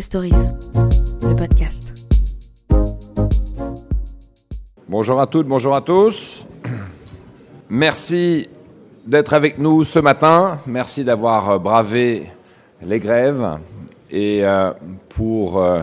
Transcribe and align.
Stories, 0.00 0.32
le 1.22 1.34
podcast. 1.34 1.92
Bonjour 4.88 5.20
à 5.20 5.26
toutes, 5.26 5.46
bonjour 5.46 5.74
à 5.74 5.82
tous. 5.82 6.46
Merci 7.68 8.48
d'être 9.04 9.34
avec 9.34 9.58
nous 9.58 9.84
ce 9.84 9.98
matin. 9.98 10.58
Merci 10.66 11.04
d'avoir 11.04 11.60
bravé 11.60 12.30
les 12.82 13.00
grèves 13.00 13.58
et 14.10 14.46
euh, 14.46 14.72
pour 15.10 15.62
euh, 15.62 15.82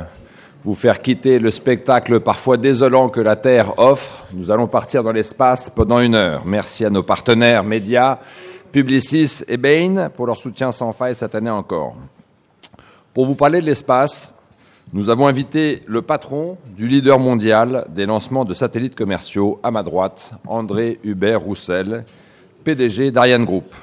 vous 0.64 0.73
faire 0.76 1.02
quitter 1.02 1.38
le 1.38 1.52
spectacle 1.52 2.20
parfois 2.20 2.57
désolant 2.57 3.10
que 3.10 3.21
la 3.21 3.36
Terre 3.36 3.78
offre. 3.78 4.26
Nous 4.34 4.50
allons 4.50 4.68
partir 4.68 5.04
dans 5.04 5.12
l'espace 5.12 5.70
pendant 5.70 6.00
une 6.00 6.16
heure. 6.16 6.41
Merci 6.46 6.84
à 6.84 6.89
nos 6.89 7.04
partenaires 7.04 7.64
médias, 7.64 8.18
Publicis 8.71 9.44
et 9.48 9.57
Bain 9.57 10.10
pour 10.10 10.26
leur 10.26 10.38
soutien 10.38 10.71
sans 10.71 10.94
faille 10.94 11.16
cette 11.16 11.36
année 11.36 11.52
encore. 11.52 11.96
Pour 13.16 13.26
vous 13.26 13.34
parler 13.34 13.59
de 13.59 13.66
l'espace, 13.66 14.36
nous 14.94 15.09
avons 15.09 15.26
invité 15.26 15.81
le 15.88 16.04
patron 16.04 16.59
du 16.77 16.88
leader 16.88 17.18
mondial 17.18 17.88
des 17.90 18.05
lancements 18.05 18.45
de 18.45 18.54
satellites 18.54 18.94
commerciaux 18.94 19.59
à 19.63 19.72
ma 19.72 19.82
droite, 19.82 20.34
André 20.45 20.99
Hubert 21.04 21.41
Roussel, 21.41 22.05
PDG 22.63 23.09
d'Ariane 23.09 23.45
Group. 23.45 23.73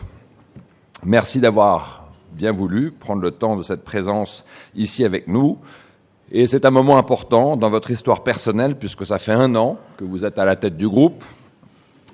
Merci 1.04 1.40
d'avoir 1.40 2.06
bien 2.34 2.52
voulu 2.52 2.92
prendre 2.92 3.20
le 3.20 3.32
temps 3.32 3.56
de 3.56 3.64
cette 3.64 3.82
présence 3.82 4.44
ici 4.76 5.04
avec 5.04 5.26
nous. 5.26 5.58
Et 6.30 6.46
c'est 6.46 6.64
un 6.64 6.70
moment 6.70 6.96
important 6.96 7.56
dans 7.56 7.70
votre 7.70 7.90
histoire 7.90 8.22
personnelle, 8.22 8.76
puisque 8.76 9.06
ça 9.06 9.18
fait 9.18 9.32
un 9.32 9.56
an 9.56 9.76
que 9.96 10.04
vous 10.04 10.24
êtes 10.24 10.38
à 10.38 10.44
la 10.44 10.54
tête 10.54 10.76
du 10.76 10.88
groupe. 10.88 11.24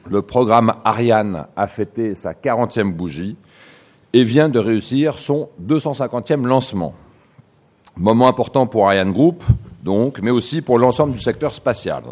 Le 0.08 0.22
programme 0.22 0.72
Ariane 0.82 1.44
a 1.56 1.66
fêté 1.66 2.14
sa 2.14 2.32
40e 2.32 2.90
bougie 2.90 3.36
et 4.12 4.24
vient 4.24 4.48
de 4.48 4.58
réussir 4.58 5.18
son 5.18 5.48
250e 5.64 6.44
lancement. 6.46 6.94
Moment 7.96 8.28
important 8.28 8.66
pour 8.66 8.86
Ariane 8.86 9.12
Group, 9.12 9.42
donc, 9.82 10.20
mais 10.20 10.30
aussi 10.30 10.62
pour 10.62 10.78
l'ensemble 10.78 11.12
du 11.12 11.20
secteur 11.20 11.54
spatial. 11.54 12.02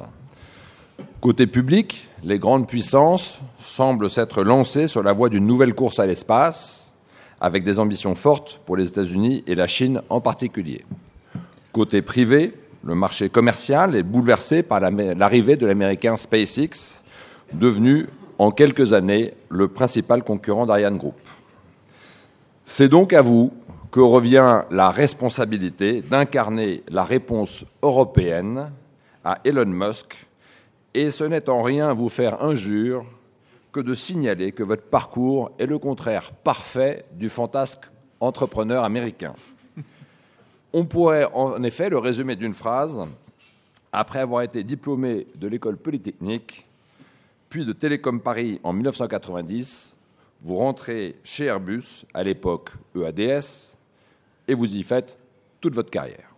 Côté 1.20 1.46
public, 1.46 2.08
les 2.24 2.38
grandes 2.38 2.66
puissances 2.66 3.40
semblent 3.58 4.10
s'être 4.10 4.42
lancées 4.42 4.88
sur 4.88 5.02
la 5.02 5.12
voie 5.12 5.28
d'une 5.28 5.46
nouvelle 5.46 5.74
course 5.74 5.98
à 5.98 6.06
l'espace, 6.06 6.92
avec 7.40 7.64
des 7.64 7.78
ambitions 7.78 8.14
fortes 8.14 8.60
pour 8.66 8.76
les 8.76 8.88
États-Unis 8.88 9.44
et 9.46 9.54
la 9.54 9.66
Chine 9.66 10.02
en 10.10 10.20
particulier. 10.20 10.84
Côté 11.72 12.02
privé, 12.02 12.54
le 12.82 12.94
marché 12.94 13.28
commercial 13.28 13.94
est 13.94 14.02
bouleversé 14.02 14.62
par 14.62 14.80
l'arrivée 14.80 15.56
de 15.56 15.66
l'américain 15.66 16.16
SpaceX, 16.16 17.02
devenu 17.52 18.06
en 18.38 18.50
quelques 18.50 18.92
années 18.92 19.34
le 19.48 19.68
principal 19.68 20.22
concurrent 20.22 20.66
d'Ariane 20.66 20.96
Group. 20.96 21.14
C'est 22.72 22.88
donc 22.88 23.12
à 23.12 23.20
vous 23.20 23.52
que 23.90 23.98
revient 23.98 24.62
la 24.70 24.90
responsabilité 24.90 26.02
d'incarner 26.02 26.84
la 26.88 27.02
réponse 27.02 27.64
européenne 27.82 28.70
à 29.24 29.40
Elon 29.44 29.66
Musk, 29.66 30.28
et 30.94 31.10
ce 31.10 31.24
n'est 31.24 31.50
en 31.50 31.62
rien 31.62 31.92
vous 31.92 32.08
faire 32.08 32.44
injure 32.44 33.04
que 33.72 33.80
de 33.80 33.92
signaler 33.92 34.52
que 34.52 34.62
votre 34.62 34.84
parcours 34.84 35.50
est 35.58 35.66
le 35.66 35.80
contraire 35.80 36.30
parfait 36.30 37.04
du 37.10 37.28
fantasque 37.28 37.82
entrepreneur 38.20 38.84
américain. 38.84 39.34
On 40.72 40.84
pourrait 40.84 41.28
en 41.34 41.60
effet 41.64 41.90
le 41.90 41.98
résumer 41.98 42.36
d'une 42.36 42.54
phrase. 42.54 43.02
Après 43.92 44.20
avoir 44.20 44.42
été 44.42 44.62
diplômé 44.62 45.26
de 45.34 45.48
l'école 45.48 45.76
polytechnique, 45.76 46.64
puis 47.48 47.66
de 47.66 47.72
Télécom 47.72 48.20
Paris 48.20 48.60
en 48.62 48.72
1990, 48.72 49.96
vous 50.42 50.56
rentrez 50.56 51.16
chez 51.22 51.46
Airbus, 51.46 52.06
à 52.14 52.22
l'époque 52.22 52.70
EADS, 52.96 53.76
et 54.48 54.54
vous 54.54 54.74
y 54.74 54.82
faites 54.82 55.18
toute 55.60 55.74
votre 55.74 55.90
carrière. 55.90 56.34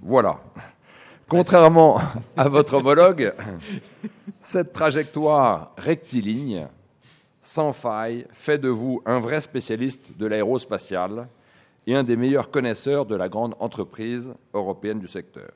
Voilà. 0.00 0.40
Contrairement 1.28 1.98
à 2.36 2.48
votre 2.48 2.74
homologue, 2.74 3.32
cette 4.42 4.72
trajectoire 4.72 5.72
rectiligne, 5.78 6.66
sans 7.40 7.72
faille, 7.72 8.26
fait 8.32 8.58
de 8.58 8.68
vous 8.68 9.02
un 9.06 9.18
vrai 9.18 9.40
spécialiste 9.40 10.16
de 10.18 10.26
l'aérospatial 10.26 11.26
et 11.86 11.94
un 11.94 12.02
des 12.02 12.16
meilleurs 12.16 12.50
connaisseurs 12.50 13.06
de 13.06 13.16
la 13.16 13.30
grande 13.30 13.54
entreprise 13.60 14.34
européenne 14.52 14.98
du 14.98 15.08
secteur. 15.08 15.52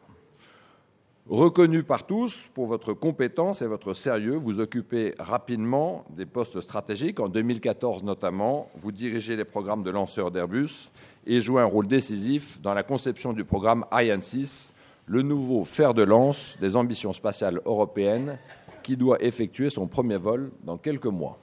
Reconnu 1.28 1.82
par 1.82 2.06
tous 2.06 2.48
pour 2.54 2.66
votre 2.66 2.92
compétence 2.92 3.60
et 3.60 3.66
votre 3.66 3.94
sérieux, 3.94 4.36
vous 4.36 4.60
occupez 4.60 5.16
rapidement 5.18 6.04
des 6.10 6.24
postes 6.24 6.60
stratégiques. 6.60 7.18
En 7.18 7.28
2014 7.28 8.04
notamment, 8.04 8.70
vous 8.76 8.92
dirigez 8.92 9.34
les 9.34 9.44
programmes 9.44 9.82
de 9.82 9.90
lanceurs 9.90 10.30
d'Airbus 10.30 10.92
et 11.26 11.40
jouez 11.40 11.60
un 11.60 11.64
rôle 11.64 11.88
décisif 11.88 12.62
dans 12.62 12.74
la 12.74 12.84
conception 12.84 13.32
du 13.32 13.44
programme 13.44 13.84
Ariane 13.90 14.22
6, 14.22 14.72
le 15.06 15.22
nouveau 15.22 15.64
fer 15.64 15.94
de 15.94 16.04
lance 16.04 16.56
des 16.60 16.76
ambitions 16.76 17.12
spatiales 17.12 17.60
européennes 17.64 18.38
qui 18.84 18.96
doit 18.96 19.20
effectuer 19.20 19.68
son 19.68 19.88
premier 19.88 20.18
vol 20.18 20.52
dans 20.62 20.78
quelques 20.78 21.06
mois. 21.06 21.40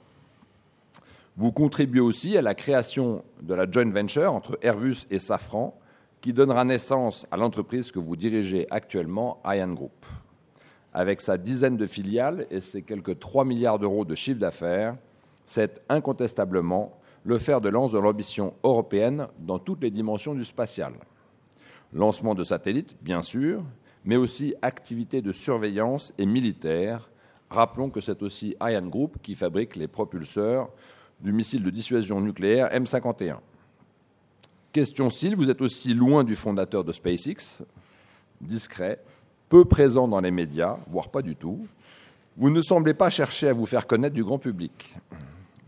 Vous 1.36 1.52
contribuez 1.52 2.00
aussi 2.00 2.38
à 2.38 2.42
la 2.42 2.54
création 2.54 3.22
de 3.42 3.52
la 3.52 3.70
joint 3.70 3.90
venture 3.90 4.32
entre 4.32 4.58
Airbus 4.62 5.06
et 5.10 5.18
Safran, 5.18 5.78
qui 6.24 6.32
donnera 6.32 6.64
naissance 6.64 7.26
à 7.30 7.36
l'entreprise 7.36 7.92
que 7.92 7.98
vous 7.98 8.16
dirigez 8.16 8.66
actuellement, 8.70 9.42
Ariane 9.44 9.74
Group. 9.74 10.06
Avec 10.94 11.20
sa 11.20 11.36
dizaine 11.36 11.76
de 11.76 11.86
filiales 11.86 12.46
et 12.50 12.62
ses 12.62 12.80
quelques 12.80 13.18
3 13.18 13.44
milliards 13.44 13.78
d'euros 13.78 14.06
de 14.06 14.14
chiffre 14.14 14.40
d'affaires, 14.40 14.94
c'est 15.44 15.82
incontestablement 15.90 16.96
le 17.24 17.36
fer 17.36 17.60
de 17.60 17.68
lance 17.68 17.92
de 17.92 17.98
l'ambition 17.98 18.54
européenne 18.62 19.28
dans 19.38 19.58
toutes 19.58 19.82
les 19.82 19.90
dimensions 19.90 20.34
du 20.34 20.46
spatial. 20.46 20.94
Lancement 21.92 22.34
de 22.34 22.42
satellites, 22.42 22.96
bien 23.02 23.20
sûr, 23.20 23.62
mais 24.06 24.16
aussi 24.16 24.54
activités 24.62 25.20
de 25.20 25.30
surveillance 25.30 26.14
et 26.16 26.24
militaires. 26.24 27.10
Rappelons 27.50 27.90
que 27.90 28.00
c'est 28.00 28.22
aussi 28.22 28.56
Ariane 28.60 28.88
Group 28.88 29.18
qui 29.22 29.34
fabrique 29.34 29.76
les 29.76 29.88
propulseurs 29.88 30.70
du 31.20 31.34
missile 31.34 31.62
de 31.62 31.68
dissuasion 31.68 32.18
nucléaire 32.22 32.70
M51. 32.72 33.40
Question 34.74 35.08
style, 35.08 35.36
vous 35.36 35.50
êtes 35.50 35.60
aussi 35.60 35.94
loin 35.94 36.24
du 36.24 36.34
fondateur 36.34 36.82
de 36.82 36.92
SpaceX, 36.92 37.62
discret, 38.40 38.98
peu 39.48 39.64
présent 39.64 40.08
dans 40.08 40.20
les 40.20 40.32
médias, 40.32 40.78
voire 40.90 41.10
pas 41.10 41.22
du 41.22 41.36
tout. 41.36 41.64
Vous 42.36 42.50
ne 42.50 42.60
semblez 42.60 42.92
pas 42.92 43.08
chercher 43.08 43.46
à 43.46 43.52
vous 43.52 43.66
faire 43.66 43.86
connaître 43.86 44.16
du 44.16 44.24
grand 44.24 44.40
public, 44.40 44.96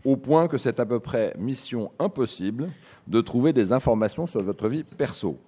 au 0.03 0.17
point 0.17 0.49
que 0.49 0.57
c'est 0.57 0.81
à 0.81 0.85
peu 0.85 0.99
près 0.99 1.33
mission 1.37 1.89
impossible 1.99 2.69
de 3.07 3.21
trouver 3.21 3.53
des 3.53 3.71
informations 3.71 4.27
sur 4.27 4.43
votre 4.43 4.67
vie 4.67 4.83
perso. 4.83 5.39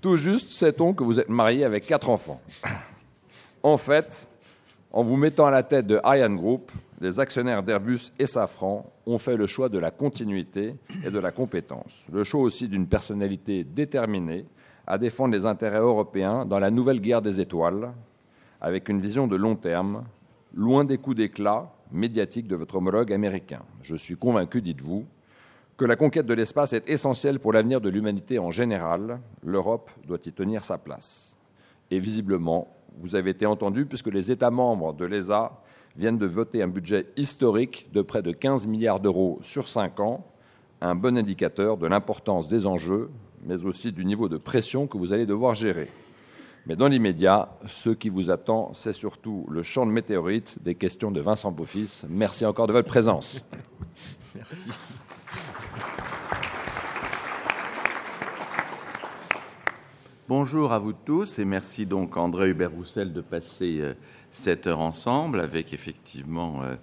Tout 0.00 0.16
juste 0.16 0.50
sait-on 0.50 0.94
que 0.94 1.04
vous 1.04 1.20
êtes 1.20 1.28
marié 1.28 1.62
avec 1.62 1.86
quatre 1.86 2.10
enfants. 2.10 2.40
En 3.62 3.76
fait, 3.76 4.28
en 4.90 5.04
vous 5.04 5.16
mettant 5.16 5.46
à 5.46 5.52
la 5.52 5.62
tête 5.62 5.86
de 5.86 6.00
Ariane 6.02 6.34
Group, 6.34 6.72
les 7.00 7.20
actionnaires 7.20 7.62
d'Airbus 7.62 8.10
et 8.18 8.26
Safran 8.26 8.90
ont 9.08 9.18
fait 9.18 9.36
le 9.36 9.46
choix 9.46 9.68
de 9.68 9.78
la 9.78 9.90
continuité 9.90 10.74
et 11.04 11.10
de 11.10 11.18
la 11.18 11.32
compétence. 11.32 12.06
Le 12.12 12.24
choix 12.24 12.42
aussi 12.42 12.68
d'une 12.68 12.86
personnalité 12.86 13.64
déterminée 13.64 14.44
à 14.86 14.98
défendre 14.98 15.34
les 15.34 15.46
intérêts 15.46 15.78
européens 15.78 16.44
dans 16.44 16.58
la 16.58 16.70
nouvelle 16.70 17.00
guerre 17.00 17.22
des 17.22 17.40
étoiles, 17.40 17.92
avec 18.60 18.88
une 18.88 19.00
vision 19.00 19.26
de 19.26 19.36
long 19.36 19.56
terme, 19.56 20.04
loin 20.54 20.84
des 20.84 20.98
coups 20.98 21.16
d'éclat 21.16 21.72
médiatiques 21.90 22.48
de 22.48 22.56
votre 22.56 22.76
homologue 22.76 23.12
américain. 23.12 23.62
Je 23.82 23.96
suis 23.96 24.16
convaincu, 24.16 24.60
dites-vous, 24.60 25.06
que 25.76 25.84
la 25.84 25.96
conquête 25.96 26.26
de 26.26 26.34
l'espace 26.34 26.72
est 26.72 26.88
essentielle 26.88 27.38
pour 27.38 27.52
l'avenir 27.52 27.80
de 27.80 27.88
l'humanité 27.88 28.38
en 28.38 28.50
général. 28.50 29.20
L'Europe 29.44 29.90
doit 30.06 30.18
y 30.26 30.32
tenir 30.32 30.64
sa 30.64 30.76
place. 30.76 31.36
Et 31.90 31.98
visiblement, 31.98 32.68
vous 32.98 33.14
avez 33.14 33.30
été 33.30 33.46
entendu 33.46 33.86
puisque 33.86 34.08
les 34.08 34.30
États 34.30 34.50
membres 34.50 34.92
de 34.92 35.04
l'ESA 35.04 35.62
viennent 35.98 36.16
de 36.16 36.26
voter 36.26 36.62
un 36.62 36.68
budget 36.68 37.06
historique 37.16 37.88
de 37.92 38.02
près 38.02 38.22
de 38.22 38.30
15 38.30 38.68
milliards 38.68 39.00
d'euros 39.00 39.40
sur 39.42 39.66
cinq 39.66 39.98
ans, 39.98 40.24
un 40.80 40.94
bon 40.94 41.18
indicateur 41.18 41.76
de 41.76 41.88
l'importance 41.88 42.46
des 42.46 42.66
enjeux, 42.66 43.10
mais 43.44 43.64
aussi 43.64 43.90
du 43.90 44.04
niveau 44.04 44.28
de 44.28 44.36
pression 44.36 44.86
que 44.86 44.96
vous 44.96 45.12
allez 45.12 45.26
devoir 45.26 45.54
gérer. 45.54 45.90
Mais 46.66 46.76
dans 46.76 46.86
l'immédiat, 46.86 47.48
ce 47.66 47.90
qui 47.90 48.10
vous 48.10 48.30
attend, 48.30 48.72
c'est 48.74 48.92
surtout 48.92 49.44
le 49.50 49.62
champ 49.62 49.86
de 49.86 49.90
météorites 49.90 50.62
des 50.62 50.76
questions 50.76 51.10
de 51.10 51.20
Vincent 51.20 51.50
Beaufils. 51.50 52.04
Merci 52.08 52.46
encore 52.46 52.68
de 52.68 52.72
votre 52.72 52.88
présence. 52.88 53.44
Merci. 54.36 54.68
Bonjour 60.28 60.72
à 60.72 60.78
vous 60.78 60.92
tous 60.92 61.38
et 61.38 61.46
merci 61.46 61.86
donc 61.86 62.18
André 62.18 62.50
Hubert 62.50 62.70
Roussel 62.70 63.14
de 63.14 63.22
passer 63.22 63.82
euh, 64.28 64.32
cette 64.32 64.66
heure 64.66 64.80
ensemble 64.80 65.40
avec 65.40 65.72
effectivement 65.72 66.62
euh, 66.62 66.76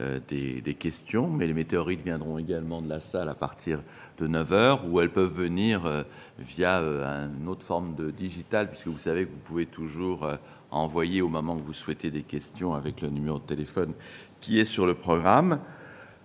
euh, 0.00 0.20
des, 0.28 0.74
questions, 0.74 1.28
mais 1.28 1.46
les 1.46 1.52
météorites 1.52 2.02
viendront 2.02 2.38
également 2.38 2.80
de 2.80 2.88
la 2.88 3.00
salle 3.00 3.28
à 3.28 3.34
partir 3.34 3.80
de 4.18 4.26
9 4.26 4.52
heures 4.52 4.88
ou 4.88 5.00
elles 5.00 5.10
peuvent 5.10 5.32
venir 5.32 6.04
via 6.38 6.78
une 6.78 7.46
autre 7.46 7.64
forme 7.64 7.94
de 7.94 8.10
digital 8.10 8.68
puisque 8.70 8.88
vous 8.88 8.98
savez 8.98 9.26
que 9.26 9.30
vous 9.30 9.38
pouvez 9.44 9.66
toujours 9.66 10.26
envoyer 10.70 11.22
au 11.22 11.28
moment 11.28 11.56
que 11.56 11.62
vous 11.62 11.72
souhaitez 11.72 12.10
des 12.10 12.22
questions 12.22 12.74
avec 12.74 13.00
le 13.00 13.10
numéro 13.10 13.38
de 13.38 13.44
téléphone 13.44 13.92
qui 14.40 14.58
est 14.58 14.64
sur 14.64 14.86
le 14.86 14.94
programme. 14.94 15.60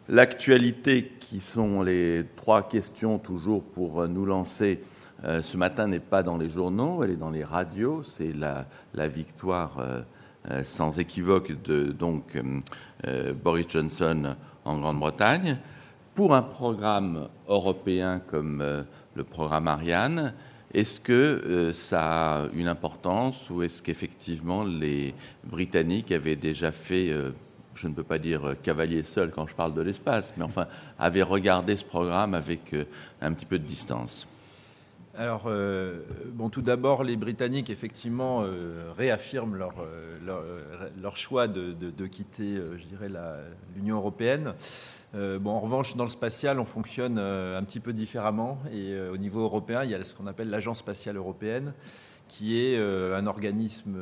L'actualité 0.07 1.12
qui 1.19 1.41
sont 1.41 1.81
les 1.81 2.25
trois 2.35 2.68
questions 2.68 3.19
toujours 3.19 3.63
pour 3.63 4.07
nous 4.07 4.25
lancer 4.25 4.81
ce 5.24 5.57
matin 5.57 5.88
n'est 5.88 6.00
pas 6.00 6.24
dans 6.24 6.38
les 6.38 6.50
journaux, 6.50 7.03
elle 7.03 7.12
est 7.12 7.18
dans 7.18 7.31
les 7.31 7.44
radios. 7.44 8.03
C'est 8.03 8.33
la, 8.33 9.07
victoire 9.07 9.77
sans 10.63 10.97
équivoque 10.99 11.61
de 11.63 11.91
donc, 11.91 12.41
Boris 13.44 13.67
Johnson 13.69 14.35
en 14.65 14.77
Grande-Bretagne. 14.77 15.57
Pour 16.15 16.33
un 16.33 16.41
programme 16.41 17.27
européen 17.47 18.21
comme 18.25 18.63
le 19.15 19.23
programme 19.23 19.67
Ariane, 19.67 20.33
est-ce 20.73 20.99
que 20.99 21.13
euh, 21.13 21.73
ça 21.73 22.44
a 22.44 22.47
une 22.53 22.67
importance 22.67 23.49
ou 23.49 23.63
est-ce 23.63 23.81
qu'effectivement 23.81 24.63
les 24.63 25.15
Britanniques 25.45 26.11
avaient 26.11 26.35
déjà 26.35 26.71
fait, 26.71 27.09
euh, 27.09 27.31
je 27.75 27.88
ne 27.88 27.93
peux 27.93 28.03
pas 28.03 28.19
dire 28.19 28.55
cavalier 28.63 29.03
seul 29.03 29.31
quand 29.31 29.47
je 29.47 29.55
parle 29.55 29.73
de 29.73 29.81
l'espace, 29.81 30.33
mais 30.35 30.43
enfin 30.43 30.67
avaient 31.00 31.23
regardé 31.23 31.77
ce 31.77 31.85
programme 31.85 32.33
avec 32.33 32.73
euh, 32.73 32.83
un 33.21 33.31
petit 33.31 33.45
peu 33.45 33.57
de 33.57 33.63
distance? 33.63 34.27
Alors, 35.17 35.49
bon, 36.33 36.49
tout 36.49 36.61
d'abord, 36.61 37.03
les 37.03 37.15
Britanniques, 37.15 37.69
effectivement, 37.69 38.45
réaffirment 38.95 39.55
leur, 39.55 39.73
leur, 41.01 41.17
choix 41.17 41.47
de, 41.47 42.07
quitter, 42.07 42.61
je 42.77 42.85
dirais, 42.85 43.09
l'Union 43.75 43.97
européenne. 43.97 44.53
Euh, 45.15 45.39
bon, 45.39 45.51
en 45.51 45.59
revanche, 45.59 45.95
dans 45.95 46.03
le 46.03 46.09
spatial, 46.09 46.59
on 46.59 46.65
fonctionne 46.65 47.17
euh, 47.17 47.57
un 47.57 47.63
petit 47.63 47.79
peu 47.79 47.93
différemment. 47.93 48.59
Et 48.71 48.91
euh, 48.91 49.11
au 49.11 49.17
niveau 49.17 49.41
européen, 49.41 49.83
il 49.83 49.91
y 49.91 49.95
a 49.95 50.03
ce 50.03 50.13
qu'on 50.13 50.27
appelle 50.27 50.49
l'Agence 50.49 50.79
spatiale 50.79 51.15
européenne, 51.15 51.73
qui 52.27 52.59
est 52.59 52.77
un 52.77 53.25
organisme 53.27 53.97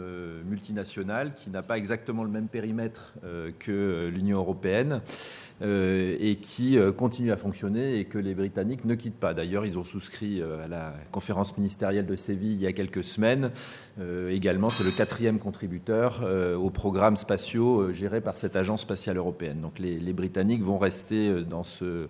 multinational 0.45 1.33
qui 1.35 1.49
n'a 1.49 1.61
pas 1.61 1.77
exactement 1.77 2.23
le 2.23 2.29
même 2.29 2.47
périmètre 2.47 3.13
que 3.59 4.09
l'Union 4.13 4.37
européenne. 4.37 5.01
Euh, 5.61 6.17
et 6.19 6.35
qui 6.35 6.77
euh, 6.77 6.91
continue 6.91 7.31
à 7.31 7.37
fonctionner 7.37 7.97
et 7.97 8.03
que 8.03 8.17
les 8.17 8.35
Britanniques 8.35 8.83
ne 8.83 8.93
quittent 8.93 9.21
pas. 9.21 9.33
D'ailleurs, 9.33 9.65
ils 9.65 9.77
ont 9.77 9.85
souscrit 9.85 10.41
euh, 10.41 10.65
à 10.65 10.67
la 10.67 10.93
conférence 11.13 11.57
ministérielle 11.57 12.05
de 12.05 12.15
Séville 12.17 12.55
il 12.55 12.59
y 12.59 12.67
a 12.67 12.73
quelques 12.73 13.05
semaines. 13.05 13.51
également, 14.29 14.69
c'est 14.69 14.83
le 14.83 14.91
quatrième 14.91 15.39
contributeur 15.39 16.21
aux 16.59 16.69
programmes 16.69 17.15
spatiaux 17.15 17.93
gérés 17.93 18.19
par 18.19 18.35
cette 18.35 18.57
agence 18.57 18.81
spatiale 18.81 19.15
européenne. 19.15 19.61
Donc 19.61 19.79
les 19.79 20.13
Britanniques 20.13 20.63
vont 20.63 20.77
rester 20.77 21.43
dans 21.43 21.63
ce 21.63 22.07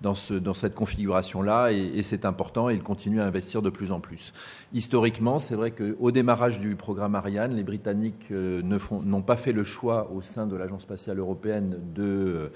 dans, 0.00 0.14
ce, 0.14 0.34
dans 0.34 0.54
cette 0.54 0.74
configuration-là 0.74 1.70
et, 1.72 2.02
c'est 2.02 2.24
important 2.24 2.68
et 2.68 2.74
ils 2.74 2.82
continuent 2.82 3.20
à 3.20 3.26
investir 3.26 3.62
de 3.62 3.70
plus 3.70 3.92
en 3.92 4.00
plus. 4.00 4.32
Historiquement, 4.72 5.38
c'est 5.38 5.54
vrai 5.54 5.70
qu'au 5.70 6.10
démarrage 6.10 6.60
du 6.60 6.76
programme 6.76 7.14
Ariane, 7.14 7.54
les 7.54 7.62
Britanniques 7.62 8.26
euh, 8.30 8.62
n'ont 8.62 9.22
pas 9.22 9.36
fait 9.36 9.52
le 9.52 9.64
choix 9.64 10.10
au 10.12 10.22
sein 10.22 10.46
de 10.46 10.56
l'Agence 10.56 10.82
spatiale 10.82 11.18
européenne 11.18 11.78
de 11.94 12.50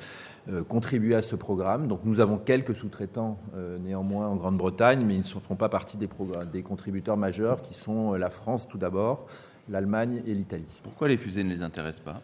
euh, 0.51 0.63
contribuer 0.65 1.15
à 1.15 1.23
ce 1.23 1.37
programme. 1.37 1.89
Donc 1.89 2.01
nous 2.05 2.21
avons 2.21 2.37
quelques 2.37 2.75
sous-traitants 2.75 3.39
euh, 3.57 3.79
néanmoins 3.79 4.27
en 4.29 4.37
Grande-Bretagne, 4.37 5.05
mais 5.07 5.15
ils 5.15 5.21
ne 5.21 5.41
feront 5.41 5.57
pas 5.57 5.69
partie 5.69 5.97
des, 5.97 6.09
des 6.53 6.63
contributeurs 6.63 7.17
majeurs 7.17 7.63
qui 7.63 7.75
sont 7.75 8.15
la 8.15 8.31
France 8.31 8.69
tout 8.69 8.79
d'abord, 8.79 9.27
l'Allemagne 9.69 10.23
et 10.27 10.35
l'Italie. 10.35 10.81
Pourquoi 10.83 11.09
les 11.09 11.17
fusées 11.17 11.45
ne 11.45 11.51
les 11.55 11.63
intéressent 11.63 12.05
pas? 12.05 12.21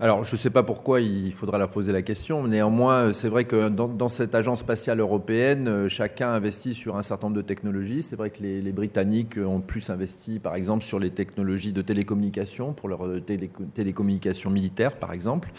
Alors, 0.00 0.22
je 0.22 0.32
ne 0.32 0.36
sais 0.36 0.50
pas 0.50 0.62
pourquoi 0.62 1.00
il 1.00 1.32
faudra 1.32 1.58
leur 1.58 1.70
poser 1.70 1.90
la 1.90 2.02
question. 2.02 2.46
Néanmoins, 2.46 3.12
c'est 3.12 3.28
vrai 3.28 3.46
que 3.46 3.68
dans, 3.68 4.08
cette 4.08 4.32
agence 4.36 4.60
spatiale 4.60 5.00
européenne, 5.00 5.66
euh, 5.66 5.88
chacun 5.88 6.30
investit 6.30 6.74
sur 6.74 6.96
un 6.96 7.02
certain 7.02 7.26
nombre 7.26 7.38
de 7.38 7.42
technologies. 7.42 8.02
C'est 8.02 8.14
vrai 8.14 8.30
que 8.30 8.40
les, 8.40 8.72
Britanniques 8.72 9.38
ont 9.44 9.60
plus 9.60 9.90
investi, 9.90 10.38
par 10.38 10.54
exemple, 10.54 10.84
sur 10.84 11.00
les 11.00 11.10
technologies 11.10 11.72
de 11.72 11.82
télécommunication, 11.82 12.74
pour 12.74 12.88
leurs 12.88 13.08
télécommunications 13.74 14.50
militaires, 14.50 14.96
par 14.96 15.12
exemple. 15.12 15.50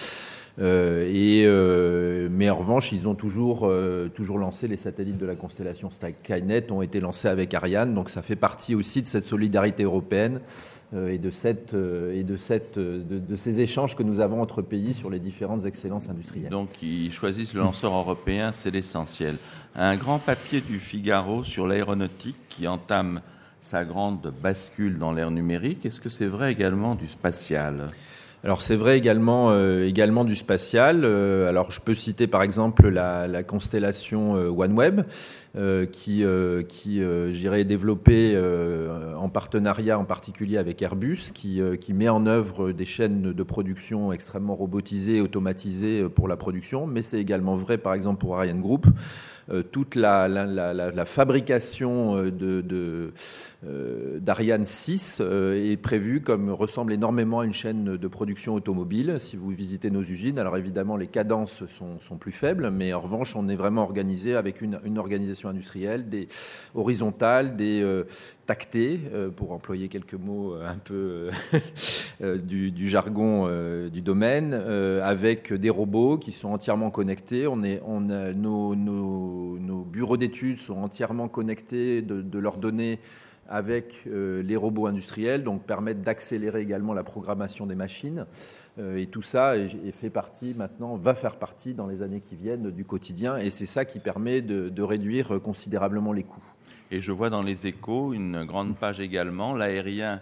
Euh, 0.60 1.04
euh, 1.06 2.28
mais 2.32 2.50
en 2.50 2.56
revanche, 2.56 2.92
ils 2.92 3.08
ont 3.08 3.16
toujours, 3.16 3.72
toujours 4.14 4.38
lancé 4.38 4.68
les 4.68 4.78
satellites 4.78 5.18
de 5.18 5.26
la 5.26 5.36
constellation 5.36 5.90
Skynet, 5.90 6.72
ont 6.72 6.82
été 6.82 7.00
lancés 7.00 7.28
avec 7.28 7.54
Ariane, 7.54 7.94
donc 7.94 8.10
ça 8.10 8.22
fait 8.22 8.36
partie 8.36 8.76
aussi 8.76 9.02
de 9.02 9.08
cette 9.08 9.26
solidarité 9.26 9.84
européenne 9.84 10.40
euh, 10.96 11.14
et, 11.14 11.20
de, 11.20 11.30
cette, 11.30 11.76
euh, 11.76 12.20
et 12.20 12.24
de, 12.24 12.36
cette, 12.36 12.80
euh, 12.80 13.04
de, 13.08 13.36
ces 13.36 13.60
échanges 13.60 13.96
que 13.96 14.02
nous 14.02 14.22
avons 14.22 14.42
entre 14.42 14.64
pays 14.64 14.96
sur 14.96 15.12
les 15.12 15.20
différentes 15.20 15.66
excellences 15.66 16.10
industrielles. 16.10 16.50
Donc 16.50 16.82
ils 16.82 17.12
choisissent 17.12 17.54
le 17.54 17.60
lanceur 17.60 17.94
européen, 17.94 18.52
c'est 18.52 18.72
l'essentiel. 18.72 19.36
Un 19.76 19.96
grand 19.98 20.18
papier 20.18 20.62
du 20.62 20.80
Figaro 20.80 21.44
sur 21.44 21.68
l'aéronautique 21.68 22.38
qui 22.50 22.68
entame 22.68 23.22
sa 23.62 23.86
grande 23.86 24.34
bascule 24.42 24.98
dans 24.98 25.12
l'ère 25.12 25.30
numérique, 25.30 25.86
est-ce 25.86 26.02
que 26.02 26.10
c'est 26.10 26.26
vrai 26.26 26.52
également 26.52 26.96
du 26.96 27.06
spatial? 27.06 27.90
Alors 28.44 28.62
c'est 28.62 28.76
vrai 28.76 28.98
également, 28.98 29.54
également 29.82 30.24
du 30.24 30.36
spatial. 30.36 31.04
alors 31.04 31.72
je 31.72 31.82
peux 31.82 31.96
citer 31.96 32.28
par 32.28 32.42
exemple 32.42 32.88
la, 32.88 33.28
la 33.28 33.44
constellation 33.44 34.34
OneWeb, 34.34 35.02
euh, 35.58 35.88
qui, 35.88 36.24
euh, 36.24 36.62
qui 36.62 37.02
euh, 37.02 37.34
j'irai 37.34 37.64
développer 37.64 38.38
en 39.18 39.30
partenariat 39.30 39.98
en 39.98 40.06
particulier 40.06 40.58
avec 40.58 40.80
Airbus, 40.82 41.32
qui, 41.34 41.60
qui 41.82 41.94
met 41.94 42.08
en 42.08 42.28
œuvre 42.28 42.72
des 42.72 42.86
chaînes 42.86 43.34
de 43.34 43.44
production 43.44 44.14
extrêmement 44.14 44.56
robotisées, 44.56 45.22
automatisées 45.22 46.08
pour 46.08 46.28
la 46.28 46.38
production, 46.38 46.86
mais 46.86 47.02
c'est 47.02 47.20
également 47.20 47.56
vrai 47.56 47.80
par 47.80 47.96
exemple 47.96 48.20
pour 48.20 48.38
Ariane 48.38 48.62
Group. 48.62 48.86
Toute 49.72 49.96
la, 49.96 50.28
la, 50.28 50.46
la, 50.74 51.06
fabrication 51.06 52.18
de, 52.24 52.62
de 52.62 53.12
d'Ariane 54.20 54.66
6 54.66 55.22
est 55.22 55.82
prévue 55.82 56.22
comme 56.22 56.50
ressemble 56.50 56.94
énormément 56.94 57.42
à 57.42 57.46
une 57.46 57.54
chaîne 57.54 57.98
de 57.98 58.08
production 58.08 58.54
automobile. 58.54 59.18
Si 59.20 59.36
vous 59.36 59.50
visitez 59.50 59.92
nos 59.92 60.02
usines, 60.02 60.40
alors 60.40 60.56
évidemment 60.56 60.96
les 60.96 61.08
cadences 61.08 61.66
sont, 61.68 62.00
sont 62.00 62.18
plus 62.18 62.32
faibles, 62.32 62.70
mais 62.70 62.94
en 62.94 63.02
revanche 63.02 63.36
on 63.36 63.50
est 63.50 63.56
vraiment 63.56 63.84
organisé 63.84 64.36
avec 64.36 64.62
une, 64.62 64.98
organisation 64.98 65.50
industrielle, 65.50 66.10
des 66.10 66.28
horizontales, 66.76 67.56
des 67.56 67.82
euh, 67.82 68.04
tactées, 68.46 69.00
euh, 69.14 69.30
pour 69.30 69.52
employer 69.52 69.88
quelques 69.88 70.16
mots 70.16 70.54
euh, 70.54 70.68
un 70.68 70.78
peu 70.78 71.30
du, 72.44 72.90
jargon 72.90 73.48
du 73.90 74.02
domaine, 74.02 74.54
avec 74.54 75.54
des 75.54 75.70
robots 75.70 76.18
qui 76.18 76.32
sont 76.32 76.50
entièrement 76.50 76.90
connectés. 76.92 77.48
On 77.48 77.64
est, 77.64 77.82
on 77.86 78.02
nos, 78.02 78.76
nos, 78.76 79.39
bureaux 79.86 80.18
d'études 80.18 80.58
sont 80.58 80.78
entièrement 80.78 81.28
connectés 81.28 82.02
de, 82.02 82.22
de 82.22 82.40
leurs 82.40 82.58
données 82.58 83.00
avec 83.52 84.06
les 84.06 84.56
robots 84.56 84.86
industriels, 84.86 85.44
donc 85.44 85.64
permettent 85.64 86.02
d'accélérer 86.02 86.62
également 86.62 86.94
la 86.94 87.04
programmation 87.04 87.66
des 87.66 87.74
machines. 87.74 88.28
Euh, 88.80 88.98
et 88.98 89.08
tout 89.08 89.22
ça 89.22 89.58
est, 89.58 89.92
fait 89.92 90.10
partie 90.10 90.54
maintenant, 90.58 90.96
va 90.96 91.14
faire 91.14 91.36
partie 91.36 91.74
dans 91.74 91.88
les 91.88 92.02
années 92.02 92.22
qui 92.22 92.36
viennent 92.36 92.72
du 92.72 92.86
quotidien. 92.86 93.38
Et 93.38 93.50
c'est 93.50 93.66
ça 93.66 93.86
qui 93.86 94.00
permet 94.00 94.42
de, 94.42 94.82
réduire 94.82 95.42
considérablement 95.42 96.14
les 96.14 96.24
coûts. 96.24 96.44
Et 96.92 97.00
je 97.00 97.12
vois 97.12 97.30
dans 97.30 97.44
les 97.44 97.68
échos 97.68 98.14
une 98.14 98.46
grande 98.46 98.76
page 98.76 99.00
également, 99.02 99.54
l'aérien 99.54 100.22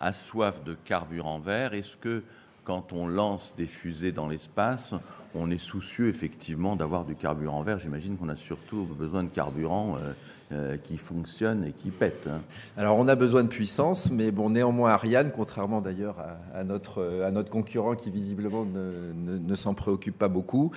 a 0.00 0.12
soif 0.12 0.62
de 0.64 0.74
carburant 0.84 1.38
vert. 1.38 1.74
Est-ce 1.74 1.96
que 1.96 2.22
quand 2.64 2.92
on 2.92 3.06
lance 3.06 3.54
des 3.56 3.66
fusées 3.66 4.12
dans 4.12 4.28
l'espace, 4.28 4.94
on 5.34 5.50
est 5.50 5.58
soucieux 5.58 6.08
effectivement 6.08 6.76
d'avoir 6.76 7.04
du 7.04 7.16
carburant 7.16 7.62
vert. 7.62 7.78
J'imagine 7.78 8.16
qu'on 8.16 8.28
a 8.28 8.36
surtout 8.36 8.84
besoin 8.84 9.24
de 9.24 9.30
carburant 9.30 9.96
euh, 9.96 10.12
euh, 10.52 10.76
qui 10.76 10.98
fonctionne 10.98 11.64
et 11.64 11.72
qui 11.72 11.90
pète. 11.90 12.28
Hein. 12.30 12.40
Alors 12.76 12.98
on 12.98 13.08
a 13.08 13.14
besoin 13.14 13.42
de 13.42 13.48
puissance, 13.48 14.10
mais 14.10 14.30
bon, 14.30 14.50
néanmoins 14.50 14.90
Ariane, 14.90 15.30
contrairement 15.34 15.80
d'ailleurs 15.80 16.16
à, 16.54 16.62
notre, 16.62 17.22
à 17.24 17.30
notre 17.30 17.48
concurrent 17.48 17.94
qui 17.94 18.10
visiblement 18.10 18.64
ne, 18.64 19.38
ne, 19.38 19.54
s'en 19.54 19.72
préoccupe 19.72 20.18
pas 20.18 20.28
beaucoup, 20.28 20.70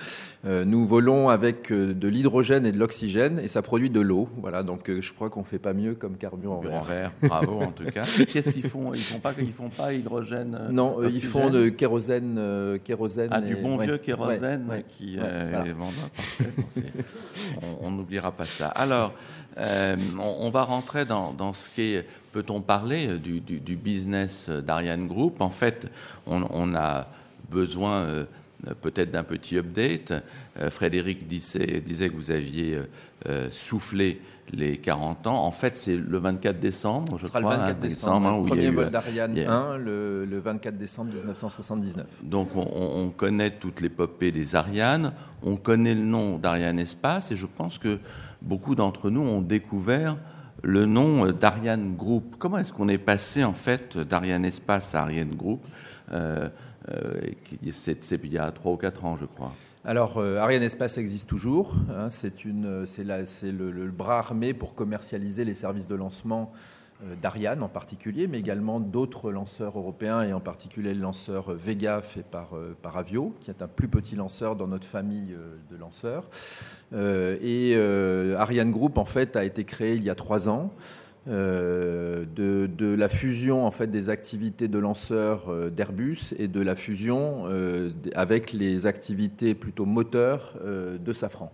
euh, 0.46 0.64
nous 0.64 0.86
volons 0.86 1.28
avec 1.28 1.70
euh, 1.72 1.92
de 1.92 2.08
l'hydrogène 2.08 2.64
et 2.64 2.72
de 2.72 2.78
l'oxygène 2.78 3.38
et 3.38 3.48
ça 3.48 3.60
produit 3.60 3.90
de 3.90 4.00
l'eau. 4.00 4.28
Voilà, 4.38 4.62
donc 4.62 4.90
je 4.90 5.12
crois 5.12 5.28
qu'on 5.28 5.44
fait 5.44 5.58
pas 5.58 5.74
mieux 5.74 5.94
comme 5.94 6.16
carburant 6.16 6.60
vert. 6.60 6.84
vert. 6.84 7.12
Bravo 7.22 7.60
en 7.60 7.72
tout 7.72 7.84
cas. 7.84 8.04
Qu'est-ce 8.32 8.50
qu'ils 8.50 8.68
font? 8.68 8.94
Ils 8.94 9.00
font 9.00 9.18
pas 9.18 9.34
ils 9.38 9.52
font 9.52 9.68
pas 9.68 9.92
hydrogène 9.92 10.58
Non, 10.70 11.02
ils 11.04 11.22
font 11.22 11.50
de 11.50 11.68
kérosène, 11.68 12.78
kérosène. 12.82 13.28
Ah, 13.30 13.40
du 13.40 13.56
bon 13.56 13.76
vieux 13.76 13.98
kérosène 13.98 14.82
qui 14.88 15.18
on 17.82 17.90
n'oubliera 17.90 18.32
pas 18.32 18.46
ça. 18.46 18.68
Alors. 18.68 19.12
Euh, 19.58 19.96
on, 20.18 20.50
va 20.50 20.64
rentrer 20.64 21.04
dans, 21.06 21.52
ce 21.52 21.70
qu'est, 21.70 22.06
peut-on 22.32 22.60
parler 22.60 23.08
euh, 23.08 23.18
du, 23.18 23.76
business 23.76 24.50
d'Ariane 24.50 25.06
Group? 25.06 25.40
En 25.40 25.50
fait, 25.50 25.88
on, 26.26 26.74
a 26.74 27.08
besoin 27.50 28.02
euh, 28.02 28.24
peut-être 28.82 29.10
d'un 29.10 29.24
petit 29.24 29.56
update. 29.58 30.12
Frédéric 30.70 31.26
disait, 31.26 31.80
disait, 31.80 32.08
que 32.08 32.14
vous 32.14 32.30
aviez 32.30 32.80
soufflé 33.50 34.20
les 34.52 34.76
40 34.76 35.26
ans. 35.26 35.44
En 35.44 35.50
fait, 35.50 35.76
c'est 35.76 35.96
le 35.96 36.18
24 36.18 36.60
décembre, 36.60 37.18
je 37.18 37.26
crois. 37.26 37.40
le 37.40 37.46
24 37.48 37.80
décembre, 37.80 38.28
hein, 38.28 38.42
premier 38.46 38.70
vol 38.70 38.90
d'Ariane 38.90 39.38
1, 39.38 39.76
le, 39.78 40.38
24 40.38 40.76
décembre 40.76 41.12
1979. 41.12 42.06
Donc, 42.22 42.54
on, 42.54 42.66
on 42.74 43.10
connaît 43.10 43.50
toute 43.50 43.80
l'épopée 43.80 44.32
des 44.32 44.54
Ariane, 44.54 45.12
on 45.42 45.56
connaît 45.56 45.94
le 45.94 46.02
nom 46.02 46.38
d'Ariane 46.38 46.78
Espace, 46.78 47.32
et 47.32 47.36
je 47.36 47.46
pense 47.46 47.78
que 47.78 47.98
beaucoup 48.42 48.74
d'entre 48.74 49.10
nous 49.10 49.22
ont 49.22 49.40
découvert 49.40 50.16
le 50.62 50.86
nom 50.86 51.30
d'Ariane 51.32 51.94
Group. 51.96 52.36
Comment 52.38 52.58
est-ce 52.58 52.72
qu'on 52.72 52.88
est 52.88 52.98
passé 52.98 53.44
en 53.44 53.52
fait 53.52 53.96
d'Ariane 53.98 54.44
Espace 54.44 54.94
à 54.94 55.02
Ariane 55.02 55.34
Group 55.34 55.64
euh, 56.12 56.48
euh, 56.90 57.20
C'est 57.72 58.10
il 58.24 58.32
y 58.32 58.38
a 58.38 58.50
trois 58.50 58.72
ou 58.72 58.76
quatre 58.76 59.04
ans, 59.04 59.16
je 59.16 59.26
crois. 59.26 59.52
Alors, 59.86 60.18
Ariane 60.18 60.64
Espace 60.64 60.98
existe 60.98 61.28
toujours. 61.28 61.74
Hein, 61.90 62.08
c'est 62.10 62.44
le, 62.44 62.84
le, 63.70 63.90
bras 63.90 64.18
armé 64.18 64.52
pour 64.52 64.74
commercialiser 64.74 65.44
les 65.44 65.54
services 65.54 65.86
de 65.86 65.94
lancement 65.94 66.52
euh, 67.04 67.14
d'Ariane 67.14 67.62
en 67.62 67.68
particulier, 67.68 68.26
mais 68.26 68.38
également 68.38 68.80
d'autres 68.80 69.30
lanceurs 69.30 69.76
européens 69.78 70.22
et 70.22 70.32
en 70.32 70.40
particulier 70.40 70.94
le 70.94 71.02
lanceur 71.02 71.52
Vega 71.52 72.00
fait 72.00 72.22
par, 72.22 72.56
euh, 72.56 72.74
par 72.80 72.96
Avio, 72.96 73.34
qui 73.40 73.50
est 73.50 73.60
un 73.60 73.68
plus 73.68 73.88
petit 73.88 74.16
lanceur 74.16 74.56
dans 74.56 74.66
notre 74.66 74.86
famille 74.86 75.34
euh, 75.34 75.56
de 75.70 75.76
lanceurs. 75.76 76.30
et 76.94 77.76
Ariane 78.38 78.70
Group 78.70 78.96
en 78.96 79.04
fait 79.04 79.36
a 79.36 79.44
été 79.44 79.64
créé 79.64 79.96
il 79.96 80.04
y 80.04 80.08
a 80.08 80.14
trois 80.14 80.48
ans. 80.48 80.72
De, 81.26 82.26
de, 82.26 82.94
la 82.94 83.08
fusion 83.08 83.66
en 83.66 83.70
fait 83.70 83.88
des 83.88 84.10
activités 84.10 84.68
de 84.68 84.78
lanceurs 84.78 85.70
d'Airbus 85.70 86.34
et 86.38 86.48
de 86.48 86.60
la 86.60 86.76
fusion 86.76 87.44
avec 88.14 88.52
les 88.52 88.86
activités 88.86 89.54
plutôt 89.54 89.86
moteurs 89.86 90.54
de 90.64 91.12
Safran. 91.12 91.52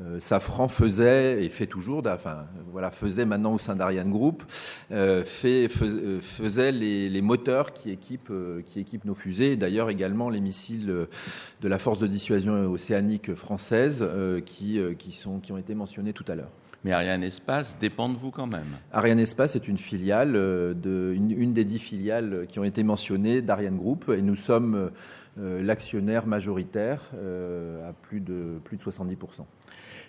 Euh, 0.00 0.20
Safran 0.20 0.68
faisait 0.68 1.44
et 1.44 1.50
fait 1.50 1.66
toujours, 1.66 2.02
enfin 2.06 2.46
voilà, 2.70 2.90
faisait 2.90 3.26
maintenant 3.26 3.52
au 3.52 3.58
sein 3.58 3.76
d'Ariane 3.76 4.10
Group, 4.10 4.42
euh, 4.90 5.22
euh, 5.44 6.20
faisait 6.20 6.72
les, 6.72 7.20
moteurs 7.20 7.74
qui 7.74 7.90
équipent, 7.90 8.32
qui 8.64 8.80
équipent 8.80 9.04
nos 9.04 9.14
fusées, 9.14 9.56
d'ailleurs 9.56 9.90
également 9.90 10.30
les 10.30 10.40
missiles 10.40 10.86
de 10.86 11.68
la 11.68 11.78
force 11.78 11.98
de 11.98 12.06
dissuasion 12.06 12.72
océanique 12.72 13.34
française 13.34 14.06
qui, 14.46 14.80
qui, 14.98 15.12
sont, 15.12 15.40
qui 15.40 15.52
ont 15.52 15.58
été 15.58 15.74
mentionnés 15.74 16.14
tout 16.14 16.24
à 16.28 16.34
l'heure. 16.34 16.50
Mais 16.84 16.92
Ariane 16.92 17.22
Espace 17.22 17.78
dépend 17.78 18.08
de 18.08 18.16
vous 18.16 18.30
quand 18.30 18.50
même. 18.52 18.66
Ariane 18.92 19.20
Espace 19.20 19.54
est 19.54 19.68
une 19.68 19.78
filiale, 19.78 20.32
de, 20.32 21.14
une, 21.14 21.52
des 21.52 21.64
dix 21.64 21.78
filiales 21.78 22.46
qui 22.48 22.58
ont 22.58 22.64
été 22.64 22.82
mentionnées 22.82 23.40
d'Ariane 23.40 23.76
Group, 23.76 24.10
et 24.16 24.20
nous 24.20 24.34
sommes 24.34 24.90
l'actionnaire 25.36 26.26
majoritaire 26.26 27.00
à 27.14 27.92
plus 27.92 28.20
de, 28.20 28.58
plus 28.64 28.76
de 28.76 28.82
70%. 28.82 29.44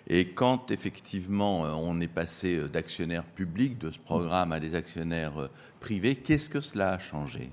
Et 0.06 0.28
quand 0.28 0.70
effectivement 0.70 1.64
euh, 1.64 1.70
on 1.70 2.00
est 2.00 2.08
passé 2.08 2.56
euh, 2.56 2.68
d'actionnaires 2.68 3.24
publics 3.24 3.78
de 3.78 3.90
ce 3.90 3.98
programme 3.98 4.52
à 4.52 4.60
des 4.60 4.74
actionnaires 4.74 5.38
euh, 5.38 5.48
privés, 5.80 6.16
qu'est-ce 6.16 6.50
que 6.50 6.60
cela 6.60 6.92
a 6.92 6.98
changé? 6.98 7.50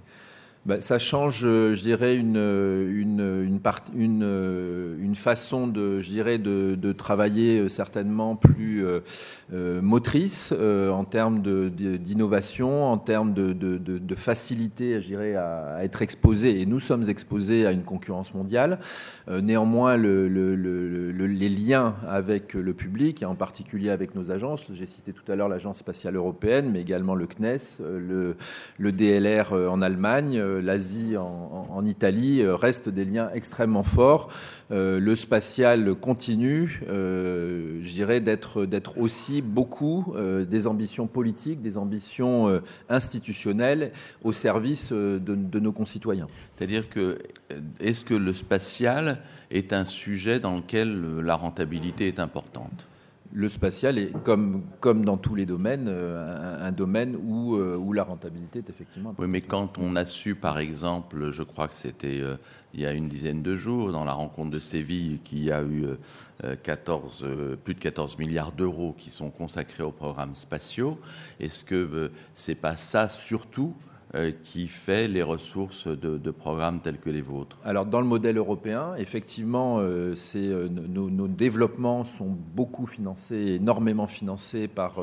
Bah, 0.66 0.80
ça 0.80 1.00
change, 1.00 1.42
euh, 1.44 1.74
je 1.74 1.82
dirais, 1.82 2.16
une, 2.16 2.36
une, 2.38 3.20
une, 3.20 3.60
une, 3.96 4.24
euh, 4.24 4.96
une 5.02 5.16
façon 5.16 5.66
de, 5.66 6.00
je 6.00 6.10
dirais, 6.10 6.38
de, 6.38 6.76
de 6.76 6.92
travailler 6.94 7.60
euh, 7.60 7.68
certainement 7.68 8.36
plus 8.36 8.86
euh, 9.54 9.82
motrice 9.82 10.54
euh, 10.58 10.90
en 10.92 11.04
termes 11.04 11.42
d'innovation, 11.42 12.86
en 12.86 12.98
termes 12.98 13.34
de, 13.34 13.52
de, 13.52 13.78
de, 13.78 14.16
facilité, 14.16 15.02
je 15.02 15.08
dirais, 15.08 15.36
à, 15.36 15.76
à, 15.76 15.84
être 15.84 16.02
exposé. 16.02 16.62
Et 16.62 16.66
nous 16.66 16.80
sommes 16.80 17.10
exposés 17.10 17.66
à 17.66 17.74
une 17.74 17.84
concurrence 17.84 18.34
mondiale. 18.34 18.80
Euh, 19.28 19.42
néanmoins, 19.42 19.98
le, 19.98 20.30
le, 20.30 20.56
le, 20.56 21.12
les 21.12 21.50
liens 21.50 21.96
avec 22.08 22.54
le 22.54 22.74
public, 22.74 23.22
et 23.22 23.26
en 23.26 23.36
particulier 23.36 23.90
avec 23.90 24.16
nos 24.16 24.32
agences, 24.32 24.72
j'ai 24.74 24.86
cité 24.86 25.12
tout 25.12 25.30
à 25.30 25.36
l'heure 25.36 25.50
l'Agence 25.50 25.80
spatiale 25.80 26.16
européenne, 26.16 26.70
mais 26.72 26.80
également 26.80 27.16
le 27.16 27.28
CNES, 27.28 27.84
le, 27.84 28.36
DLR 28.92 29.52
en 29.52 29.82
Allemagne, 29.82 30.42
l'Asie 30.60 31.16
en, 31.18 31.86
Italie, 31.86 32.42
euh, 32.42 32.56
restent 32.56 32.90
des 32.90 33.06
liens 33.06 33.30
extrêmement 33.34 33.84
forts. 33.84 34.30
Euh, 34.72 35.00
le 35.00 35.16
spatial 35.16 35.96
continue, 35.96 36.82
je 36.88 37.94
dirais, 37.94 38.20
d'être, 38.20 38.66
d'être 38.66 38.98
aussi 38.98 39.42
beaucoup 39.42 40.14
des 40.50 40.68
ambitions 40.68 41.08
politiques, 41.08 41.62
des 41.62 41.78
ambitions 41.78 42.62
institutionnelles 42.90 43.92
au 44.24 44.34
service 44.34 44.92
de, 44.92 45.20
de 45.26 45.60
nos 45.60 45.72
concitoyens. 45.72 46.28
C'est-à-dire 46.54 46.90
que, 46.90 47.20
est-ce 47.80 48.04
que 48.04 48.14
le 48.14 48.34
spatial 48.34 49.20
est 49.50 49.74
un 49.74 49.86
sujet 49.86 50.40
dans 50.40 50.58
lequel 50.58 51.20
la 51.20 51.36
rentabilité 51.36 52.08
est 52.08 52.20
importante? 52.20 52.88
Le 53.34 53.50
spatial 53.50 53.98
est, 53.98 54.12
comme, 54.24 55.06
dans 55.06 55.18
tous 55.18 55.36
les 55.36 55.46
domaines, 55.46 55.88
euh, 55.88 56.68
un, 56.68 56.72
domaine 56.72 57.16
où, 57.16 57.56
euh, 57.56 57.76
où 57.78 57.94
la 57.94 58.04
rentabilité 58.04 58.60
est 58.60 58.70
effectivement 58.70 59.16
Oui, 59.18 59.28
mais 59.28 59.42
quand 59.42 59.78
on 59.78 59.96
a 59.96 60.06
su, 60.06 60.36
par 60.36 60.60
exemple, 60.60 61.32
je 61.32 61.44
crois 61.44 61.68
que 61.68 61.76
c'était 61.76 62.20
euh, 62.22 62.36
il 62.74 62.82
y 62.82 62.86
a 62.86 62.92
une 62.92 63.08
dizaine 63.08 63.42
de 63.42 63.56
jours, 63.56 63.92
dans 63.92 64.04
la 64.04 64.14
rencontre 64.14 64.52
de 64.52 64.60
Séville, 64.60 65.20
qu'il 65.24 65.44
y 65.44 65.52
a 65.52 65.62
eu 65.62 65.86
14, 66.64 67.26
plus 67.66 67.74
de 67.74 67.80
14 67.80 68.18
milliards 68.18 68.54
d'euros 68.54 68.96
qui 68.98 69.12
sont 69.12 69.30
consacrés 69.30 69.84
aux 69.84 69.92
programmes 69.92 70.36
spatiaux, 70.36 70.98
est-ce 71.42 71.66
que 71.66 72.10
c'est 72.34 72.56
pas 72.56 72.78
ça 72.78 73.10
surtout 73.10 73.76
qui 74.44 74.68
fait 74.68 75.08
les 75.08 75.24
ressources 75.24 75.88
de, 75.88 76.32
programmes 76.32 76.80
tels 76.82 76.98
que 76.98 77.10
les 77.10 77.22
vôtres. 77.22 77.58
Alors 77.64 77.86
dans 77.86 78.02
le 78.02 78.08
modèle 78.08 78.38
européen, 78.38 78.96
effectivement, 78.98 79.80
euh, 79.80 80.16
euh, 80.36 80.70
nos, 80.70 81.10
nos, 81.10 81.28
développements 81.28 82.04
sont 82.04 82.36
beaucoup 82.56 82.86
financés, 82.86 83.58
énormément 83.60 84.08
financés 84.08 84.68
par 84.68 84.96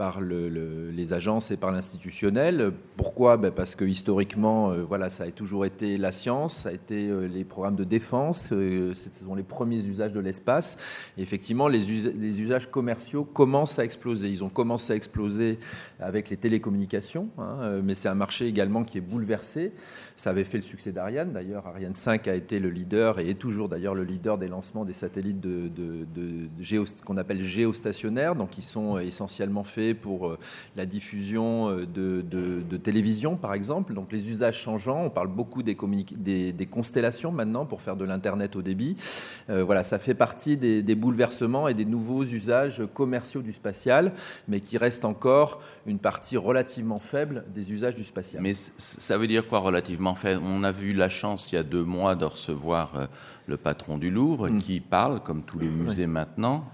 par 0.00 0.22
le, 0.22 0.90
les 0.90 1.12
agences 1.12 1.50
et 1.50 1.58
par 1.58 1.72
l'institutionnel. 1.72 2.72
Pourquoi? 2.96 3.36
Ben 3.36 3.50
Parce 3.50 3.74
que 3.74 3.84
historiquement, 3.84 4.70
euh, 4.70 4.82
voilà, 4.82 5.10
ça 5.10 5.24
a 5.24 5.30
toujours 5.30 5.66
été 5.66 5.98
la 5.98 6.10
science, 6.10 6.54
ça 6.54 6.70
a 6.70 6.72
été 6.72 7.10
euh, 7.10 7.26
les 7.26 7.44
programmes 7.44 7.76
de 7.76 7.84
défense, 7.84 8.48
euh, 8.50 8.94
ce 8.94 9.10
sont 9.22 9.34
les 9.34 9.42
premiers 9.42 9.84
usages 9.84 10.14
de 10.14 10.20
l'espace. 10.20 10.78
effectivement, 11.18 11.68
les, 11.68 11.90
usages 12.40 12.70
commerciaux 12.70 13.24
commencent 13.24 13.78
à 13.78 13.84
exploser. 13.84 14.30
Ils 14.30 14.42
ont 14.42 14.48
commencé 14.48 14.94
à 14.94 14.96
exploser 14.96 15.58
avec 15.98 16.30
les 16.30 16.38
télécommunications, 16.38 17.28
hein, 17.36 17.82
mais 17.84 17.94
c'est 17.94 18.08
un 18.08 18.14
marché 18.14 18.46
également 18.46 18.84
qui 18.84 18.96
est 18.96 19.02
bouleversé. 19.02 19.72
Ça 20.16 20.30
avait 20.30 20.44
fait 20.44 20.58
le 20.58 20.62
succès 20.62 20.92
d'Ariane. 20.92 21.32
D'ailleurs, 21.32 21.66
Ariane 21.66 21.94
5 21.94 22.26
a 22.28 22.34
été 22.34 22.58
le 22.58 22.70
leader 22.70 23.18
et 23.18 23.28
est 23.28 23.38
toujours 23.38 23.68
d'ailleurs 23.68 23.94
le 23.94 24.04
leader 24.04 24.38
des 24.38 24.48
lancements 24.48 24.86
des 24.86 24.94
satellites 24.94 25.40
de, 25.40 25.70
qu'on 27.04 27.18
appelle 27.18 27.44
géostationnaires, 27.44 28.34
donc 28.34 28.50
qui 28.50 28.62
sont 28.62 28.98
essentiellement 28.98 29.64
faits 29.64 29.89
pour 29.94 30.28
euh, 30.28 30.38
la 30.76 30.86
diffusion 30.86 31.70
euh, 31.70 31.86
de, 31.86 32.76
télévision, 32.76 33.36
par 33.36 33.54
exemple. 33.54 33.94
Donc 33.94 34.12
les 34.12 34.28
usages 34.28 34.58
changeants, 34.58 35.04
on 35.04 35.10
parle 35.10 35.28
beaucoup 35.28 35.62
des, 35.62 35.74
des, 35.74 36.66
constellations 36.66 37.32
maintenant 37.32 37.66
pour 37.66 37.82
faire 37.82 37.96
de 37.96 38.04
l'Internet 38.04 38.56
au 38.56 38.62
débit. 38.62 38.96
Euh, 39.48 39.64
voilà, 39.64 39.84
ça 39.84 39.98
fait 39.98 40.14
partie 40.14 40.56
des, 40.56 40.94
bouleversements 40.94 41.68
et 41.68 41.74
des 41.74 41.84
nouveaux 41.84 42.24
usages 42.24 42.82
commerciaux 42.94 43.42
du 43.42 43.52
spatial, 43.52 44.12
mais 44.48 44.60
qui 44.60 44.78
reste 44.78 45.04
encore 45.04 45.60
une 45.86 45.98
partie 45.98 46.36
relativement 46.36 46.98
faible 46.98 47.44
des 47.54 47.72
usages 47.72 47.94
du 47.94 48.04
spatial. 48.04 48.42
Mais 48.42 48.54
ça 48.54 49.18
veut 49.18 49.26
dire 49.26 49.46
quoi 49.46 49.60
relativement 49.60 50.14
faible? 50.14 50.42
On 50.44 50.64
a 50.64 50.72
vu 50.72 50.92
la 50.92 51.08
chance 51.08 51.50
il 51.52 51.54
y 51.54 51.58
a 51.58 51.62
deux 51.62 51.84
mois 51.84 52.14
de 52.14 52.24
recevoir 52.24 53.08
le 53.46 53.56
patron 53.56 53.98
du 53.98 54.10
Louvre 54.10 54.48
mm. 54.48 54.58
qui 54.58 54.80
parle, 54.80 55.20
comme 55.20 55.42
tous 55.42 55.58
les 55.58 55.68
musées 55.68 56.06
maintenant, 56.06 56.64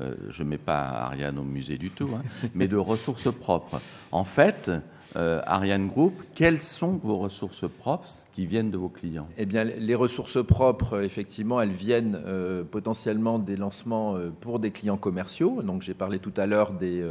je 0.00 0.42
ne 0.42 0.48
mets 0.48 0.58
pas 0.58 0.82
Ariane 0.82 1.38
au 1.38 1.42
musée 1.42 1.78
du 1.78 1.90
tout, 1.90 2.10
hein, 2.16 2.22
mais 2.54 2.68
de 2.68 2.76
ressources 2.76 3.32
propres. 3.32 3.80
En 4.12 4.24
fait, 4.24 4.70
euh, 5.14 5.40
Ariane 5.46 5.86
Group, 5.86 6.12
quelles 6.34 6.60
sont 6.60 6.92
vos 7.02 7.16
ressources 7.16 7.68
propres 7.68 8.08
qui 8.32 8.44
viennent 8.44 8.70
de 8.70 8.76
vos 8.76 8.88
clients? 8.88 9.28
Eh 9.38 9.46
bien, 9.46 9.64
les 9.64 9.94
ressources 9.94 10.44
propres, 10.44 11.02
effectivement, 11.02 11.60
elles 11.60 11.70
viennent 11.70 12.20
euh, 12.26 12.64
potentiellement 12.64 13.38
des 13.38 13.56
lancements 13.56 14.16
euh, 14.16 14.30
pour 14.40 14.58
des 14.58 14.70
clients 14.70 14.96
commerciaux. 14.96 15.62
J'ai 15.80 15.94
parlé 15.94 16.18
tout 16.18 16.32
à 16.36 16.46
l'heure 16.46 16.72
des, 16.72 17.04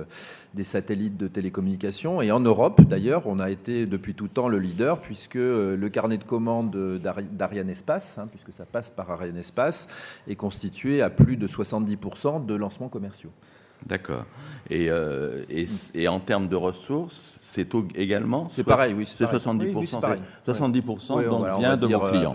satellites 0.64 1.18
de 1.18 1.28
télécommunication. 1.28 2.22
Et 2.22 2.32
en 2.32 2.40
Europe, 2.40 2.82
d'ailleurs, 2.82 3.24
on 3.26 3.40
a 3.40 3.50
été 3.50 3.86
depuis 3.86 4.14
tout 4.14 4.28
temps 4.28 4.50
le 4.50 4.60
leader, 4.60 5.00
puisque 5.00 5.36
le 5.36 5.88
carnet 5.90 6.18
de 6.18 6.24
commandes 6.24 7.00
d'Ariane 7.32 7.70
Espace, 7.70 8.18
hein, 8.18 8.28
puisque 8.30 8.52
ça 8.52 8.66
passe 8.66 8.90
par 8.90 9.10
Ariane 9.12 9.38
Espace, 9.38 9.88
est 10.28 10.36
constitué 10.36 11.02
à 11.02 11.10
plus 11.10 11.38
de 11.38 11.48
70% 11.48 12.46
de 12.46 12.56
lancements 12.56 12.90
commerciaux. 12.90 13.32
D'accord. 13.86 14.26
Et, 14.70 14.86
et, 14.86 15.66
et, 15.94 16.08
en 16.08 16.20
termes 16.20 16.48
de 16.48 16.56
ressources, 16.56 17.36
c'est 17.56 17.70
également 17.96 18.50
C'est 18.54 18.66
pareil, 18.66 18.94
oui. 18.94 19.08
C'est 19.08 19.24
70%. 19.24 20.20
70% 20.46 21.58
vient 21.58 21.78
de 21.78 21.88
vos 21.88 22.04
euh, 22.04 22.10
clients. 22.10 22.34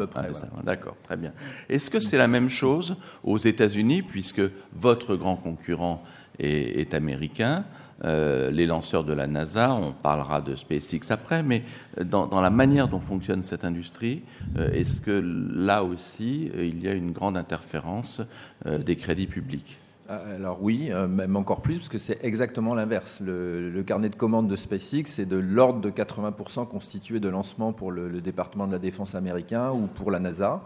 D'accord, 0.64 0.97
très 1.02 1.18
bien. 1.18 1.32
Est-ce 1.68 1.90
que 1.90 2.00
c'est 2.00 2.16
la 2.16 2.28
même 2.28 2.49
chose 2.49 2.97
aux 3.23 3.37
États-Unis, 3.37 4.00
puisque 4.00 4.40
votre 4.73 5.16
grand 5.16 5.37
concurrent 5.37 6.02
est, 6.38 6.94
américain 6.94 7.64
euh, 8.02 8.50
les 8.50 8.64
lanceurs 8.64 9.04
de 9.04 9.12
la 9.12 9.26
NASA, 9.26 9.75
on 9.75 9.92
parlera 9.92 10.40
de 10.40 10.56
SpaceX 10.56 11.11
après, 11.11 11.42
mais 11.42 11.64
dans, 12.02 12.40
la 12.40 12.49
manière 12.49 12.88
dont 12.88 13.00
fonctionne 13.00 13.42
cette 13.42 13.66
industrie, 13.66 14.23
euh, 14.56 14.73
est-ce 14.73 15.02
que 15.02 15.11
là 15.54 15.85
aussi, 15.85 16.50
il 16.56 16.82
y 16.82 16.88
a 16.88 16.94
une 16.94 17.12
grande 17.12 17.37
interférence 17.37 18.23
des 18.64 18.97
crédits 18.97 19.26
publics? 19.26 19.78
Alors 20.11 20.61
oui, 20.61 20.90
même 21.09 21.37
encore 21.37 21.62
plus, 21.62 21.76
parce 21.76 21.88
que 21.88 21.99
c'est 21.99 22.19
exactement 22.25 22.75
l'inverse. 22.75 23.19
Le, 23.21 23.83
carnet 23.87 24.09
de 24.09 24.17
commandes 24.17 24.49
de 24.49 24.57
SpaceX 24.57 25.19
est 25.19 25.26
de 25.26 25.37
l'ordre 25.37 25.81
de 25.81 25.90
80% 25.90 26.67
constitué 26.67 27.21
de 27.21 27.29
lancements 27.29 27.73
pour 27.73 27.93
le, 27.93 28.21
département 28.21 28.67
de 28.67 28.73
la 28.73 28.79
défense 28.79 29.14
américain 29.14 29.71
ou 29.71 29.87
pour 29.87 30.11
la 30.11 30.19
NASA. 30.19 30.62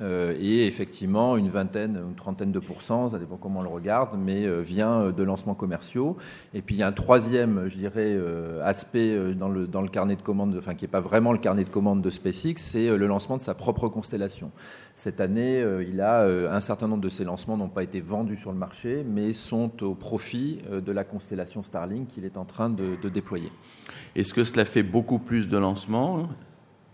Euh, 0.00 0.36
et 0.38 0.66
effectivement 0.66 1.36
une 1.36 1.48
vingtaine, 1.48 2.00
une 2.08 2.14
trentaine 2.14 2.52
de 2.52 2.60
pourcents, 2.60 3.10
ça 3.10 3.18
dépend 3.18 3.36
comment 3.36 3.60
on 3.60 3.62
le 3.62 3.68
regarde, 3.68 4.16
mais 4.18 4.44
euh, 4.44 4.60
vient 4.60 5.00
euh, 5.00 5.12
de 5.12 5.22
lancements 5.24 5.54
commerciaux. 5.54 6.16
Et 6.54 6.62
puis 6.62 6.76
il 6.76 6.78
y 6.78 6.82
a 6.82 6.86
un 6.86 6.92
troisième, 6.92 7.66
je 7.66 7.76
dirais, 7.76 8.16
aspect 8.64 9.34
dans 9.34 9.48
le, 9.48 9.66
dans 9.66 9.82
le 9.82 9.88
carnet 9.88 10.16
de 10.16 10.22
commandes, 10.22 10.54
enfin 10.58 10.74
qui 10.74 10.84
n'est 10.84 10.90
pas 10.90 11.00
vraiment 11.00 11.32
le 11.32 11.38
carnet 11.38 11.64
de 11.64 11.68
commandes 11.68 12.02
de 12.02 12.10
SpaceX, 12.10 12.54
c'est 12.56 12.96
le 12.96 13.06
lancement 13.06 13.36
de 13.36 13.40
sa 13.40 13.54
propre 13.54 13.88
constellation. 13.88 14.50
Cette 14.94 15.20
année, 15.20 15.64
il 15.88 16.00
a 16.00 16.24
un 16.24 16.60
certain 16.60 16.88
nombre 16.88 17.02
de 17.02 17.08
ces 17.08 17.24
lancements 17.24 17.56
n'ont 17.56 17.68
pas 17.68 17.82
été 17.82 18.00
vendus 18.00 18.36
sur 18.36 18.52
le 18.52 18.58
marché, 18.58 19.04
mais 19.06 19.32
sont 19.32 19.82
au 19.82 19.94
profit 19.94 20.60
de 20.70 20.92
la 20.92 21.04
constellation 21.04 21.62
Starlink 21.62 22.08
qu'il 22.08 22.24
est 22.24 22.36
en 22.36 22.44
train 22.44 22.70
de, 22.70 22.96
de 23.00 23.08
déployer. 23.08 23.52
Est-ce 24.16 24.34
que 24.34 24.44
cela 24.44 24.64
fait 24.64 24.82
beaucoup 24.82 25.18
plus 25.18 25.48
de 25.48 25.56
lancements 25.56 26.28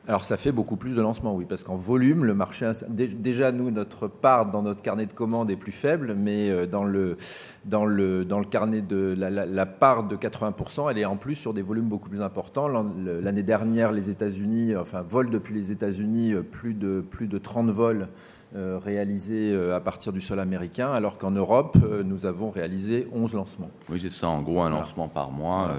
alors 0.07 0.27
ça 0.27 0.37
fait 0.37 0.53
beaucoup 0.53 0.77
plus 0.77 0.95
de 0.95 1.01
lancements, 1.01 1.35
oui, 1.35 1.47
parce 1.49 1.63
qu'en 1.63 1.77
volume, 1.77 2.27
le 2.27 2.35
marché, 2.35 2.71
déjà 2.91 3.53
nous, 3.53 3.71
notre 3.71 4.07
part 4.07 4.51
dans 4.51 4.61
notre 4.61 4.83
carnet 4.83 5.07
de 5.07 5.15
commandes 5.15 5.51
est 5.51 5.57
plus 5.57 5.73
faible, 5.73 6.15
mais 6.15 6.51
euh, 6.51 6.67
dans 6.67 6.85
le, 6.85 7.17
dans 7.65 7.87
le, 7.87 8.27
dans 8.27 8.39
le 8.39 8.45
carnet 8.45 8.83
de 8.83 9.15
la, 9.17 9.67
part 9.67 10.05
de 10.05 10.17
80%, 10.17 10.91
elle 10.91 10.99
est 10.99 11.07
en 11.07 11.17
plus 11.17 11.37
sur 11.37 11.55
des 11.55 11.63
volumes 11.63 11.89
beaucoup 11.89 12.11
plus 12.11 12.21
importants. 12.21 12.69
L'année 12.69 13.43
dernière, 13.43 13.93
les 13.93 14.11
États-Unis, 14.11 14.77
enfin, 14.77 15.01
volent 15.01 15.31
depuis 15.31 15.55
les 15.55 15.73
États-Unis 15.73 16.35
euh, 16.35 16.43
plus 16.43 16.75
de, 16.75 17.01
plus 17.01 17.27
de 17.27 17.39
30 17.39 17.71
vols 17.71 18.09
réalisés 18.55 19.55
à 19.73 19.81
partir 19.81 20.13
du 20.13 20.21
sol 20.21 20.39
américain, 20.39 20.93
alors 20.93 21.19
qu'en 21.19 21.33
Europe, 21.33 21.77
nous 22.05 22.25
avons 22.25 22.51
réalisé 22.51 23.09
11 23.13 23.35
lancements. 23.35 23.71
Oui, 23.89 23.99
c'est 24.01 24.13
ça, 24.13 24.29
en 24.29 24.43
gros, 24.43 24.63
un 24.63 24.71
lancement 24.71 25.09
par 25.09 25.31
mois 25.31 25.75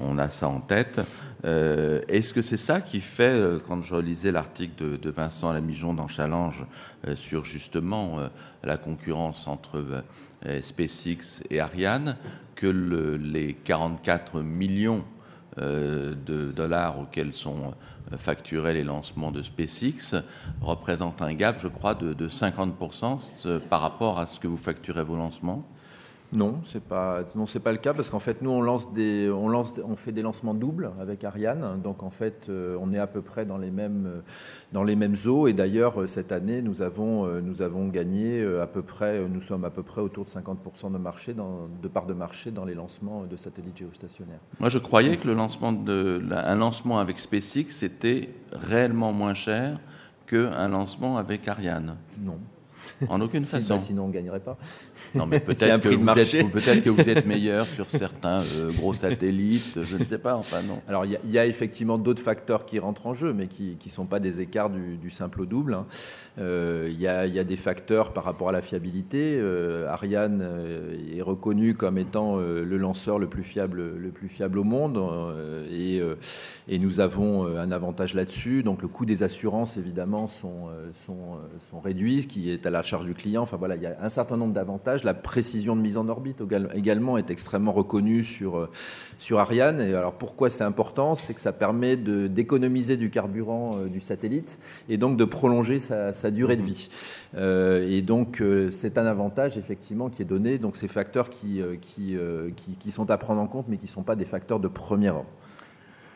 on 0.00 0.18
a 0.18 0.28
ça 0.28 0.48
en 0.48 0.60
tête. 0.60 1.00
Euh, 1.44 2.02
est-ce 2.08 2.34
que 2.34 2.42
c'est 2.42 2.56
ça 2.56 2.80
qui 2.80 3.00
fait, 3.00 3.22
euh, 3.22 3.58
quand 3.66 3.82
je 3.82 3.96
lisais 3.96 4.30
l'article 4.30 4.98
de, 4.98 5.10
Vincent 5.10 5.52
Lamijon 5.52 5.94
dans 5.94 6.08
Challenge 6.08 6.64
euh, 7.06 7.16
sur 7.16 7.44
justement 7.44 8.18
la 8.62 8.76
concurrence 8.76 9.48
entre 9.48 10.04
SpaceX 10.60 11.42
et 11.50 11.60
Ariane, 11.60 12.16
que 12.54 12.66
les 12.66 13.54
44 13.54 14.40
millions 14.40 15.04
de 15.56 16.52
dollars 16.52 16.98
auxquels 16.98 17.32
sont 17.32 17.74
facturés 18.16 18.74
les 18.74 18.84
lancements 18.84 19.30
de 19.30 19.42
SpaceX 19.42 20.14
représentent 20.60 21.22
un 21.22 21.34
gap, 21.34 21.58
je 21.60 21.68
crois, 21.68 21.94
de, 21.94 22.12
de 22.12 22.28
50% 22.28 23.58
par 23.68 23.80
rapport 23.80 24.18
à 24.18 24.26
ce 24.26 24.40
que 24.40 24.46
vous 24.46 24.56
facturez 24.56 25.02
vos 25.02 25.16
lancements 25.16 25.64
non, 26.32 26.60
c'est 26.70 26.82
pas 26.82 27.22
non 27.34 27.46
c'est 27.48 27.58
pas 27.58 27.72
le 27.72 27.78
cas 27.78 27.92
parce 27.92 28.08
qu'en 28.08 28.20
fait 28.20 28.40
nous 28.40 28.50
on 28.50 28.62
lance 28.62 28.92
des 28.92 29.28
on 29.28 29.48
lance 29.48 29.80
on 29.84 29.96
fait 29.96 30.12
des 30.12 30.22
lancements 30.22 30.54
doubles 30.54 30.92
avec 31.00 31.24
Ariane 31.24 31.80
donc 31.82 32.04
en 32.04 32.10
fait 32.10 32.46
euh, 32.48 32.76
on 32.80 32.92
est 32.92 32.98
à 32.98 33.08
peu 33.08 33.20
près 33.20 33.44
dans 33.44 33.58
les 33.58 33.72
mêmes 33.72 34.06
euh, 34.06 34.20
dans 34.72 34.84
les 34.84 34.94
mêmes 34.94 35.16
eaux 35.26 35.48
et 35.48 35.52
d'ailleurs 35.52 36.00
euh, 36.00 36.06
cette 36.06 36.30
année 36.30 36.62
nous 36.62 36.82
avons 36.82 37.26
nous 37.40 37.62
avons 37.62 37.88
gagné 37.88 38.44
à 38.60 38.66
peu 38.66 38.82
près 38.82 39.26
nous 39.28 39.40
sommes 39.40 39.64
à 39.64 39.70
peu 39.70 39.82
près 39.82 40.00
autour 40.00 40.24
de 40.24 40.30
50% 40.30 40.92
de 40.92 40.98
marché 40.98 41.34
dans, 41.34 41.68
de 41.82 41.88
part 41.88 42.06
de 42.06 42.14
marché 42.14 42.52
dans 42.52 42.64
les 42.64 42.74
lancements 42.74 43.24
de 43.24 43.36
satellites 43.36 43.78
géostationnaires. 43.78 44.40
Moi 44.60 44.68
je 44.68 44.78
croyais 44.78 45.16
que 45.16 45.26
le 45.26 45.34
lancement 45.34 45.72
de 45.72 46.22
un 46.30 46.54
lancement 46.54 47.00
avec 47.00 47.18
SpaceX 47.18 47.82
était 47.82 48.30
réellement 48.52 49.12
moins 49.12 49.34
cher 49.34 49.80
qu'un 50.26 50.68
lancement 50.68 51.18
avec 51.18 51.48
Ariane. 51.48 51.96
Non. 52.20 52.38
En 53.08 53.20
aucune 53.20 53.44
façon. 53.46 53.78
sinon, 53.78 54.04
on 54.04 54.08
ne 54.08 54.12
gagnerait 54.12 54.40
pas. 54.40 54.56
Non, 55.14 55.26
mais 55.26 55.40
peut-être 55.40 55.80
que, 55.80 55.88
vous 55.88 56.18
êtes, 56.18 56.52
peut 56.52 56.60
que 56.60 56.90
vous 56.90 57.08
êtes 57.08 57.26
meilleur 57.26 57.66
sur 57.66 57.88
certains 57.88 58.42
euh, 58.56 58.72
gros 58.72 58.94
satellites, 58.94 59.82
je 59.82 59.96
ne 59.96 60.04
sais 60.04 60.18
pas, 60.18 60.36
enfin 60.36 60.62
non. 60.62 60.80
Alors, 60.88 61.04
il 61.04 61.30
y, 61.30 61.38
a 61.38 61.46
effectivement 61.46 61.98
d'autres 61.98 62.22
facteurs 62.22 62.66
qui 62.66 62.78
rentrent 62.78 63.06
en 63.06 63.14
jeu, 63.14 63.32
mais 63.32 63.46
qui 63.46 63.76
ne 63.84 63.90
sont 63.90 64.06
pas 64.06 64.20
des 64.20 64.40
écarts 64.40 64.70
du, 64.70 65.10
simple 65.10 65.42
au 65.42 65.46
double. 65.46 65.74
Hein. 65.74 65.86
Euh, 66.40 66.88
il 66.90 67.00
y, 67.00 67.06
a, 67.06 67.44
des 67.44 67.56
facteurs 67.56 68.12
par 68.12 68.24
rapport 68.24 68.48
à 68.48 68.52
la 68.52 68.62
fiabilité. 68.62 69.36
Euh, 69.38 69.88
Ariane 69.88 70.46
est 71.14 71.22
reconnu 71.22 71.74
comme 71.74 71.98
étant 71.98 72.36
le 72.38 72.76
lanceur 72.76 73.18
le 73.18 73.26
plus 73.26 73.42
fiable, 73.42 73.96
le 73.96 74.10
plus 74.10 74.28
fiable 74.28 74.58
au 74.58 74.64
monde, 74.64 75.00
et, 75.70 76.00
nous 76.78 77.00
avons 77.00 77.46
un 77.46 77.70
avantage 77.72 78.14
là-dessus. 78.14 78.62
Donc, 78.62 78.82
le 78.82 78.88
coût 78.88 79.04
des 79.04 79.22
assurances, 79.22 79.76
évidemment, 79.76 80.28
sont, 80.28 80.68
sont, 81.06 81.80
réduits, 81.80 82.22
ce 82.22 82.28
qui 82.28 82.50
est 82.50 82.66
à 82.66 82.70
la 82.70 82.82
charge 82.82 83.06
du 83.06 83.14
client. 83.14 83.42
Enfin 83.42 83.56
voilà, 83.56 83.76
il 83.76 83.82
y 83.82 83.86
a 83.86 83.96
un 84.00 84.08
certain 84.08 84.36
nombre 84.36 84.52
d'avantages. 84.52 85.04
La 85.04 85.14
précision 85.14 85.76
de 85.76 85.80
mise 85.80 85.96
en 85.96 86.08
orbite 86.08 86.42
également 86.74 87.18
est 87.18 87.30
extrêmement 87.30 87.72
reconnue 87.72 88.24
sur, 88.24 88.56
euh, 88.56 89.36
Ariane. 89.36 89.80
Et 89.80 89.94
alors 89.94 90.14
pourquoi 90.14 90.50
c'est 90.50 90.64
important? 90.64 91.14
C'est 91.14 91.34
que 91.34 91.40
ça 91.40 91.52
permet 91.52 91.96
d'économiser 91.96 92.96
du 92.96 93.10
carburant 93.10 93.76
euh, 93.76 93.88
du 93.88 94.00
satellite 94.00 94.58
et 94.88 94.96
donc 94.96 95.16
de 95.16 95.24
prolonger 95.24 95.78
sa, 95.78 96.29
durée 96.30 96.56
de 96.56 96.62
vie. 96.62 96.88
Euh, 97.36 97.88
et 97.88 98.02
donc 98.02 98.42
c'est 98.70 98.98
un 98.98 99.06
avantage 99.06 99.56
effectivement 99.58 100.10
qui 100.10 100.22
est 100.22 100.26
donné. 100.26 100.58
Donc 100.58 100.76
ces 100.76 100.88
facteurs 100.88 101.30
qui, 101.30 101.60
qui, 101.80 102.16
qui, 102.56 102.76
qui 102.76 102.90
sont 102.90 103.10
à 103.10 103.18
prendre 103.18 103.40
en 103.40 103.46
compte 103.46 103.66
mais 103.68 103.76
qui 103.76 103.86
ne 103.86 103.90
sont 103.90 104.02
pas 104.02 104.16
des 104.16 104.24
facteurs 104.24 104.60
de 104.60 104.68
premier 104.68 105.10
ordre. 105.10 105.30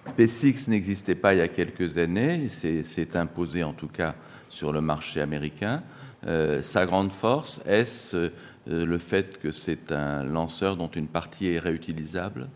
SpaceX 0.06 0.68
n'existait 0.68 1.14
pas 1.14 1.34
il 1.34 1.38
y 1.38 1.40
a 1.40 1.48
quelques 1.48 1.96
années, 1.96 2.48
c'est 2.52 3.16
imposé 3.16 3.64
en 3.64 3.72
tout 3.72 3.88
cas 3.88 4.14
sur 4.48 4.72
le 4.72 4.80
marché 4.80 5.20
américain. 5.20 5.82
Euh, 6.26 6.62
sa 6.62 6.86
grande 6.86 7.12
force, 7.12 7.60
est-ce 7.66 8.16
euh, 8.16 8.30
le 8.66 8.98
fait 8.98 9.38
que 9.38 9.50
c'est 9.50 9.92
un 9.92 10.24
lanceur 10.24 10.76
dont 10.76 10.88
une 10.88 11.06
partie 11.06 11.48
est 11.48 11.58
réutilisable? 11.58 12.48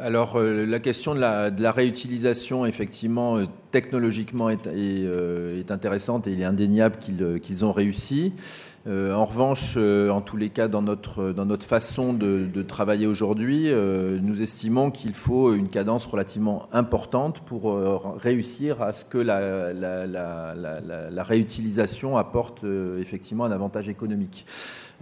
Alors 0.00 0.36
euh, 0.36 0.66
la 0.66 0.78
question 0.78 1.14
de 1.14 1.20
la, 1.20 1.72
réutilisation, 1.72 2.66
effectivement, 2.66 3.38
technologiquement 3.70 4.50
est, 4.50 5.70
intéressante 5.70 6.26
et 6.26 6.32
il 6.32 6.40
est 6.40 6.44
indéniable 6.44 6.96
qu'ils 6.98 7.64
ont 7.64 7.72
réussi. 7.72 8.32
Euh, 8.86 9.12
en 9.12 9.24
revanche, 9.24 9.74
euh, 9.76 10.10
en 10.10 10.20
tous 10.20 10.36
les 10.36 10.50
cas, 10.50 10.68
dans 10.68 10.82
notre, 10.82 11.32
notre 11.32 11.64
façon 11.64 12.12
de, 12.12 12.62
travailler 12.62 13.06
aujourd'hui, 13.06 13.68
euh, 13.68 14.18
nous 14.22 14.42
estimons 14.42 14.92
qu'il 14.92 15.14
faut 15.14 15.54
une 15.54 15.68
cadence 15.68 16.06
relativement 16.06 16.68
importante 16.72 17.40
pour 17.40 17.80
réussir 18.18 18.82
à 18.82 18.92
ce 18.92 19.04
que 19.04 19.18
la, 19.18 20.02
réutilisation 21.22 22.16
apporte 22.16 22.64
effectivement 23.00 23.44
un 23.44 23.50
avantage 23.50 23.88
économique. 23.88 24.46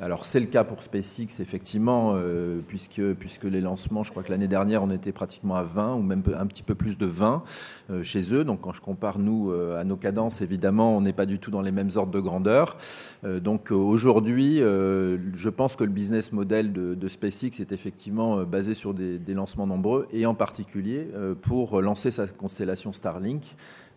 Alors 0.03 0.27
c'est 0.27 0.41
le 0.41 0.47
cas 0.47 0.65
pour 0.65 0.83
SpaceX 0.83 1.41
effectivement, 1.41 2.15
euh, 2.17 2.59
puisque, 2.67 3.01
puisque 3.13 3.45
les 3.45 3.61
lancements, 3.61 4.03
je 4.03 4.11
crois 4.11 4.25
que 4.25 4.33
l'année 4.33 4.49
dernière 4.49 4.83
on 4.83 4.91
était 4.91 5.13
pratiquement 5.13 5.55
à 5.55 5.63
20 5.63 5.95
ou 5.95 6.03
même 6.03 6.23
un 6.37 6.47
petit 6.47 6.65
peu 6.65 6.75
plus 6.75 6.99
de 6.99 7.07
20 7.07 7.45
euh, 7.91 8.03
chez 8.03 8.35
eux. 8.35 8.43
Donc 8.43 8.63
quand 8.63 8.73
je 8.73 8.81
compare 8.81 9.21
nous 9.21 9.53
euh, 9.53 9.81
à 9.81 9.85
nos 9.85 9.97
cadences, 9.97 10.41
évidemment 10.41 10.97
on 10.97 11.01
n'est 11.01 11.13
pas 11.13 11.27
du 11.27 11.39
tout 11.39 11.53
dans 11.53 11.63
les 11.63 11.71
mêmes 11.71 11.91
ordres 11.95 12.11
de 12.11 12.19
grandeur. 12.19 12.77
Aujourd'hui, 13.75 14.59
je 14.59 15.49
pense 15.49 15.77
que 15.77 15.85
le 15.85 15.91
business 15.91 16.33
model 16.33 16.73
de, 16.73 17.09
SpaceX 17.09 17.61
est 17.61 17.73
effectivement 17.73 18.45
basé 18.45 18.75
sur 18.75 18.95
des, 18.95 19.21
lancements 19.35 19.67
nombreux 19.67 20.07
et 20.13 20.27
en 20.27 20.35
particulier 20.35 21.09
pour 21.43 21.81
lancer 21.81 22.11
sa 22.11 22.27
constellation 22.27 22.93
Starlink. 22.93 23.43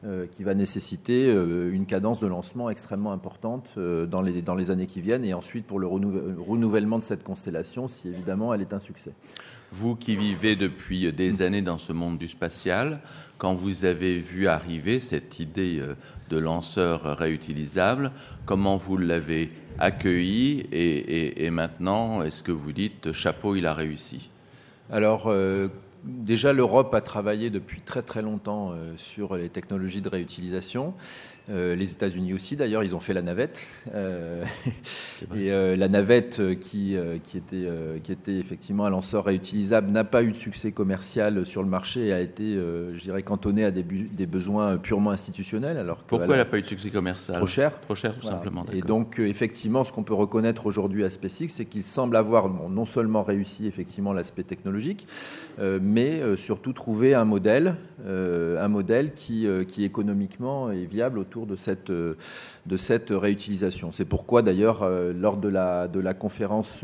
Euh, 0.05 0.27
qui 0.27 0.43
va 0.43 0.53
nécessiter 0.53 1.25
euh, 1.25 1.73
une 1.73 1.87
cadence 1.87 2.19
de 2.19 2.27
lancement 2.27 2.69
extrêmement 2.69 3.11
importante 3.11 3.73
euh, 3.79 4.05
dans 4.05 4.21
les, 4.21 4.43
dans 4.43 4.53
les 4.53 4.69
années 4.69 4.85
qui 4.85 5.01
viennent 5.01 5.25
et 5.25 5.33
ensuite 5.33 5.65
pour 5.65 5.79
le 5.79 5.87
renouvellement 5.87 6.99
de 6.99 7.03
cette 7.03 7.23
constellation 7.23 7.87
si 7.87 8.07
évidemment 8.09 8.53
elle 8.53 8.61
est 8.61 8.73
un 8.73 8.79
succès. 8.79 9.15
Vous 9.71 9.95
qui 9.95 10.15
vivez 10.15 10.55
depuis 10.55 11.11
des 11.11 11.41
années 11.41 11.63
dans 11.63 11.79
ce 11.79 11.93
monde 11.93 12.19
du 12.19 12.27
spatial, 12.27 12.99
quand 13.39 13.55
vous 13.55 13.85
avez 13.85 14.19
vu 14.19 14.47
arriver 14.47 14.99
cette 14.99 15.39
idée 15.39 15.81
de 16.29 16.37
lanceur 16.37 17.17
réutilisable, 17.17 18.11
comment 18.45 18.77
vous 18.77 18.97
l'avez 18.97 19.49
accueilli 19.79 20.65
et, 20.71 21.49
maintenant, 21.49 22.21
est-ce 22.23 22.43
que 22.43 22.51
vous 22.51 22.71
dites 22.71 23.11
chapeau, 23.11 23.55
il 23.55 23.65
a 23.65 23.73
réussi? 23.73 24.29
Alors, 24.91 25.31
déjà, 26.07 26.53
l'Europe 26.53 26.93
a 26.93 27.01
travaillé 27.01 27.49
depuis 27.49 27.81
très 27.81 28.01
très 28.01 28.21
longtemps 28.21 28.71
euh, 28.71 28.93
sur 28.97 29.35
les 29.35 29.49
technologies 29.49 30.01
de 30.01 30.09
réutilisation. 30.09 30.93
Euh, 31.49 31.75
les 31.75 31.91
États-Unis 31.91 32.33
aussi, 32.33 32.55
d'ailleurs, 32.55 32.83
ils 32.83 32.95
ont 32.95 32.99
fait 32.99 33.13
la 33.13 33.21
navette. 33.21 33.65
Euh, 33.93 34.43
et 35.35 35.49
la 35.49 35.87
navette 35.87 36.59
qui, 36.59 36.95
qui, 37.23 37.37
était, 37.37 37.67
qui 38.03 38.11
était 38.11 38.35
effectivement 38.35 38.85
un 38.85 38.89
lanceur 38.89 39.25
réutilisable 39.25 39.89
n'a 39.91 40.03
pas 40.03 40.23
eu 40.23 40.31
de 40.31 40.37
succès 40.37 40.71
commercial 40.71 41.45
sur 41.45 41.63
le 41.63 41.69
marché 41.69 42.07
et 42.07 42.13
a 42.13 42.21
été, 42.21 42.53
je 42.53 42.99
dirais, 43.01 43.23
cantonnée 43.23 43.63
à 43.63 43.71
des, 43.71 43.83
des, 43.83 44.25
besoins 44.25 44.77
purement 44.77 45.11
institutionnels. 45.11 45.77
Alors 45.77 45.97
Pourquoi 45.97 46.35
elle 46.35 46.41
n'a 46.41 46.45
pas 46.45 46.57
eu 46.57 46.61
de 46.61 46.67
succès 46.67 46.89
commercial? 46.89 47.37
Trop 47.37 47.47
cher. 47.47 47.79
Trop 47.81 47.95
cher, 47.95 48.13
tout 48.15 48.27
simplement. 48.27 48.65
Et 48.73 48.81
donc, 48.81 49.19
effectivement, 49.19 49.83
ce 49.83 49.91
qu'on 49.91 50.03
peut 50.03 50.13
reconnaître 50.13 50.65
aujourd'hui 50.65 51.03
à 51.03 51.09
SpaceX, 51.09 51.49
c'est 51.49 51.65
qu'il 51.65 51.83
semble 51.83 52.15
avoir 52.15 52.49
non 52.49 52.85
seulement 52.85 53.23
réussi 53.23 53.67
effectivement 53.67 54.13
l'aspect 54.13 54.43
technologique, 54.43 55.07
mais 55.59 56.21
surtout 56.35 56.73
trouver 56.73 57.13
un 57.13 57.25
modèle, 57.25 57.75
un 58.05 58.67
modèle 58.67 59.13
qui, 59.13 59.47
qui 59.67 59.83
économiquement 59.83 60.71
est 60.71 60.85
viable 60.85 61.19
de 61.45 61.55
cette, 61.55 61.91
de 61.91 62.77
cette 62.77 63.09
réutilisation. 63.11 63.91
C'est 63.91 64.05
pourquoi 64.05 64.41
d'ailleurs, 64.41 64.87
lors 65.13 65.37
de 65.37 65.47
la, 65.47 65.87
de 65.87 65.99
la 65.99 66.13
conférence 66.13 66.83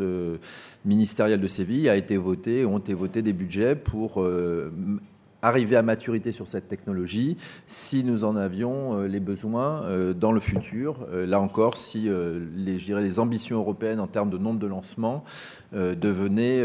ministérielle 0.86 1.42
de 1.42 1.48
Séville, 1.48 1.90
a 1.90 1.96
été 1.96 2.18
voté, 2.18 2.66
ont 2.66 2.80
été 2.80 2.94
votés 2.94 3.22
des 3.22 3.34
budgets 3.34 3.76
pour 3.76 4.24
arriver 5.44 5.76
à 5.76 5.84
maturité 5.84 6.32
sur 6.32 6.48
cette 6.48 6.68
technologie 6.68 7.38
si 7.68 8.04
nous 8.04 8.24
en 8.24 8.36
avions 8.36 8.98
euh, 8.98 9.08
les 9.08 9.20
besoins 9.20 9.84
euh, 9.84 10.14
dans 10.14 10.32
le 10.32 10.40
futur. 10.40 11.06
Euh, 11.12 11.26
là 11.28 11.40
encore, 11.40 11.78
si 11.78 12.10
les, 12.56 12.78
les 12.78 13.20
ambitions 13.20 13.58
européennes 13.58 14.00
en 14.00 14.08
termes 14.08 14.30
de 14.30 14.38
nombre 14.38 14.60
de 14.60 14.68
lancements 14.68 15.24
devenaient, 15.74 16.64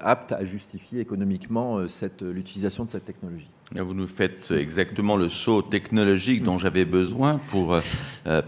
aptes 0.00 0.32
à 0.32 0.44
justifier 0.44 1.00
économiquement 1.00 1.78
l'utilisation 2.20 2.84
de 2.84 2.90
cette 2.90 3.04
technologie. 3.04 3.48
Vous 3.74 3.94
nous 3.94 4.06
faites 4.06 4.50
exactement 4.50 5.16
le 5.16 5.28
saut 5.28 5.62
technologique 5.62 6.42
dont 6.42 6.58
j'avais 6.58 6.84
besoin 6.84 7.40
pour 7.50 7.78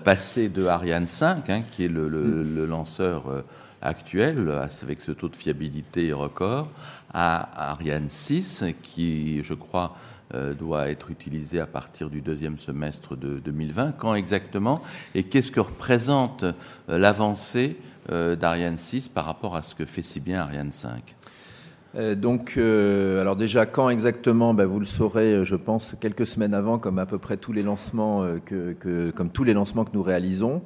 passer 0.04 0.48
de 0.48 0.66
Ariane 0.66 1.06
5, 1.06 1.48
hein, 1.48 1.62
qui 1.70 1.84
est 1.84 1.88
le 1.88 2.66
lanceur 2.66 3.44
actuel, 3.84 4.50
avec 4.82 5.00
ce 5.00 5.12
taux 5.12 5.28
de 5.28 5.36
fiabilité 5.36 6.12
record, 6.12 6.68
à 7.12 7.70
Ariane 7.70 8.08
6, 8.08 8.64
qui, 8.82 9.42
je 9.44 9.54
crois, 9.54 9.96
euh, 10.34 10.54
doit 10.54 10.88
être 10.88 11.10
utilisé 11.10 11.60
à 11.60 11.66
partir 11.66 12.08
du 12.08 12.22
deuxième 12.22 12.56
semestre 12.58 13.14
de 13.14 13.38
2020. 13.38 13.92
Quand 13.98 14.14
exactement 14.14 14.80
Et 15.14 15.24
qu'est-ce 15.24 15.52
que 15.52 15.60
représente 15.60 16.44
euh, 16.44 16.52
l'avancée 16.98 17.76
euh, 18.10 18.34
d'Ariane 18.34 18.78
6 18.78 19.08
par 19.08 19.26
rapport 19.26 19.54
à 19.54 19.62
ce 19.62 19.74
que 19.74 19.84
fait 19.84 20.02
si 20.02 20.20
bien 20.20 20.40
Ariane 20.40 20.72
5 20.72 21.16
donc, 22.16 22.56
alors 22.56 23.36
déjà, 23.36 23.66
quand 23.66 23.88
exactement? 23.88 24.52
Ben, 24.52 24.66
Vous 24.66 24.80
le 24.80 24.84
saurez, 24.84 25.44
je 25.44 25.54
pense, 25.54 25.94
quelques 26.00 26.26
semaines 26.26 26.52
avant, 26.52 26.80
comme 26.80 26.98
à 26.98 27.06
peu 27.06 27.18
près 27.18 27.36
tous 27.36 27.52
les 27.52 27.62
lancements 27.62 28.26
que, 28.44 29.12
comme 29.12 29.30
tous 29.30 29.44
les 29.44 29.52
lancements 29.52 29.84
que 29.84 29.92
nous 29.94 30.02
réalisons. 30.02 30.64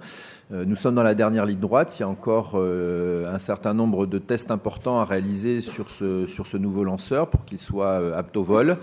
Euh, 0.51 0.65
nous 0.65 0.77
sommes 0.77 0.95
dans 0.95 1.03
la 1.03 1.15
dernière 1.15 1.45
ligne 1.45 1.59
droite. 1.59 1.95
Il 1.99 2.01
y 2.01 2.03
a 2.05 2.09
encore 2.09 2.53
euh, 2.55 3.33
un 3.33 3.39
certain 3.39 3.75
nombre 3.75 4.07
de 4.07 4.19
tests 4.19 4.51
importants 4.51 4.99
à 4.99 5.05
réaliser 5.05 5.61
sur 5.61 5.91
ce, 5.91 6.27
sur 6.27 6.47
ce 6.47 6.57
nouveau 6.57 6.85
lanceur 6.85 7.29
pour 7.29 7.45
qu'il 7.45 7.59
soit 7.59 8.01
euh, 8.01 8.19
apte 8.19 8.37
au 8.37 8.43
vol. 8.43 8.79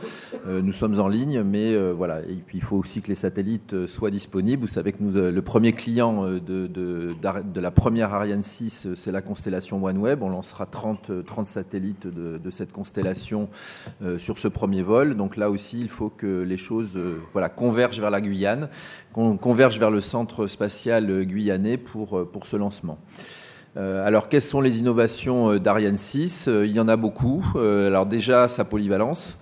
Nous 0.48 0.74
sommes 0.74 1.00
en 1.00 1.08
ligne, 1.08 1.42
mais 1.42 1.76
voilà. 1.92 2.20
Et 2.22 2.36
puis 2.36 2.60
il 2.60 2.64
faut 2.64 2.78
aussi 2.78 3.02
que 3.02 3.08
les 3.08 3.16
satellites 3.16 3.88
soient 3.88 4.12
disponibles. 4.12 4.62
Vous 4.62 4.68
savez 4.68 4.94
que 4.94 5.02
nous, 5.02 5.14
le 5.14 5.42
premier 5.42 5.74
client 5.74 6.24
de, 6.26 6.68
de, 6.68 7.16
de 7.18 7.60
la 7.60 7.72
première 7.72 8.14
Ariane 8.14 8.44
6, 8.44 8.90
c'est 8.96 9.12
la 9.12 9.22
constellation 9.22 9.84
OneWeb. 9.84 10.22
On 10.22 10.30
lancera 10.30 10.66
30, 10.66 11.26
30 11.26 11.48
satellites 11.48 12.08
de, 12.08 12.38
de 12.38 12.52
cette 12.52 12.72
constellation 12.72 13.50
sur 14.18 14.38
ce 14.38 14.48
premier 14.48 14.84
vol. 14.84 15.16
Donc 15.16 15.36
là 15.36 15.50
aussi, 15.50 15.80
il 15.80 15.90
faut 15.90 16.10
que 16.10 16.44
les 16.44 16.58
choses 16.58 16.98
voilà, 17.34 17.50
convergent 17.50 18.00
vers 18.00 18.12
la 18.12 18.22
Guyane, 18.22 18.70
convergent 19.16 19.80
vers 19.80 19.92
le 19.92 20.02
centre 20.02 20.46
spatial 20.48 21.24
Guyane 21.24 21.78
pour, 21.78 22.20
euh, 22.20 22.30
pour 22.32 22.46
ce 22.46 22.58
lancement. 22.58 22.98
Euh, 23.78 24.06
alors, 24.06 24.30
quelles 24.30 24.42
sont 24.42 24.62
les 24.62 24.80
innovations 24.80 25.52
euh, 25.52 25.60
d'Ariane 25.60 25.98
6 25.98 26.50
Il 26.64 26.72
y 26.72 26.80
en 26.80 26.88
a 26.88 26.98
beaucoup. 26.98 27.44
alors 27.56 28.06
déjà, 28.06 28.48
sa 28.48 28.66
polyvalence. 28.66 29.38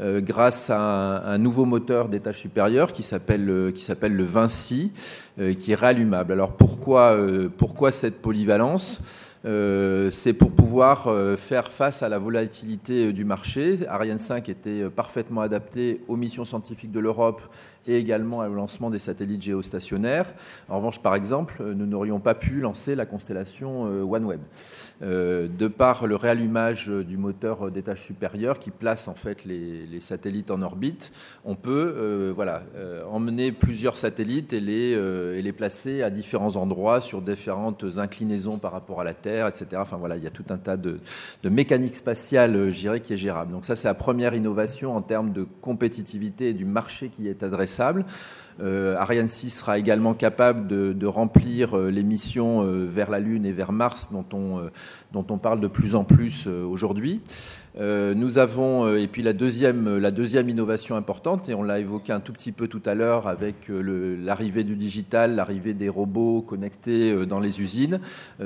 grâce 0.00 0.70
à 0.70 0.78
un, 0.78 1.38
nouveau 1.38 1.64
moteur 1.64 2.08
d'étage 2.08 2.38
supérieur 2.38 2.92
qui 2.92 3.02
s'appelle 3.02 3.44
le 3.44 4.24
Vinci, 4.24 4.92
qui 5.38 5.72
est 5.72 5.74
réallumable. 5.74 6.32
Alors 6.32 6.52
pourquoi 6.52 7.16
pourquoi 7.56 7.92
cette 7.92 8.20
polyvalence? 8.20 9.00
C'est 9.46 10.32
pour 10.32 10.50
pouvoir 10.50 11.08
faire 11.38 11.70
face 11.70 12.02
à 12.02 12.08
la 12.08 12.18
volatilité 12.18 13.12
du 13.12 13.24
marché. 13.24 13.78
Ariane 13.88 14.18
5 14.18 14.48
était 14.48 14.90
parfaitement 14.90 15.40
adapté 15.40 16.00
aux 16.08 16.16
missions 16.16 16.44
scientifiques 16.44 16.90
de 16.90 17.00
l'Europe 17.00 17.40
et 17.88 17.96
également 17.96 18.38
au 18.38 18.54
lancement 18.54 18.90
des 18.90 18.98
satellites 18.98 19.42
géostationnaires. 19.42 20.32
En 20.68 20.76
revanche, 20.76 21.00
par 21.00 21.14
exemple, 21.14 21.62
nous 21.74 21.86
n'aurions 21.86 22.20
pas 22.20 22.34
pu 22.34 22.60
lancer 22.60 22.94
la 22.94 23.06
constellation 23.06 23.86
euh, 23.86 24.02
OneWeb. 24.02 24.40
Euh, 25.02 25.46
de 25.46 25.68
par 25.68 26.06
le 26.06 26.16
réallumage 26.16 26.88
du 26.88 27.18
moteur 27.18 27.70
d'étage 27.70 28.02
supérieur 28.02 28.58
qui 28.58 28.70
place 28.70 29.08
en 29.08 29.14
fait 29.14 29.44
les, 29.44 30.00
satellites 30.00 30.50
en 30.50 30.62
orbite, 30.62 31.12
on 31.44 31.54
peut 31.54 31.94
euh, 31.96 32.32
voilà, 32.34 32.62
emmener 33.10 33.50
plusieurs 33.50 33.96
satellites 33.96 34.52
et 34.52 34.60
les, 34.60 34.92
et 34.92 35.42
les 35.42 35.52
placer 35.52 36.02
à 36.02 36.10
différents 36.10 36.56
endroits 36.56 37.00
sur 37.00 37.22
différentes 37.22 37.84
inclinaisons 37.96 38.58
par 38.58 38.72
rapport 38.72 39.00
à 39.00 39.04
la 39.04 39.14
Terre, 39.14 39.35
etc. 39.48 39.66
Enfin 39.76 39.96
voilà, 39.96 40.16
il 40.16 40.24
y 40.24 40.26
a 40.26 40.30
tout 40.30 40.44
un 40.50 40.58
tas 40.58 40.76
de, 40.76 40.98
de 41.42 41.48
mécanique 41.48 41.94
spatiale, 41.94 42.72
dirais, 42.80 43.00
qui 43.00 43.12
est 43.12 43.18
gérable. 43.18 43.52
Donc 43.52 43.64
ça, 43.64 43.76
c'est 43.76 43.88
la 43.88 43.94
première 43.94 44.34
innovation 44.34 44.96
en 44.96 45.02
termes 45.02 45.32
de 45.32 45.46
compétitivité 45.60 46.48
et 46.48 46.54
du 46.54 46.64
marché 46.64 47.10
qui 47.10 47.28
est 47.28 47.42
adressé 47.42 47.76
euh, 48.60 48.96
Ariane 48.96 49.28
6 49.28 49.50
sera 49.50 49.78
également 49.78 50.14
capable 50.14 50.66
de, 50.66 51.06
remplir 51.06 51.76
euh, 51.76 51.90
les 51.90 52.02
missions 52.02 52.62
euh, 52.62 52.86
vers 52.86 53.10
la 53.10 53.18
Lune 53.18 53.44
et 53.44 53.52
vers 53.52 53.70
Mars 53.70 54.08
dont 54.10 54.24
on, 54.32 54.70
dont 55.12 55.26
on 55.28 55.38
parle 55.38 55.60
de 55.60 55.68
plus 55.68 55.94
en 55.94 56.04
plus 56.04 56.46
aujourd'hui. 56.46 57.20
Nous 57.78 58.38
avons, 58.38 58.94
et 58.94 59.06
puis 59.06 59.22
la 59.22 59.32
deuxième, 59.32 59.98
la 59.98 60.10
deuxième 60.10 60.48
innovation 60.48 60.96
importante, 60.96 61.48
et 61.48 61.54
on 61.54 61.62
l'a 61.62 61.78
évoqué 61.78 62.12
un 62.12 62.20
tout 62.20 62.32
petit 62.32 62.52
peu 62.52 62.68
tout 62.68 62.82
à 62.86 62.94
l'heure 62.94 63.28
avec 63.28 63.68
l'arrivée 63.68 64.64
du 64.64 64.76
digital, 64.76 65.34
l'arrivée 65.34 65.74
des 65.74 65.88
robots 65.88 66.40
connectés 66.40 67.26
dans 67.26 67.40
les 67.40 67.60
usines, 67.60 68.00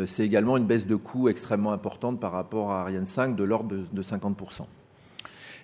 c'est 0.07 0.25
également 0.25 0.57
une 0.57 0.67
baisse 0.67 0.87
de 0.87 0.97
coût 0.97 1.29
extrêmement 1.29 1.73
importante 1.73 2.19
par 2.19 2.33
rapport 2.33 2.73
à 2.73 2.83
Ariane 2.83 3.07
5 3.07 3.37
de 3.37 3.45
l'ordre 3.45 3.69
de, 3.69 3.85
de 3.93 4.03
50%. 4.03 4.65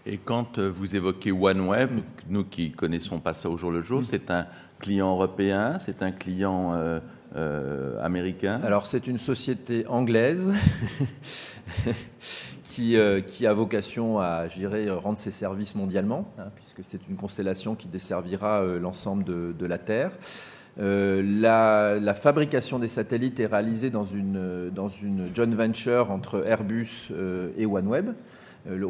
Et 0.09 0.19
quand 0.19 0.59
euh, 0.59 0.71
vous 0.71 0.95
évoquez 0.95 1.33
OneWeb, 1.33 1.99
nous 2.29 2.45
qui 2.45 2.71
connaissons 2.71 3.19
pas 3.19 3.35
ça 3.35 3.51
au 3.51 3.57
jour 3.59 3.73
le 3.73 3.83
jour, 3.83 4.01
mm. 4.01 4.05
c'est 4.05 4.31
un 4.31 4.47
client 4.79 5.11
européen, 5.11 5.79
c'est 5.81 6.01
un 6.01 6.13
client 6.13 6.75
euh, 6.75 7.01
euh, 7.35 8.01
américain? 8.05 8.61
Alors 8.63 8.87
c'est 8.87 9.09
une 9.09 9.19
société 9.19 9.85
anglaise 9.89 10.53
qui, 12.77 12.97
qui, 13.27 13.47
a 13.47 13.55
vocation 13.55 14.21
à 14.21 14.45
rendre 14.99 15.19
ses 15.19 15.31
services 15.31 15.75
mondialement, 15.75 16.31
hein, 16.39 16.51
puisque 16.55 16.81
c'est 16.83 17.09
une 17.09 17.17
constellation 17.17 17.75
qui 17.75 17.89
desservira 17.89 18.63
l'ensemble 18.81 19.25
de, 19.25 19.67
la 19.67 19.79
Terre. 19.79 20.13
la, 20.77 21.99
la, 21.99 22.15
fabrication 22.15 22.79
des 22.79 22.89
satellites 22.89 23.41
est 23.41 23.47
réalisée 23.47 23.89
dans 23.89 24.05
une, 24.05 24.71
joint 25.35 25.47
venture 25.47 26.11
entre 26.11 26.47
Airbus 26.47 27.11
et 27.57 27.65
OneWeb. 27.65 28.11
Euh, 28.69 28.85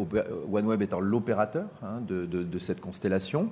OneWeb 0.51 0.83
étant 0.83 1.01
l'opérateur 1.01 1.67
hein, 1.83 2.01
de, 2.07 2.59
cette 2.59 2.81
constellation. 2.81 3.51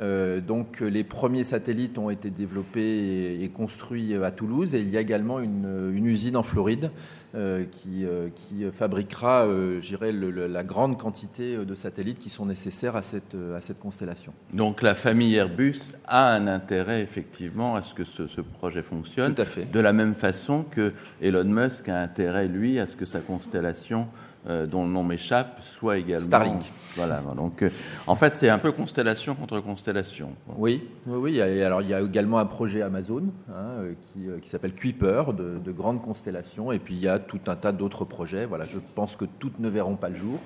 Euh, 0.00 0.40
donc 0.40 0.80
les 0.80 1.04
premiers 1.04 1.44
satellites 1.44 1.98
ont 1.98 2.10
été 2.10 2.30
développés 2.30 3.42
et, 3.42 3.48
construits 3.48 4.14
à 4.14 4.30
Toulouse 4.30 4.74
et 4.74 4.80
il 4.80 4.90
y 4.90 4.96
a 4.96 5.00
également 5.00 5.40
une, 5.40 6.06
usine 6.06 6.36
en 6.36 6.42
Floride 6.42 6.90
euh, 7.34 7.64
qui, 7.70 8.04
qui, 8.34 8.64
fabriquera, 8.72 9.46
j'irai, 9.80 10.12
la 10.12 10.64
grande 10.64 10.98
quantité 10.98 11.56
de 11.56 11.74
satellites 11.74 12.18
qui 12.18 12.30
sont 12.30 12.46
nécessaires 12.46 12.96
à 12.96 13.02
cette, 13.02 13.36
à 13.56 13.60
cette 13.60 13.78
constellation. 13.78 14.32
Donc 14.52 14.82
la 14.82 14.94
famille 14.94 15.34
Airbus 15.34 15.92
a 16.06 16.32
un 16.32 16.46
intérêt 16.46 17.02
effectivement 17.02 17.76
à 17.76 17.82
ce 17.82 17.94
que 17.94 18.04
ce, 18.04 18.26
ce 18.26 18.40
projet 18.40 18.82
fonctionne. 18.82 19.34
Tout 19.34 19.42
à 19.42 19.46
fait. 19.46 19.70
De 19.70 19.80
la 19.80 19.92
même 19.92 20.14
façon 20.14 20.64
que 20.64 20.92
Elon 21.20 21.44
Musk 21.44 21.88
a 21.88 22.00
intérêt, 22.00 22.48
lui, 22.48 22.78
à 22.78 22.86
ce 22.86 22.96
que 22.96 23.04
sa 23.04 23.20
constellation 23.20 24.08
euh, 24.48 24.66
dont 24.66 24.84
le 24.84 24.90
nom 24.90 25.04
m'échappe, 25.04 25.62
soit 25.62 25.98
également. 25.98 26.26
Starlink. 26.26 26.72
Voilà. 26.96 27.22
Donc, 27.36 27.62
euh, 27.62 27.70
en 28.08 28.16
fait, 28.16 28.34
c'est 28.34 28.48
un 28.48 28.58
peu 28.58 28.72
constellation 28.72 29.36
contre 29.36 29.60
constellation. 29.60 30.30
Oui, 30.56 30.82
oui, 31.06 31.16
oui. 31.16 31.40
Alors, 31.40 31.80
il 31.80 31.88
y 31.88 31.94
a 31.94 32.00
également 32.00 32.38
un 32.40 32.46
projet 32.46 32.82
Amazon 32.82 33.22
hein, 33.48 33.52
euh, 33.78 33.92
qui, 34.00 34.26
qui 34.42 34.48
s'appelle 34.48 34.72
Kuiper, 34.72 35.32
de, 35.32 35.58
de 35.64 35.72
grandes 35.72 36.02
constellations, 36.02 36.72
et 36.72 36.80
puis 36.80 36.94
il 36.94 37.00
y 37.00 37.08
a 37.08 37.20
tout 37.20 37.40
un 37.46 37.54
tas 37.54 37.70
d'autres 37.70 38.04
projets. 38.04 38.44
Voilà, 38.44 38.66
je 38.66 38.78
pense 38.96 39.14
que 39.14 39.26
toutes 39.38 39.60
ne 39.60 39.68
verront 39.68 39.96
pas 39.96 40.08
le 40.08 40.16
jour, 40.16 40.40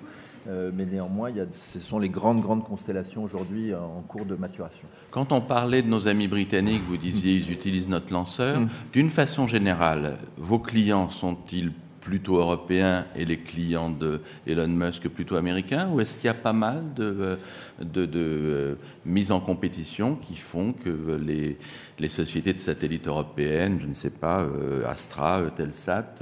mais 0.46 0.84
néanmoins, 0.84 1.30
il 1.30 1.36
y 1.36 1.40
a, 1.40 1.46
ce 1.50 1.80
sont 1.80 1.98
les 1.98 2.08
grandes, 2.08 2.40
grandes 2.40 2.62
constellations 2.62 3.24
aujourd'hui 3.24 3.74
en 3.74 4.02
cours 4.06 4.26
de 4.26 4.36
maturation. 4.36 4.86
Quand 5.10 5.32
on 5.32 5.40
parlait 5.40 5.82
de 5.82 5.88
nos 5.88 6.06
amis 6.06 6.28
britanniques, 6.28 6.82
vous 6.86 6.96
disiez 6.96 7.34
ils 7.34 7.50
utilisent 7.50 7.88
notre 7.88 8.12
lanceur. 8.12 8.60
Mm. 8.60 8.68
D'une 8.92 9.10
façon 9.10 9.48
générale, 9.48 10.18
vos 10.36 10.60
clients 10.60 11.08
sont-ils 11.08 11.72
plutôt 12.06 12.38
européens 12.38 13.04
et 13.16 13.24
les 13.24 13.38
clients 13.38 13.90
de 13.90 14.20
Musk 14.46 15.08
plutôt 15.08 15.34
américains 15.34 15.90
Ou 15.90 16.00
est-ce 16.00 16.16
qu'il 16.16 16.26
y 16.26 16.28
a 16.28 16.34
pas 16.34 16.52
mal 16.52 16.94
de, 16.94 17.36
de, 17.80 18.08
euh, 18.14 18.74
mises 19.04 19.32
en 19.32 19.40
compétition 19.40 20.14
qui 20.14 20.36
font 20.36 20.72
que 20.72 21.18
les, 21.20 21.58
les, 21.98 22.08
sociétés 22.08 22.52
de 22.52 22.60
satellites 22.60 23.08
européennes, 23.08 23.78
je 23.80 23.88
ne 23.88 23.92
sais 23.92 24.10
pas, 24.10 24.42
euh, 24.42 24.86
Astra, 24.86 25.42
Telsat, 25.56 26.14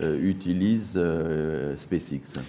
euh, 0.00 0.18
utilisent 0.20 1.00
SpaceX? 1.76 2.40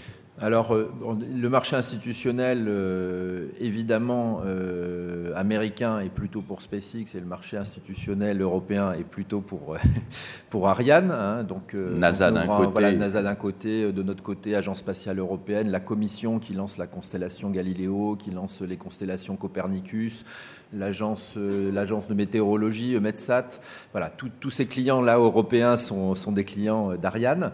Alors, 0.41 0.73
euh, 0.73 0.91
le 1.39 1.49
marché 1.49 1.75
institutionnel, 1.75 2.65
euh, 2.67 3.49
évidemment, 3.59 4.41
euh, 4.43 5.31
américain 5.35 5.99
est 5.99 6.09
plutôt 6.09 6.41
pour 6.41 6.63
SpaceX 6.63 7.13
et 7.13 7.19
le 7.19 7.27
marché 7.27 7.57
institutionnel 7.57 8.41
européen 8.41 8.91
est 8.93 9.03
plutôt 9.03 9.41
pour, 9.41 9.77
pour 10.49 10.67
Ariane. 10.67 11.11
Hein. 11.11 11.43
donc, 11.43 11.75
NASA 11.75 12.31
d'un 12.31 12.47
côté. 12.47 12.71
Voilà, 12.71 12.91
NASA 12.93 13.21
d'un 13.21 13.35
côté, 13.35 13.91
de 13.91 14.01
notre 14.01 14.23
côté, 14.23 14.55
Agence 14.55 14.79
spatiale 14.79 15.19
européenne, 15.19 15.69
la 15.69 15.79
commission 15.79 16.39
qui 16.39 16.53
lance 16.53 16.77
la 16.77 16.87
constellation 16.87 17.51
Galileo, 17.51 18.15
qui 18.15 18.31
lance 18.31 18.61
les 18.61 18.77
constellations 18.77 19.35
Copernicus, 19.35 20.25
l'agence 20.73 21.37
l'agence 21.37 22.07
de 22.07 22.13
météorologie 22.13 22.99
Metsat. 22.99 23.49
Voilà, 23.91 24.11
tous 24.39 24.49
ces 24.49 24.65
clients-là 24.65 25.17
européens 25.17 25.75
sont, 25.75 26.15
sont, 26.15 26.31
des 26.31 26.45
clients 26.45 26.95
d'Ariane. 26.95 27.51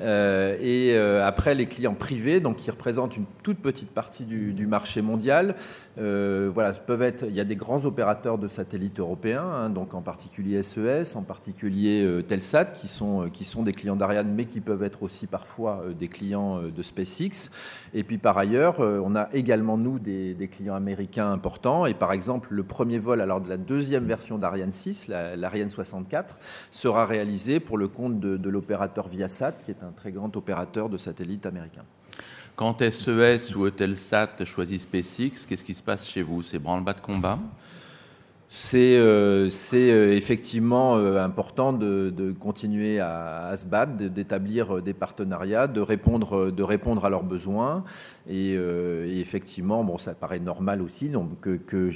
et 0.00 0.96
après, 0.96 1.54
les 1.54 1.66
clients 1.66 1.94
privés 1.94 2.40
donc 2.40 2.56
qui 2.56 2.70
représentent 2.70 3.16
une 3.16 3.26
toute 3.42 3.58
petite 3.58 3.90
partie 3.90 4.24
du, 4.24 4.66
marché 4.66 5.02
mondial. 5.02 5.54
Euh, 6.00 6.50
voilà, 6.52 6.72
peuvent 6.72 7.02
être, 7.02 7.26
il 7.28 7.34
y 7.34 7.40
a 7.40 7.44
des 7.44 7.56
grands 7.56 7.84
opérateurs 7.84 8.38
de 8.38 8.48
satellites 8.48 9.00
européens, 9.00 9.44
hein, 9.44 9.74
en 9.92 10.00
particulier 10.00 10.62
SES, 10.62 10.78
e 11.14 11.16
en 11.18 11.22
particulier 11.22 12.02
euh, 12.02 12.22
Telsat, 12.22 12.66
qui 12.66 12.88
sont, 12.88 13.24
euh, 13.24 13.28
qui 13.28 13.44
sont 13.44 13.62
des 13.62 13.72
clients 13.72 13.96
d'Ariane, 13.96 14.32
mais 14.34 14.46
qui 14.46 14.60
peuvent 14.60 14.82
être 14.82 15.02
aussi 15.02 15.26
parfois 15.26 15.84
des 15.98 16.08
clients 16.08 16.62
de 16.62 16.82
SpaceX. 16.82 17.50
Et 17.92 18.02
puis 18.02 18.16
par 18.16 18.38
ailleurs, 18.38 18.80
on 18.80 19.14
a 19.14 19.28
également, 19.32 19.76
nous, 19.76 19.98
des, 19.98 20.48
clients 20.50 20.74
américains 20.74 21.30
importants. 21.30 21.86
Et 21.86 21.94
par 21.94 22.12
exemple, 22.12 22.48
le 22.50 22.62
premier 22.62 22.98
vol 22.98 23.20
alors 23.20 23.40
de 23.40 23.48
la 23.48 23.56
deuxième 23.56 24.04
version 24.04 24.38
d'Ariane 24.38 24.72
6, 24.72 25.08
l'Ariane 25.08 25.70
64, 25.70 26.38
sera 26.70 27.04
réalisé 27.04 27.60
pour 27.60 27.76
le 27.76 27.88
compte 27.88 28.20
de, 28.20 28.36
de 28.36 28.48
l'opérateur 28.48 29.08
Viasat, 29.08 29.52
qui 29.52 29.70
est 29.70 29.82
un 29.82 29.92
très 29.92 30.12
grand 30.12 30.34
opérateur 30.36 30.88
de 30.88 30.96
satellites 30.96 31.46
américains. 31.46 31.84
Quand 32.60 32.82
SES 32.82 33.56
ou 33.56 33.64
Eutelsat 33.64 34.44
choisit 34.44 34.82
SpaceX, 34.82 35.46
qu'est-ce 35.48 35.64
qui 35.64 35.72
se 35.72 35.82
passe 35.82 36.06
chez 36.06 36.20
vous? 36.20 36.42
C'est 36.42 36.58
branle-bas 36.58 36.92
de 36.92 37.00
combat? 37.00 37.38
C'est 38.50 38.98
euh, 38.98 39.48
euh, 39.72 40.12
effectivement 40.12 40.98
euh, 40.98 41.24
important 41.24 41.72
de, 41.72 42.34
continuer 42.38 43.00
à, 43.00 43.56
se 43.56 43.64
battre, 43.64 43.92
d'établir 43.96 44.82
des 44.82 44.92
partenariats, 44.92 45.68
de 45.68 45.80
répondre, 45.80 46.50
de 46.50 46.62
répondre 46.62 47.06
à 47.06 47.08
leurs 47.08 47.22
besoins. 47.22 47.82
Et, 48.28 48.52
effectivement, 48.52 49.82
bon, 49.82 49.96
ça 49.96 50.12
paraît 50.12 50.38
normal 50.38 50.82
aussi 50.82 51.08
donc, 51.08 51.40
que, 51.40 51.56
que 51.56 51.90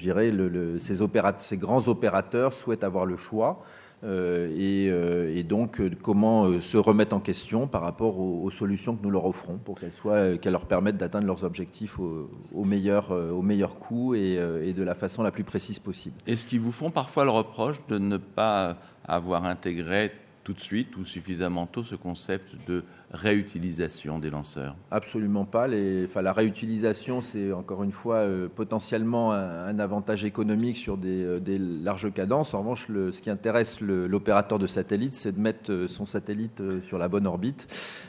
ces 1.40 1.56
grands 1.58 1.88
opérateurs 1.88 2.54
souhaitent 2.54 2.84
avoir 2.84 3.04
le 3.04 3.18
choix. 3.18 3.62
Euh, 4.04 4.50
euh, 4.54 5.34
et, 5.34 5.42
donc 5.42 5.80
euh, 5.80 5.90
comment 6.02 6.60
se 6.60 6.76
remettre 6.76 7.16
en 7.16 7.20
question 7.20 7.66
par 7.66 7.82
rapport 7.82 8.18
aux, 8.18 8.50
solutions 8.50 8.96
que 8.96 9.02
nous 9.02 9.10
leur 9.10 9.24
offrons 9.24 9.58
pour 9.58 9.80
qu'elles 9.80 9.92
soient, 9.92 10.36
qu'elles 10.36 10.52
leur 10.52 10.66
permettent 10.66 10.96
d'atteindre 10.96 11.26
leurs 11.26 11.44
objectifs 11.44 11.98
au, 11.98 12.64
meilleur, 12.64 13.10
au 13.10 13.42
meilleur 13.42 13.78
coût 13.78 14.14
et, 14.14 14.38
et, 14.62 14.72
de 14.72 14.82
la 14.82 14.94
façon 14.94 15.22
la 15.22 15.30
plus 15.30 15.44
précise 15.44 15.78
possible. 15.78 16.14
Est-ce 16.26 16.46
qu'ils 16.46 16.60
vous 16.60 16.72
font 16.72 16.90
parfois 16.90 17.24
le 17.24 17.30
reproche 17.30 17.76
de 17.88 17.98
ne 17.98 18.16
pas 18.16 18.76
avoir 19.06 19.44
intégré 19.44 20.12
tout 20.44 20.52
de 20.52 20.60
suite 20.60 20.96
ou 20.96 21.04
suffisamment 21.04 21.66
tôt 21.66 21.82
ce 21.82 21.94
concept 21.94 22.54
de 22.68 22.84
réutilisation 23.14 24.18
des 24.18 24.28
lanceurs 24.28 24.76
Absolument 24.90 25.44
pas. 25.44 25.68
Enfin, 26.04 26.22
la 26.22 26.32
réutilisation, 26.32 27.20
c'est 27.20 27.52
encore 27.52 27.84
une 27.84 27.92
fois 27.92 28.16
euh, 28.16 28.48
potentiellement 28.54 29.32
un, 29.32 29.78
avantage 29.78 30.24
économique 30.24 30.76
sur 30.76 30.96
des, 30.96 31.22
euh, 31.22 31.58
larges 31.84 32.12
cadences. 32.12 32.54
En 32.54 32.58
revanche, 32.58 32.86
ce 32.88 33.20
qui 33.20 33.30
intéresse 33.30 33.80
l'opérateur 33.80 34.58
de 34.58 34.66
satellite, 34.66 35.14
c'est 35.14 35.32
de 35.32 35.40
mettre 35.40 35.70
euh, 35.70 35.88
son 35.88 36.06
satellite 36.06 36.62
sur 36.82 36.98
la 36.98 37.08
bonne 37.08 37.26
orbite 37.26 37.66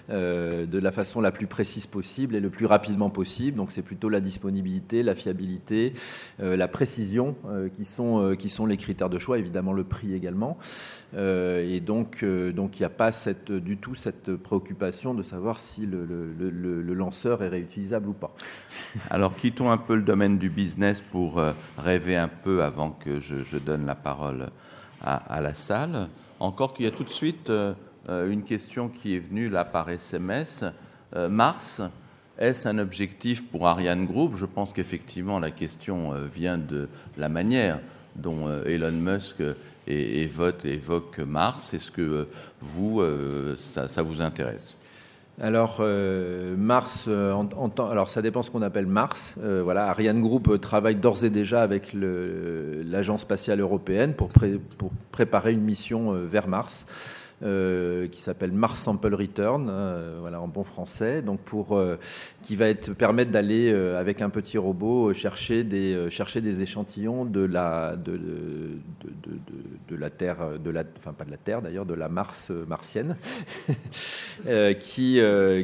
de 0.10 0.80
la 0.80 0.92
façon 0.92 1.22
la 1.22 1.32
plus 1.32 1.48
précise 1.48 1.86
possible 1.86 2.36
et 2.36 2.40
le 2.40 2.50
plus 2.50 2.66
rapidement 2.66 3.10
possible. 3.10 3.58
Donc 3.58 3.72
c'est 3.72 3.82
plutôt 3.82 4.10
la 4.10 4.20
disponibilité, 4.20 5.04
la 5.04 5.16
fiabilité, 5.16 5.94
la 6.40 6.68
précision 6.68 7.36
qui 7.74 7.86
sont 7.86 8.66
les 8.66 8.78
critères 8.78 9.10
de 9.10 9.18
choix, 9.18 9.40
évidemment 9.40 9.74
le 9.74 9.84
prix 9.84 10.14
également. 10.14 10.58
Et 11.18 11.80
donc, 11.80 12.26
donc 12.26 12.78
il 12.78 12.82
n'y 12.82 12.86
a 12.86 12.90
pas 12.90 13.12
du 13.48 13.78
tout 13.78 13.96
cette 13.96 14.36
préoccupation 14.36 15.14
de 15.14 15.24
savoir 15.24 15.60
si 15.60 15.86
le, 15.86 16.94
lanceur 16.94 17.44
est 17.44 17.50
réutilisable 17.50 18.10
ou 18.10 18.14
pas. 18.14 18.34
Alors 19.10 19.36
quittons 19.36 19.72
un 19.72 19.78
peu 19.78 19.96
le 19.96 20.02
domaine 20.02 20.38
du 20.38 20.50
business 20.50 21.02
pour 21.12 21.40
euh, 21.40 21.54
rêver 21.78 22.16
un 22.16 22.28
peu 22.28 22.64
avant 22.64 22.92
que 22.92 23.20
je, 23.20 23.58
donne 23.58 23.86
la 23.86 23.96
parole 23.96 24.48
à, 25.02 25.40
la 25.42 25.54
salle. 25.54 26.08
Encore 26.40 26.74
qu'il 26.74 26.86
y 26.86 26.88
a 26.88 26.92
tout 26.92 27.04
de 27.04 27.10
suite 27.10 27.50
euh, 27.50 27.74
euh, 28.10 28.30
une 28.30 28.44
question 28.44 28.90
qui 28.90 29.16
est 29.16 29.20
venue 29.20 29.50
là 29.50 29.66
par 29.66 29.90
SMS. 29.90 30.64
Mars, 31.30 31.82
est-ce 32.38 32.68
un 32.68 32.78
objectif 32.78 33.50
pour 33.50 33.68
Ariane 33.68 34.06
Group? 34.06 34.36
Je 34.36 34.46
pense 34.46 34.74
qu'effectivement 34.74 35.40
la 35.40 35.50
question 35.52 36.12
vient 36.26 36.58
de 36.58 36.90
la 37.16 37.30
manière 37.30 37.80
dont 38.18 38.50
Elon 38.66 38.92
Musk 38.92 39.42
évoque 39.88 41.20
Mars. 41.20 41.74
Est-ce 41.74 41.92
que 41.92 42.28
vous, 42.62 43.02
ça 43.58 44.02
vous 44.02 44.22
intéresse? 44.22 44.78
Alors 45.42 45.80
euh, 45.82 46.56
Mars, 46.56 47.06
euh, 47.10 47.36
alors 47.92 48.10
ça 48.10 48.22
dépend 48.22 48.42
ce 48.42 48.50
qu'on 48.50 48.62
appelle 48.62 48.86
Mars. 48.86 49.36
Euh, 49.44 49.62
voilà, 49.64 49.90
Ariane 49.90 50.22
Group 50.22 50.62
travaille 50.62 50.96
d'ores 50.96 51.26
et 51.26 51.30
déjà 51.30 51.62
avec 51.62 51.90
l'agence 51.94 53.22
spatiale 53.22 53.60
européenne 53.60 54.14
pour, 54.14 54.30
préparer 55.12 55.52
une 55.52 55.62
mission 55.62 56.14
vers 56.14 56.48
Mars. 56.48 56.86
Euh, 57.44 58.08
qui 58.08 58.22
s'appelle 58.22 58.54
Mars 58.54 58.80
Sample 58.80 59.14
Return, 59.14 59.68
euh, 59.70 60.20
voilà 60.22 60.40
en 60.40 60.48
bon 60.48 60.64
français, 60.64 61.22
donc 61.22 61.42
pour 61.42 61.76
euh, 61.76 61.98
qui 62.44 62.56
va 62.56 62.70
être 62.70 62.94
permettre 62.94 63.30
d'aller 63.30 63.74
avec 63.74 64.22
un 64.22 64.30
petit 64.30 64.58
robot 64.58 65.12
chercher 65.14 65.66
des 65.66 66.62
échantillons 66.62 67.26
de 67.26 67.42
la 67.42 67.98
de, 67.98 68.22
de, 69.28 69.96
la 69.96 70.10
Terre, 70.10 70.60
de 70.60 70.70
la 70.70 70.84
enfin 70.98 71.14
pas 71.14 71.26
de 71.26 71.32
la 71.32 71.38
Terre 71.38 71.62
d'ailleurs, 71.62 71.86
de 71.86 71.94
la 71.94 72.10
Mars 72.10 72.52
martienne, 72.68 73.16
qui 74.80 75.20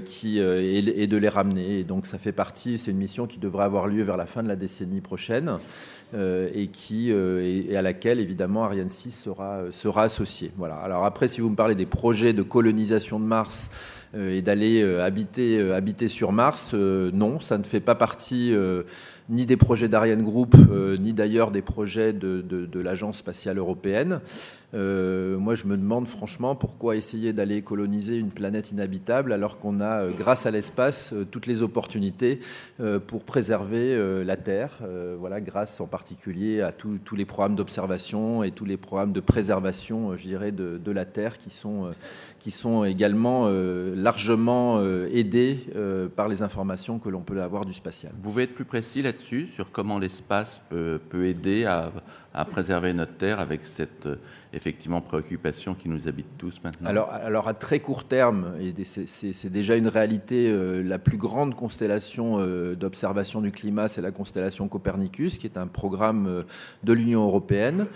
qui 0.06 0.40
et, 0.40 1.08
de 1.08 1.18
les 1.18 1.30
ramener. 1.30 1.84
Donc 1.84 2.08
ça 2.08 2.18
fait 2.18 2.32
partie, 2.32 2.78
c'est 2.78 2.92
une 2.92 2.98
mission 2.98 3.28
qui 3.28 3.40
devrait 3.40 3.66
avoir 3.66 3.88
lieu 3.88 4.04
vers 4.04 4.18
la 4.18 4.26
fin 4.26 4.44
de 4.44 4.48
la 4.48 4.56
décennie 4.56 5.02
prochaine. 5.02 5.60
Euh, 6.14 6.50
et, 6.54 6.68
qui, 6.68 7.10
euh, 7.10 7.64
et, 7.70 7.78
à 7.78 7.82
laquelle 7.82 8.20
évidemment 8.20 8.66
Ariane 8.66 8.90
6 8.90 9.12
sera, 9.12 9.60
euh, 9.60 9.72
sera 9.72 10.04
associée. 10.04 10.52
Voilà. 10.58 10.76
Alors 10.76 11.06
après, 11.06 11.30
si 11.30 11.40
vous 11.40 11.50
me 11.50 11.56
parlez 11.56 11.74
des 11.74 11.86
projets 11.86 12.34
de 12.34 12.44
colonisation 12.44 13.18
de 13.18 13.26
Mars 13.26 13.70
et 14.14 14.42
d'aller 14.42 14.84
habiter, 15.00 15.72
habiter 15.72 16.10
sur 16.10 16.34
Mars, 16.34 16.74
non, 16.74 17.40
ça 17.40 17.58
ne 17.58 17.64
fait 17.64 17.80
pas 17.80 17.96
partie 17.96 18.54
ni 19.32 19.48
des 19.48 19.58
projets 19.58 19.88
d'Ariane 19.88 20.24
Group, 20.24 20.56
ni 21.00 21.14
d'ailleurs 21.14 21.50
des 21.50 21.64
projets 21.64 22.14
de 22.14 22.80
l'Agence 22.80 23.18
spatiale 23.18 23.58
européenne. 23.58 24.20
Euh, 24.74 25.38
moi, 25.38 25.56
je 25.56 25.66
me 25.66 25.78
demande 25.78 26.08
franchement 26.08 26.56
pourquoi 26.56 26.96
essayer 26.96 27.34
d'aller 27.34 27.62
coloniser 27.62 28.18
une 28.18 28.32
planète 28.32 28.72
inhabitable 28.72 29.34
alors 29.34 29.60
qu'on 29.60 29.82
a, 29.82 30.04
euh, 30.04 30.12
grâce 30.18 30.46
à 30.46 30.52
l'espace, 30.52 31.14
euh, 31.14 31.26
toutes 31.30 31.46
les 31.46 31.62
opportunités 31.62 32.40
pour 33.08 33.24
préserver 33.24 34.24
la 34.24 34.38
Terre. 34.38 34.80
voilà, 35.20 35.40
grâce 35.40 35.80
en 35.82 35.88
particulier 35.88 36.62
à 36.62 36.72
tous 36.72 37.16
les 37.16 37.26
programmes 37.26 37.56
d'observation 37.56 38.44
et 38.44 38.52
tous 38.52 38.66
les 38.66 38.78
programmes 38.78 39.12
de 39.12 39.20
préservation, 39.20 40.16
je 40.18 40.24
dirais, 40.24 40.52
de, 40.52 40.80
de 40.84 40.92
la 40.92 41.06
Terre 41.06 41.38
qui 41.38 41.50
sont, 41.50 41.92
qui 42.40 42.52
sont 42.52 42.84
également 42.84 43.50
largement 43.96 44.82
aidés 45.06 45.60
par 46.16 46.28
les 46.28 46.42
informations 46.42 47.00
que 47.00 47.10
l'on 47.10 47.22
peut 47.22 47.42
avoir 47.42 47.66
du 47.66 47.74
spatial. 47.74 48.14
Vous 48.16 48.30
pouvez 48.30 48.44
être 48.44 48.56
plus 48.56 48.66
précis 48.66 49.02
là-dessus 49.02 49.48
sur 49.48 49.72
comment 49.72 50.00
l'espace 50.00 50.62
peut, 50.70 51.00
peut 51.10 51.28
aider 51.28 51.66
à, 51.66 51.92
à 52.34 52.46
préserver 52.46 52.94
notre 52.94 53.14
Terre 53.14 53.40
avec 53.40 53.66
cette 53.66 54.08
effectivement 54.54 55.02
préoccupation 55.02 55.76
qui 55.76 55.88
nous 55.88 56.08
habite 56.08 56.28
tous 56.38 56.62
maintenant. 56.64 56.90
Alors, 56.90 57.10
alors 57.12 57.48
à 57.48 57.54
très 57.54 57.80
court 57.80 58.04
terme, 58.04 58.54
et 58.60 58.74
c'est 58.84 59.50
déjà 59.50 59.76
une 59.76 59.88
réalité, 59.88 60.50
euh, 60.50 60.84
la 60.84 61.00
plus 61.00 61.18
grande 61.18 61.56
constellation 61.56 62.38
euh, 62.40 62.76
d'observation 62.76 63.42
du 63.42 63.52
climat, 63.52 63.88
c'est 63.88 64.02
la 64.02 64.12
constellation 64.12 64.68
Copernicus, 64.68 65.38
qui 65.38 65.48
est 65.48 65.58
un 65.58 65.68
programme 65.68 66.28
euh, 66.28 66.44
de 66.84 66.94
l'Union 66.94 67.24
européenne, 67.24 67.88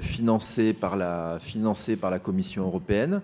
financé, 0.00 0.72
par 0.72 0.96
la, 0.96 1.38
financé 1.40 1.96
par 1.96 2.10
la 2.10 2.18
Commission 2.18 2.64
européenne, 2.64 3.20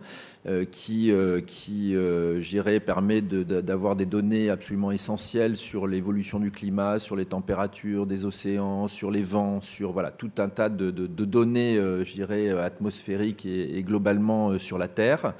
qui, 0.70 1.12
qui 1.46 1.96
j'irais, 2.38 2.80
permet 2.80 3.20
d'avoir 3.20 3.96
des 3.96 4.06
données 4.06 4.48
absolument 4.48 4.92
essentielles 4.92 5.56
sur 5.56 5.86
l'évolution 5.86 6.38
du 6.38 6.50
climat, 6.50 6.98
sur 6.98 7.16
les 7.16 7.26
températures 7.26 8.06
des 8.06 8.24
océans, 8.24 8.86
sur 8.86 9.10
les 9.10 9.22
vents, 9.22 9.60
sur 9.60 9.92
voilà, 9.92 10.10
tout 10.12 10.30
un 10.38 10.48
tas 10.48 10.68
de, 10.68 10.90
de, 10.90 11.06
de 11.06 11.24
données, 11.24 11.76
je 11.76 12.12
dirais, 12.12 12.50
atmosphérique 12.72 13.46
et, 13.46 13.82
globalement 13.82 14.50
euh, 14.50 14.58
sur 14.58 14.78
la 14.78 14.88
Terre. 14.88 15.34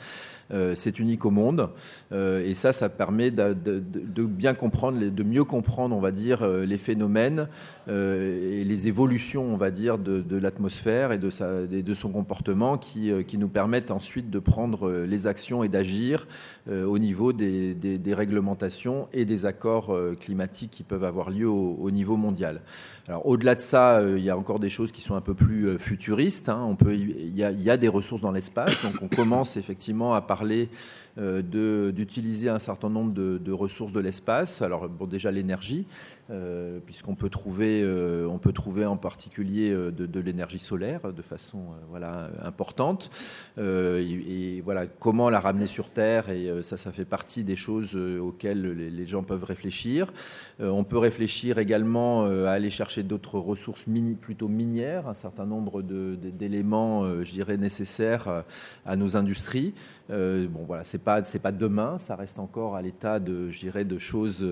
c'est 0.75 0.99
unique 0.99 1.25
au 1.25 1.31
monde. 1.31 1.71
et 2.12 2.53
ça, 2.53 2.73
ça 2.73 2.90
permet 2.90 3.31
de, 3.31 3.55
de, 3.55 4.25
bien 4.25 4.53
comprendre, 4.53 4.99
de 4.99 5.23
mieux 5.23 5.45
comprendre, 5.45 5.97
on 5.97 6.01
va 6.01 6.11
dire, 6.11 6.47
les 6.47 6.77
phénomènes 6.77 7.49
et 7.88 8.64
les 8.64 8.88
évolutions, 8.88 9.45
on 9.45 9.57
va 9.57 9.71
dire, 9.71 9.99
de, 9.99 10.37
l'atmosphère 10.37 11.12
et 11.12 11.18
de, 11.18 11.95
son 11.95 12.11
comportement 12.11 12.79
qui, 12.79 13.11
qui 13.27 13.38
nous 13.38 13.49
permettent 13.49 13.90
ensuite 13.90 14.31
de 14.31 14.38
prendre 14.38 14.90
les 14.90 15.27
actions 15.27 15.64
et 15.64 15.68
d'agir 15.68 16.27
au 16.71 16.99
niveau 16.99 17.33
des, 17.33 17.75
réglementations 18.14 19.09
et 19.12 19.25
des 19.25 19.47
accords 19.47 19.97
climatiques 20.21 20.71
qui 20.71 20.83
peuvent 20.83 21.05
avoir 21.05 21.31
lieu 21.31 21.49
au, 21.49 21.77
au 21.81 21.90
niveau 21.90 22.16
mondial. 22.16 22.61
Alors 23.09 23.27
au-delà 23.27 23.57
de 23.57 23.61
ça, 23.61 23.97
euh, 23.97 24.18
il 24.18 24.25
y 24.25 24.31
a 24.31 24.37
encore 24.37 24.61
des 24.61 24.71
choses 24.71 24.92
qui 24.92 25.01
sont 25.01 25.16
un 25.16 25.21
peu 25.21 25.35
plus 25.35 25.66
euh, 25.66 25.79
futuristes. 25.79 26.49
Hein. 26.49 26.64
On 26.66 26.77
peut, 26.77 26.95
il 26.95 27.37
y, 27.37 27.42
a, 27.42 27.77
des 27.77 27.88
ressources 27.88 28.23
dans 28.23 28.31
l'espace, 28.31 28.81
donc 28.83 28.95
on 29.03 29.09
commence 29.09 29.57
effectivement 29.57 30.14
à 30.14 30.21
parler 30.21 30.68
euh, 31.12 31.12
d'utiliser 31.16 32.48
un 32.48 32.59
certain 32.59 32.88
nombre 32.88 33.12
de, 33.12 33.53
ressources 33.53 33.92
de 33.92 34.01
l'espace. 34.01 34.62
Alors 34.62 34.88
déjà 35.07 35.31
l'énergie, 35.31 35.87
euh, 36.31 36.79
puisqu'on 36.85 37.14
peut 37.14 37.29
trouver, 37.29 37.83
euh, 37.83 38.29
peut 38.38 38.53
trouver 38.53 38.87
en 38.87 38.96
particulier 38.96 39.70
de, 39.70 40.20
l'énergie 40.20 40.59
solaire 40.59 41.12
de 41.12 41.22
façon 41.22 41.59
voilà 41.90 42.31
importante. 42.42 43.11
Et, 43.59 44.61
voilà 44.64 44.87
comment 44.87 45.29
la 45.31 45.40
ramener 45.40 45.66
sur 45.66 45.90
Terre 45.90 46.31
et 46.31 46.51
ça, 46.62 46.77
ça 46.77 46.92
fait 46.92 47.05
partie 47.05 47.44
des 47.44 47.57
choses 47.57 47.94
auxquelles 47.94 48.62
les, 48.62 49.07
gens 49.07 49.22
peuvent 49.22 49.44
réfléchir. 49.44 50.12
on 50.61 50.85
peut 50.85 50.98
réfléchir 50.98 51.59
également 51.59 52.25
à 52.25 52.51
aller 52.51 52.70
chercher 52.70 53.03
d'autres 53.03 53.38
ressources 53.38 53.85
plutôt 54.20 54.48
minières, 54.48 55.09
un 55.09 55.14
certain 55.14 55.44
nombre 55.44 55.83
d'éléments, 55.83 57.22
je 57.22 57.31
dirais, 57.31 57.57
nécessaires 57.57 58.44
à 58.87 58.96
nos 58.96 59.16
industries. 59.16 59.75
bon 60.09 60.64
voilà, 60.66 60.85
c'est 60.85 61.02
pas 61.03 61.23
c'est 61.25 61.38
pas 61.38 61.53
demain, 61.53 61.99
ça 61.99 62.17
reste 62.17 62.38
encore 62.38 62.77
à 62.77 62.83
l'état 62.83 63.19
de, 63.19 63.51
j'irais, 63.51 63.85
de 63.85 63.99
choses 63.99 64.47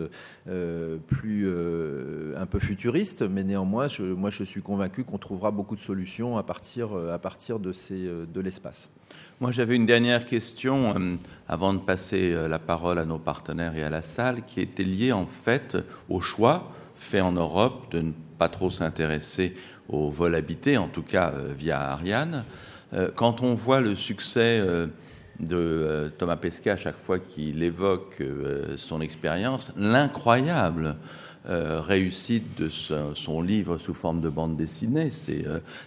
euh, 0.48 0.96
plus 1.06 1.44
euh, 1.46 2.34
un 2.36 2.46
peu 2.46 2.58
futuristes, 2.58 3.22
mais 3.22 3.42
néanmoins, 3.42 3.88
je, 3.88 4.02
moi, 4.02 4.30
je 4.30 4.44
suis 4.44 4.62
convaincu 4.62 5.04
qu'on 5.04 5.18
trouvera 5.18 5.50
beaucoup 5.50 5.76
de 5.76 5.80
solutions 5.80 6.38
à 6.38 6.42
partir 6.42 6.90
à 7.12 7.18
partir 7.18 7.58
de 7.58 7.72
ces 7.72 8.08
de 8.32 8.40
l'espace. 8.40 8.90
Moi, 9.40 9.52
j'avais 9.52 9.76
une 9.76 9.86
dernière 9.86 10.26
question 10.26 10.94
euh, 10.96 11.16
avant 11.48 11.72
de 11.72 11.78
passer 11.78 12.34
la 12.48 12.58
parole 12.58 12.98
à 12.98 13.04
nos 13.04 13.18
partenaires 13.18 13.76
et 13.76 13.82
à 13.82 13.90
la 13.90 14.02
salle, 14.02 14.44
qui 14.46 14.60
était 14.60 14.84
liée 14.84 15.12
en 15.12 15.26
fait 15.26 15.76
au 16.08 16.20
choix 16.20 16.72
fait 16.96 17.20
en 17.20 17.32
Europe 17.32 17.90
de 17.92 18.00
ne 18.00 18.12
pas 18.38 18.48
trop 18.48 18.68
s'intéresser 18.68 19.54
au 19.88 20.10
vol 20.10 20.34
habité, 20.34 20.76
en 20.76 20.88
tout 20.88 21.02
cas 21.02 21.32
via 21.56 21.80
Ariane. 21.80 22.44
Quand 23.14 23.42
on 23.42 23.54
voit 23.54 23.80
le 23.80 23.94
succès 23.94 24.60
de 25.40 25.57
euh, 25.57 26.09
Thomas 26.11 26.37
Pesquet 26.37 26.70
à 26.70 26.76
chaque 26.76 26.96
fois 26.96 27.18
qu'il 27.18 27.62
évoque 27.62 28.18
euh, 28.20 28.76
son 28.76 29.00
expérience, 29.00 29.72
l'incroyable 29.76 30.96
euh, 31.48 31.81
réussite 31.81 32.59
de 32.59 32.68
son, 32.68 33.42
livre 33.42 33.79
sous 33.79 33.94
forme 33.94 34.20
de 34.20 34.29
bande 34.29 34.57
dessinée. 34.57 35.11
C'est 35.11 35.44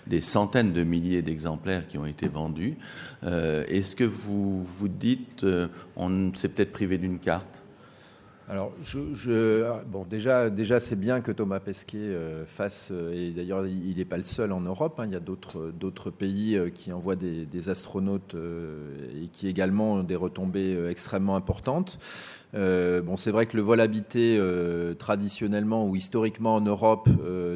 des 0.07 0.21
centaines 0.21 0.73
de 0.73 0.83
milliers 0.83 1.21
d'exemplaires 1.21 1.87
qui 1.87 1.97
ont 1.97 2.07
été 2.07 2.27
vendus. 2.27 2.75
Est-ce 3.23 3.95
que 3.95 4.03
vous 4.03 4.63
vous 4.63 4.87
dites, 4.87 5.45
on 5.95 6.33
s'est 6.33 6.49
peut-être 6.49 6.71
privé 6.71 6.97
d'une 6.97 7.19
carte? 7.19 7.62
Alors, 8.49 8.73
je, 8.83 9.83
bon, 9.85 10.03
déjà, 10.03 10.49
déjà 10.49 10.81
c'est 10.81 10.97
bien 10.97 11.21
que 11.21 11.31
Thomas 11.31 11.61
Pesquet 11.61 11.97
euh, 11.97 12.45
fasse, 12.45 12.89
euh, 12.91 13.13
et 13.13 13.31
d'ailleurs, 13.31 13.65
il 13.65 13.95
n'est 13.95 14.03
pas 14.03 14.17
le 14.17 14.23
seul 14.23 14.51
en 14.51 14.59
Europe. 14.59 14.99
Hein, 14.99 15.05
il 15.05 15.13
y 15.13 15.15
a 15.15 15.21
d'autres 15.21 16.09
pays 16.09 16.57
euh, 16.57 16.69
qui 16.69 16.91
envoient 16.91 17.15
des, 17.15 17.69
astronautes 17.69 18.35
et 18.35 19.29
qui 19.29 19.47
également 19.47 19.93
ont 19.93 20.03
des 20.03 20.17
retombées 20.17 20.77
extrêmement 20.89 21.37
importantes. 21.37 21.97
Bon, 22.53 23.17
c'est 23.17 23.31
vrai 23.31 23.45
que 23.45 23.57
le 23.57 23.63
vol 23.63 23.81
habité 23.81 24.39
traditionnellement 24.99 25.87
ou 25.87 25.95
historiquement 25.95 26.55
en 26.55 26.61
Europe 26.61 27.09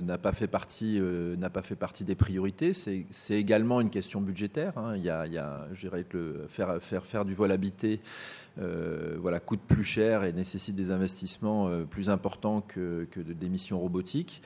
n'a 0.04 0.18
pas 0.18 0.32
fait 0.32 0.48
partie 0.48 1.00
n'a 1.38 1.50
pas 1.50 1.62
fait 1.62 1.76
partie 1.76 2.04
des 2.04 2.16
priorités. 2.16 2.74
C'est 2.74 3.36
également 3.36 3.80
une 3.82 3.90
question 3.90 4.22
budgétaire. 4.22 4.74
Hein. 4.78 4.94
Il 4.96 5.04
y 5.04 5.10
a, 5.10 5.26
il 5.28 5.34
y 5.34 6.04
que 6.10 6.46
faire 6.48 6.82
faire 6.82 7.06
faire 7.06 7.26
du 7.26 7.34
vol 7.34 7.52
habité 7.52 8.00
euh, 8.60 9.18
voilà, 9.20 9.40
coûte 9.40 9.60
plus 9.68 9.84
cher 9.84 10.24
et 10.24 10.34
nécessite 10.34 10.76
des 10.76 10.90
investissements 10.90 11.68
euh, 11.68 11.84
plus 11.84 12.10
importants 12.10 12.62
que, 12.62 13.08
que 13.12 13.20
des 13.20 13.50
missions 13.50 13.80
robotiques. 13.80 14.42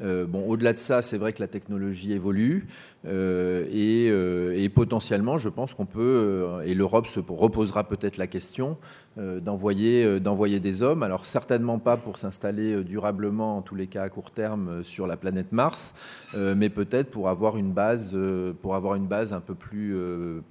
Euh, 0.00 0.26
au-delà 0.46 0.72
de 0.72 0.78
ça, 0.78 1.02
c'est 1.02 1.18
vrai 1.18 1.32
que 1.32 1.40
la 1.40 1.48
technologie 1.48 2.12
évolue 2.12 2.68
euh, 3.06 3.66
et, 3.70 4.08
euh, 4.10 4.56
et, 4.56 4.68
potentiellement, 4.68 5.38
je 5.38 5.48
pense 5.48 5.74
qu'on 5.74 5.86
peut, 5.86 6.46
et 6.64 6.74
l'Europe 6.74 7.06
se 7.06 7.20
reposera 7.20 7.84
peut-être 7.84 8.16
la 8.16 8.26
question 8.26 8.76
d'envoyer 9.16 10.20
d'envoyer 10.20 10.60
des 10.60 10.84
hommes. 10.84 11.02
Alors 11.02 11.26
certainement 11.26 11.80
pas 11.80 11.96
pour 11.96 12.18
s'installer 12.18 12.84
durablement, 12.84 13.56
en 13.56 13.62
tous 13.62 13.74
les 13.74 13.88
cas 13.88 14.04
à 14.04 14.08
court 14.08 14.30
terme, 14.30 14.84
sur 14.84 15.08
la 15.08 15.16
planète 15.16 15.50
Mars, 15.50 15.92
mais 16.36 16.68
peut-être 16.68 17.10
pour 17.10 17.28
avoir 17.28 17.56
une 17.56 17.72
base, 17.72 18.16
pour 18.62 18.76
avoir 18.76 18.94
une 18.94 19.06
base 19.08 19.32
un 19.32 19.40
peu 19.40 19.54
plus 19.54 19.96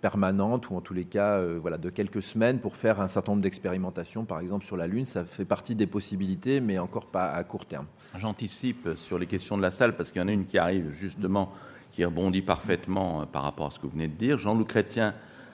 permanente 0.01 0.69
ou 0.69 0.75
en 0.75 0.81
tous 0.81 0.93
les 0.93 1.05
cas, 1.05 1.41
voilà, 1.61 1.77
de 1.77 1.89
quelques 1.89 2.21
semaines 2.21 2.59
pour 2.59 2.75
faire 2.75 2.99
un 2.99 3.07
certain 3.07 3.31
nombre 3.31 3.43
d'expérimentations, 3.43 4.25
par 4.25 4.41
exemple 4.41 4.65
sur 4.65 4.75
la 4.75 4.87
Lune. 4.87 5.05
Ça 5.05 5.23
fait 5.23 5.45
partie 5.45 5.73
des 5.73 5.87
possibilités, 5.87 6.59
mais 6.59 6.77
encore 6.77 7.05
pas 7.05 7.29
à 7.29 7.41
court 7.45 7.67
terme. 7.67 7.85
J'anticipe 8.17 8.89
sur 8.97 9.17
les 9.17 9.27
questions 9.27 9.36
de 9.37 9.61
la 9.61 9.71
salle 9.71 9.95
parce 9.95 10.11
qu'il 10.11 10.21
y 10.21 10.25
en 10.25 10.27
a 10.27 10.31
une 10.31 10.45
qui 10.45 10.57
arrive 10.57 10.89
justement, 10.91 11.51
qui 11.91 12.03
rebondit 12.03 12.41
parfaitement 12.41 13.21
euh, 13.21 13.25
par 13.25 13.43
rapport 13.43 13.67
à 13.67 13.71
ce 13.71 13.79
que 13.79 13.83
vous 13.83 13.93
venez 13.93 14.07
de 14.07 14.15
dire. 14.15 14.37
Jean-Loup 14.37 14.65
Chrétien, 14.65 15.13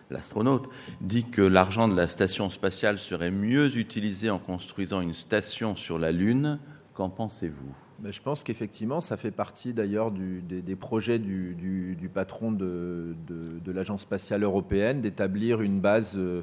l'astronaute, 0.09 0.69
dit 1.01 1.25
que 1.25 1.41
l'argent 1.41 1.87
de 1.87 1.95
la 1.95 2.07
station 2.07 2.49
spatiale 2.49 2.99
serait 2.99 3.31
mieux 3.31 3.77
utilisé 3.77 4.29
en 4.29 4.39
construisant 4.39 5.01
une 5.01 5.13
station 5.13 5.75
sur 5.75 5.99
la 5.99 6.11
Lune. 6.11 6.59
Qu'en 6.93 7.09
pensez-vous? 7.09 7.73
Ben, 7.99 8.11
je 8.11 8.21
pense 8.21 8.43
qu'effectivement, 8.43 9.01
ça 9.01 9.17
fait 9.17 9.31
partie 9.31 9.73
d'ailleurs 9.73 10.11
des, 10.11 10.75
projets 10.75 11.19
du, 11.19 12.09
patron 12.13 12.51
de, 12.51 13.15
de 13.27 13.71
l'Agence 13.71 14.01
spatiale 14.01 14.43
européenne 14.43 15.01
d'établir 15.01 15.61
une 15.61 15.79
base 15.79 16.13
euh, 16.17 16.41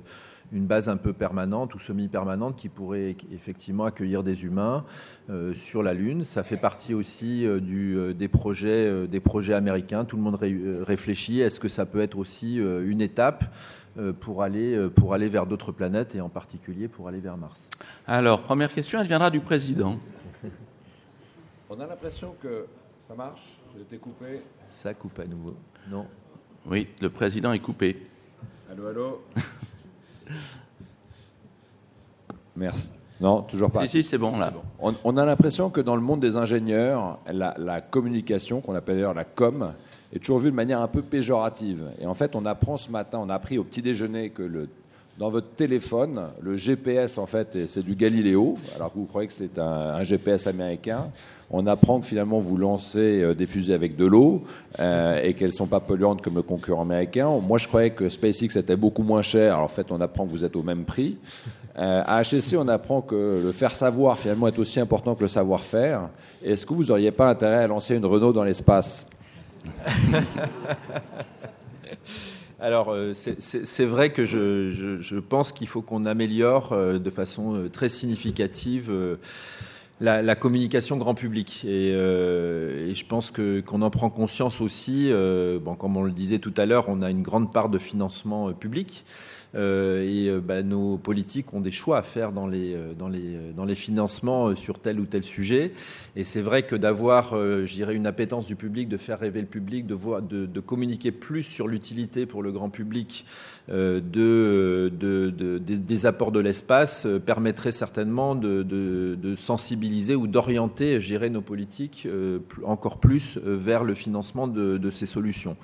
une 0.53 0.67
base 0.67 0.89
un 0.89 0.97
peu 0.97 1.13
permanente 1.13 1.75
ou 1.75 1.79
semi-permanente 1.79 2.57
qui 2.57 2.69
pourrait 2.69 3.17
effectivement 3.33 3.85
accueillir 3.85 4.23
des 4.23 4.45
humains 4.45 4.85
euh, 5.29 5.55
sur 5.55 5.83
la 5.83 5.95
Lune. 5.95 6.25
Ça 6.25 6.43
fait 6.43 6.57
partie 6.57 6.95
aussi 6.95 7.47
euh, 7.47 7.61
du, 7.61 7.97
euh, 7.97 8.13
des, 8.13 8.29
projets, 8.29 9.07
des 9.07 9.21
projets 9.21 9.55
américains. 9.55 10.05
Tout 10.05 10.17
le 10.17 10.23
monde 10.23 10.39
réfléchit. 10.41 11.41
Est-ce 11.41 11.61
que 11.61 11.69
ça 11.69 11.87
peut 11.87 12.01
être 12.01 12.19
aussi 12.19 12.57
une 12.57 13.01
étape 13.01 13.45
pour 14.21 14.43
aller, 14.43 14.89
pour 14.95 15.15
aller 15.15 15.29
vers 15.29 15.47
d'autres 15.47 15.73
planètes 15.73 16.15
et 16.15 16.21
en 16.21 16.29
particulier 16.29 16.89
pour 16.89 17.09
aller 17.09 17.21
vers 17.21 17.37
Mars? 17.37 17.69
Alors, 18.07 18.43
première 18.43 18.73
question, 18.73 19.01
elle 19.01 19.07
viendra 19.07 19.31
du 19.31 19.41
président. 19.41 19.99
On 21.69 21.79
a 21.79 21.87
l'impression 21.87 22.35
que 22.43 22.67
ça 23.09 23.15
marche. 23.15 23.59
J'ai 23.75 23.83
été 23.83 23.99
coupé. 23.99 24.41
Ça 24.73 24.95
coupe 24.95 25.19
à 25.19 25.25
nouveau. 25.25 25.55
Non. 25.89 26.07
Oui, 26.67 26.89
le 27.01 27.11
président 27.11 27.53
est 27.53 27.59
coupé. 27.59 28.07
Allô, 28.71 28.87
allô? 28.87 29.23
Merci. 32.57 32.91
Non, 33.21 33.43
toujours 33.43 33.71
pas. 33.71 33.83
Si, 33.83 33.89
si, 33.89 34.05
c'est 34.05 34.19
bon 34.19 34.39
là. 34.39 34.53
On, 34.81 35.17
a 35.17 35.25
l'impression 35.27 35.69
que 35.69 35.81
dans 35.81 35.95
le 35.95 36.01
monde 36.01 36.21
des 36.21 36.37
ingénieurs, 36.37 37.19
la, 37.31 37.81
communication, 37.83 38.61
qu'on 38.61 38.75
appelle 38.75 38.97
d'ailleurs 38.97 39.15
la 39.15 39.25
com, 39.25 39.73
est 40.15 40.21
toujours 40.21 40.39
vue 40.39 40.51
de 40.51 40.57
manière 40.57 40.81
un 40.81 40.89
peu 40.89 41.03
péjorative. 41.03 41.91
Et 42.01 42.07
en 42.07 42.15
fait, 42.15 42.35
on 42.35 42.47
apprend 42.47 42.79
ce 42.79 42.91
matin, 42.91 43.19
on 43.23 43.29
a 43.29 43.35
appris 43.35 43.59
au 43.59 43.65
petit 43.65 43.83
déjeuner 43.83 44.31
que 44.31 44.43
le, 44.43 44.69
dans 45.19 45.29
votre 45.29 45.51
téléphone, 45.51 46.29
le 46.41 46.57
GPS, 46.57 47.19
en 47.19 47.27
fait, 47.27 47.69
c'est 47.69 47.85
du 47.85 47.95
Galileo, 47.95 48.55
alors 48.75 48.91
que 48.91 48.99
vous 48.99 49.05
croyez 49.05 49.29
que 49.29 49.35
c'est 49.35 49.59
un 49.59 50.03
GPS 50.03 50.47
américain 50.47 51.11
on 51.51 51.67
apprend 51.67 52.01
que 52.01 52.07
finalement 52.07 52.39
vous 52.39 52.57
lancez 52.57 53.23
euh, 53.23 53.35
des 53.35 53.47
fusées 53.47 53.75
avec 53.75 53.97
de 53.97 54.07
l'eau 54.07 54.45
euh, 54.79 55.21
et 55.23 55.35
qu'elles 55.35 55.53
sont 55.53 55.67
pas 55.67 55.81
polluantes 55.81 56.23
comme 56.23 56.37
le 56.37 56.43
concurrent 56.43 56.83
américain. 56.83 57.29
Moi, 57.41 57.59
je 57.59 57.67
croyais 57.67 57.91
que 57.91 58.09
SpaceX 58.09 58.57
était 58.57 58.77
beaucoup 58.77 59.03
moins 59.03 59.23
cher. 59.23 59.55
Alors, 59.55 59.65
en 59.65 59.69
fait, 59.69 59.91
on 59.91 60.01
apprend 60.01 60.27
que 60.27 60.31
vous 60.31 60.45
êtes 60.45 60.57
au 60.57 60.63
même 60.63 60.85
prix. 60.85 61.19
Euh, 61.79 62.03
à 62.05 62.23
HSC, 62.23 62.57
on 62.59 62.67
apprend 62.67 63.01
que 63.01 63.41
le 63.45 63.53
faire 63.53 63.71
savoir 63.71 64.19
finalement 64.19 64.49
est 64.49 64.59
aussi 64.59 64.81
important 64.81 65.15
que 65.15 65.23
le 65.23 65.29
savoir-faire. 65.29 66.11
Est-ce 66.45 66.67
que 66.67 66.75
vous 66.75 66.87
n'auriez 66.87 67.13
pas 67.13 67.31
intérêt 67.31 67.63
à 67.63 67.67
lancer 67.69 67.95
une 67.95 68.05
Renault 68.05 68.33
dans 68.33 68.43
l'espace? 68.43 69.09
Alors, 72.61 72.95
c'est 73.15 73.85
vrai 73.85 74.11
que 74.11 74.27
je 74.27 75.19
pense 75.21 75.53
qu'il 75.53 75.69
faut 75.69 75.81
qu'on 75.81 76.05
améliore 76.07 76.77
de 76.77 77.11
façon 77.11 77.69
très 77.73 77.89
significative 77.89 78.91
la, 80.01 80.35
communication 80.35 80.97
grand 80.97 81.15
public. 81.15 81.65
Et, 81.65 81.93
euh, 81.93 82.93
je 82.95 83.05
pense 83.05 83.31
que 83.31 83.61
qu'on 83.61 83.83
en 83.83 83.91
prend 83.91 84.11
conscience 84.11 84.61
aussi. 84.61 85.09
Euh, 85.11 85.59
bon, 85.59 85.75
comme 85.75 85.97
on 85.97 86.03
le 86.03 86.13
disait 86.13 86.39
tout 86.39 86.55
à 86.57 86.67
l'heure, 86.67 86.87
on 86.89 87.03
a 87.03 87.11
une 87.11 87.23
grande 87.23 87.53
part 87.53 87.69
de 87.69 87.79
financement 87.79 88.49
euh, 88.49 88.53
public. 88.53 89.05
et 89.55 90.31
bah, 90.45 90.63
nos 90.63 90.97
politiques 90.97 91.53
ont 91.53 91.61
des 91.61 91.73
choix 91.73 91.99
à 91.99 92.03
faire 92.03 92.31
dans 92.31 92.47
les, 92.47 92.77
dans 92.97 93.09
les, 93.09 93.37
dans 93.57 93.65
les 93.65 93.75
financements 93.75 94.55
sur 94.55 94.79
tel 94.79 95.01
ou 95.01 95.07
tel 95.07 95.25
sujet. 95.25 95.73
Et 96.15 96.23
c'est 96.23 96.41
vrai 96.41 96.63
que 96.63 96.77
d'avoir, 96.77 97.35
je 97.35 97.73
dirais, 97.75 97.97
une 97.97 98.07
appétence 98.07 98.47
du 98.47 98.55
public, 98.55 98.89
de 98.89 98.97
faire 98.97 99.19
rêver 99.19 99.41
le 99.41 99.49
public, 99.49 99.89
de, 99.89 99.95
voir, 99.95 100.23
de, 100.23 100.47
de 100.47 100.61
communiquer 100.61 101.11
plus 101.11 101.43
sur 101.43 101.67
l'utilité 101.67 102.27
pour 102.27 102.45
le 102.45 102.53
grand 102.53 102.71
public 102.71 103.27
de, 103.69 104.91
de, 104.99 105.59
des 105.59 106.07
apports 106.07 106.33
de 106.33 106.41
l'espace 106.41 107.07
permettrait 107.25 107.73
certainement 107.73 108.35
de, 108.35 109.35
sensibiliser 109.37 110.15
ou 110.15 110.27
d'orienter, 110.27 111.01
gérer 111.01 111.31
nos 111.31 111.43
politiques 111.43 112.09
encore 112.65 112.99
plus 112.99 113.39
vers 113.39 113.85
le 113.85 113.95
financement 113.95 114.49
de, 114.49 114.91
ces 114.91 115.07
solutions. 115.07 115.57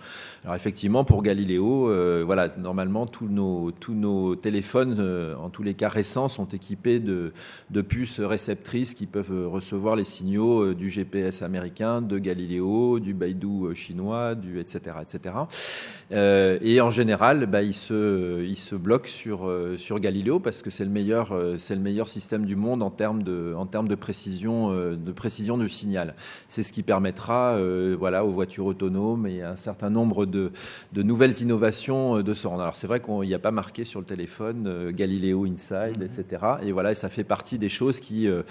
Alors 0.44 0.54
effectivement, 0.54 1.04
pour 1.04 1.22
Galiléo, 1.22 1.90
euh, 1.90 2.22
voilà, 2.24 2.48
normalement 2.56 3.06
tous 3.06 3.26
nos, 3.26 3.72
tous 3.72 3.94
nos 3.94 4.36
téléphones, 4.36 4.96
euh, 5.00 5.34
en 5.36 5.50
tous 5.50 5.62
les 5.62 5.74
cas 5.74 5.88
récents, 5.88 6.28
sont 6.28 6.46
équipés 6.46 7.00
de, 7.00 7.32
de 7.70 7.82
puces 7.82 8.20
réceptrices 8.20 8.94
qui 8.94 9.06
peuvent 9.06 9.48
recevoir 9.48 9.96
les 9.96 10.04
signaux 10.04 10.62
euh, 10.62 10.74
du 10.74 10.88
GPS 10.88 11.42
américain, 11.42 12.00
de 12.00 12.18
Galiléo, 12.18 13.00
du 13.00 13.12
Baidu 13.12 13.74
chinois, 13.74 14.34
du 14.34 14.60
etc. 14.60 14.96
etc. 15.02 15.34
et 16.62 16.80
en 16.80 16.90
général, 16.90 17.46
bah, 17.46 17.62
ils, 17.62 17.74
se, 17.86 18.44
ils 18.44 18.56
se 18.56 18.74
bloquent 18.74 19.08
sur, 19.08 19.50
sur 19.76 20.00
Galiléo 20.00 20.40
parce 20.40 20.62
que 20.62 20.70
c'est 20.70 20.84
le 20.84 20.90
meilleur, 20.90 21.34
c'est 21.58 21.74
le 21.74 21.80
meilleur 21.80 22.08
système 22.08 22.46
du 22.46 22.56
monde 22.56 22.82
en 22.82 22.90
termes 22.90 23.22
de, 23.22 23.54
en 23.56 23.66
termes 23.66 23.88
de 23.88 23.94
précision, 23.94 24.70
de 24.72 25.12
précision 25.12 25.58
du 25.58 25.68
signal. 25.68 26.14
C'est 26.48 26.62
ce 26.62 26.72
qui 26.72 26.82
permettra, 26.82 27.58
voilà, 27.98 28.24
aux 28.24 28.30
voitures 28.30 28.66
autonomes 28.66 29.26
et 29.26 29.42
un 29.42 29.56
certain 29.56 29.90
nombre 29.90 30.26
de, 30.26 30.52
nouvelles 30.94 31.40
innovations 31.40 32.18
euh, 32.18 32.22
de 32.22 32.34
ce 32.34 32.46
rendre. 32.46 32.62
Alors 32.62 32.76
c'est 32.76 32.86
vrai 32.86 33.00
qu'il 33.00 33.20
n'y 33.20 33.34
a 33.34 33.38
pas 33.38 33.50
marqué 33.50 33.84
sur 33.84 34.00
le 34.00 34.06
téléphone 34.06 34.66
euh, 34.66 34.92
Galileo 34.92 35.44
Inside, 35.46 36.02
etc. 36.02 36.44
Et 36.62 36.72
voilà, 36.72 36.94
ça 36.94 37.08
fait 37.08 37.24
partie 37.24 37.58
des 37.58 37.68
choses 37.68 38.00
qui, 38.00 38.28
euh, 38.28 38.42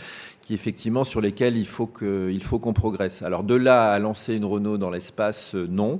qui 0.45 0.53
effectivement 0.53 1.03
sur 1.03 1.21
lesquelles 1.21 1.57
il 1.57 1.65
faut 1.65 1.87
qu'il 1.87 2.43
faut 2.43 2.59
qu'on 2.59 2.73
progresse. 2.73 3.23
Alors 3.23 3.43
de 3.43 3.55
là 3.55 3.91
à 3.91 3.97
lancer 3.97 4.35
une 4.35 4.45
Renault 4.45 4.77
dans 4.77 4.91
l'espace, 4.91 5.55
non. 5.55 5.99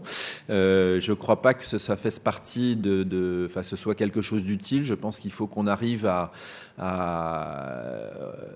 je 0.49 1.09
ne 1.09 1.15
crois 1.15 1.41
pas 1.41 1.55
que 1.55 1.65
ça 1.65 1.95
fasse 1.95 2.19
partie 2.19 2.75
de, 2.75 3.01
de 3.01 3.47
enfin, 3.49 3.63
ce 3.63 3.75
soit 3.75 3.95
quelque 3.95 4.21
chose 4.21 4.43
d'utile. 4.43 4.83
Je 4.83 4.93
pense 4.93 5.19
qu'il 5.19 5.31
faut 5.31 5.47
qu'on 5.47 5.65
arrive 5.65 6.05
à, 6.05 6.31
à, 6.77 8.11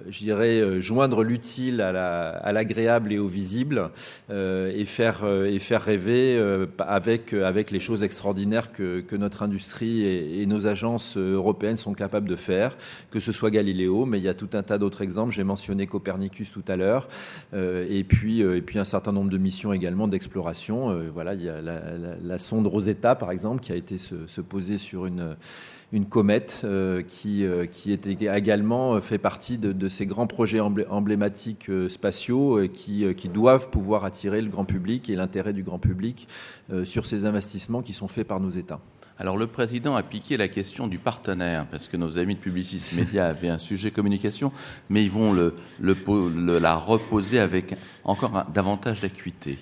je 0.09 0.19
dirais, 0.19 0.81
joindre 0.81 1.23
l'utile 1.23 1.81
à 1.81 2.51
l'agréable 2.51 3.13
et 3.13 3.19
au 3.19 3.27
visible 3.27 3.89
et 4.29 4.85
faire 4.85 5.25
et 5.25 5.59
faire 5.59 5.83
rêver 5.83 6.39
avec, 6.79 7.33
avec 7.33 7.71
les 7.71 7.79
choses 7.79 8.03
extraordinaires 8.03 8.71
que, 8.71 9.01
que 9.01 9.15
notre 9.15 9.43
industrie 9.43 10.05
et, 10.05 10.45
nos 10.45 10.67
agences 10.67 11.17
européennes 11.17 11.77
sont 11.77 11.93
capables 11.93 12.27
de 12.27 12.35
faire, 12.35 12.75
que 13.11 13.19
ce 13.19 13.31
soit 13.31 13.51
Galiléo, 13.51 14.05
mais 14.05 14.17
il 14.17 14.23
y 14.23 14.27
a 14.27 14.33
tout 14.33 14.49
un 14.53 14.63
tas 14.63 14.77
d'autres 14.77 15.01
exemples. 15.01 15.33
J'ai 15.33 15.43
mentionné 15.43 15.87
Copernicus 15.87 16.51
tout 16.51 16.63
à 16.67 16.75
l'heure, 16.75 17.07
euh, 17.53 17.85
et, 17.89 18.03
puis, 18.03 18.41
euh, 18.41 18.57
et 18.57 18.61
puis 18.61 18.79
un 18.79 18.85
certain 18.85 19.11
nombre 19.11 19.29
de 19.29 19.37
missions 19.37 19.73
également 19.73 20.07
d'exploration. 20.07 20.91
Euh, 20.91 21.09
voilà, 21.13 21.33
il 21.33 21.43
y 21.43 21.49
a 21.49 21.61
la, 21.61 21.81
la, 22.21 22.39
sonde 22.39 22.67
Rosetta, 22.67 23.15
par 23.15 23.31
exemple, 23.31 23.61
qui 23.61 23.71
a 23.71 23.75
été 23.75 23.97
se, 23.97 24.27
se 24.27 24.41
poser 24.41 24.77
sur 24.77 25.05
une 25.05 25.35
une 25.91 26.05
comète 26.05 26.61
euh, 26.63 27.01
qui, 27.01 27.43
euh, 27.43 27.65
qui 27.65 27.91
était 27.91 28.13
également 28.37 28.95
euh, 28.95 28.99
fait 29.01 29.17
partie 29.17 29.57
de, 29.57 29.89
ces 29.89 30.05
grands 30.05 30.27
projets 30.27 30.59
emblématiques 30.59 31.69
spatiaux 31.89 32.67
qui, 32.71 33.05
qui 33.15 33.29
doivent 33.29 33.69
pouvoir 33.69 34.05
attirer 34.05 34.41
le 34.41 34.49
grand 34.49 34.65
public 34.65 35.09
et 35.09 35.15
l'intérêt 35.15 35.53
du 35.53 35.63
grand 35.63 35.79
public 35.79 36.27
sur 36.85 37.05
ces 37.05 37.25
investissements 37.25 37.81
qui 37.81 37.93
sont 37.93 38.07
faits 38.07 38.27
par 38.27 38.39
nos 38.39 38.51
États. 38.51 38.79
Alors 39.17 39.35
le 39.35 39.47
président 39.47 39.95
a 39.95 40.03
piqué 40.03 40.37
la 40.37 40.47
question 40.47 40.87
du 40.87 40.99
partenaire, 40.99 41.65
parce 41.67 41.87
que 41.87 41.97
nos 41.97 42.17
amis 42.17 42.35
de 42.35 42.39
Publicis 42.39 42.95
Média 42.95 43.27
avaient 43.27 43.49
un 43.49 43.57
sujet 43.57 43.91
communication, 43.91 44.51
mais 44.89 45.03
ils 45.03 45.11
vont 45.11 45.33
le, 45.33 45.55
le, 45.79 46.59
la 46.59 46.75
reposer 46.75 47.39
avec 47.39 47.75
encore 48.03 48.45
davantage 48.53 49.01
d'acuité. 49.01 49.57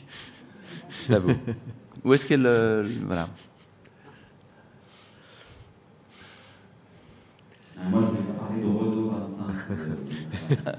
C'est 0.92 1.14
à 1.14 1.20
vous. 1.20 1.36
Où 2.04 2.14
est-ce 2.14 2.26
qu'elle... 2.26 2.48
voilà. 3.06 3.30
Moi, 7.86 8.02
je 8.02 8.06
ne 8.06 8.12
voulais 8.12 8.24
pas 8.24 8.46
parler 8.46 8.62
de 8.62 8.68
Renault 8.68 9.10
25. 9.10 9.46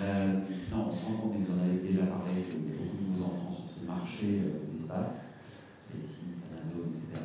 euh, 0.00 0.32
non, 0.70 0.86
on 0.88 0.92
se 0.92 1.04
rend 1.04 1.12
compte, 1.14 1.34
et 1.34 1.38
vous 1.38 1.52
en 1.52 1.62
avez 1.64 1.78
déjà 1.78 2.06
parlé, 2.06 2.42
qu'il 2.42 2.52
y 2.52 2.56
a 2.56 2.78
beaucoup 2.78 2.96
de 2.96 3.02
nouveaux 3.10 3.24
entrants 3.24 3.52
sur 3.52 3.66
ce 3.80 3.86
marché 3.86 4.26
euh, 4.44 4.72
d'espace, 4.72 5.32
SpaceX, 5.78 6.46
Amazon, 6.52 6.88
etc. 6.90 7.24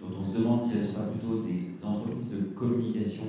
Donc 0.00 0.10
on 0.18 0.24
se 0.32 0.38
demande 0.38 0.62
si 0.62 0.72
elles 0.72 0.78
ne 0.78 0.86
sont 0.86 0.94
pas 0.94 1.06
plutôt 1.06 1.42
des 1.42 1.84
entreprises 1.84 2.30
de 2.30 2.40
communication 2.54 3.26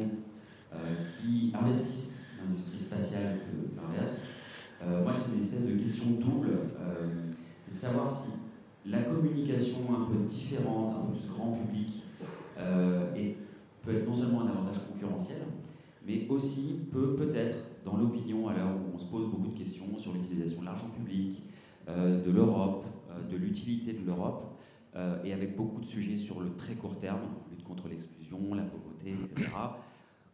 euh, 0.73 0.77
qui 1.19 1.51
investissent 1.53 2.23
dans 2.37 2.49
l'industrie 2.49 2.79
spatiale 2.79 3.39
que 3.39 3.75
l'inverse. 3.75 4.21
Euh, 4.83 5.03
moi, 5.03 5.11
c'est 5.13 5.35
une 5.35 5.43
espèce 5.43 5.65
de 5.65 5.75
question 5.75 6.05
double. 6.11 6.49
Euh, 6.79 7.29
c'est 7.65 7.73
de 7.73 7.77
savoir 7.77 8.09
si 8.09 8.29
la 8.85 9.01
communication 9.01 9.79
un 9.89 10.05
peu 10.05 10.23
différente, 10.23 10.91
un 10.91 11.11
peu 11.11 11.17
plus 11.19 11.29
grand 11.29 11.51
public, 11.51 11.89
euh, 11.93 12.10
et 13.15 13.37
peut 13.81 13.95
être 13.95 14.07
non 14.07 14.13
seulement 14.13 14.41
un 14.41 14.47
avantage 14.47 14.77
concurrentiel, 14.87 15.41
mais 16.05 16.27
aussi 16.29 16.79
peut 16.91 17.15
peut-être, 17.15 17.57
dans 17.85 17.97
l'opinion, 17.97 18.47
à 18.47 18.53
l'heure 18.53 18.69
où 18.69 18.95
on 18.95 18.97
se 18.97 19.05
pose 19.05 19.29
beaucoup 19.29 19.47
de 19.47 19.57
questions 19.57 19.97
sur 19.97 20.13
l'utilisation 20.13 20.61
de 20.61 20.65
l'argent 20.65 20.89
public, 20.89 21.41
euh, 21.89 22.23
de 22.23 22.31
l'Europe, 22.31 22.85
euh, 23.09 23.31
de 23.31 23.37
l'utilité 23.37 23.93
de 23.93 24.05
l'Europe, 24.05 24.45
et 25.23 25.31
avec 25.31 25.55
beaucoup 25.55 25.79
de 25.79 25.85
sujets 25.85 26.17
sur 26.17 26.41
le 26.41 26.53
très 26.57 26.75
court 26.75 26.97
terme, 26.97 27.21
lutte 27.49 27.63
contre 27.63 27.87
l'exclusion, 27.87 28.53
la 28.53 28.63
pauvreté, 28.63 29.11
etc. 29.11 29.49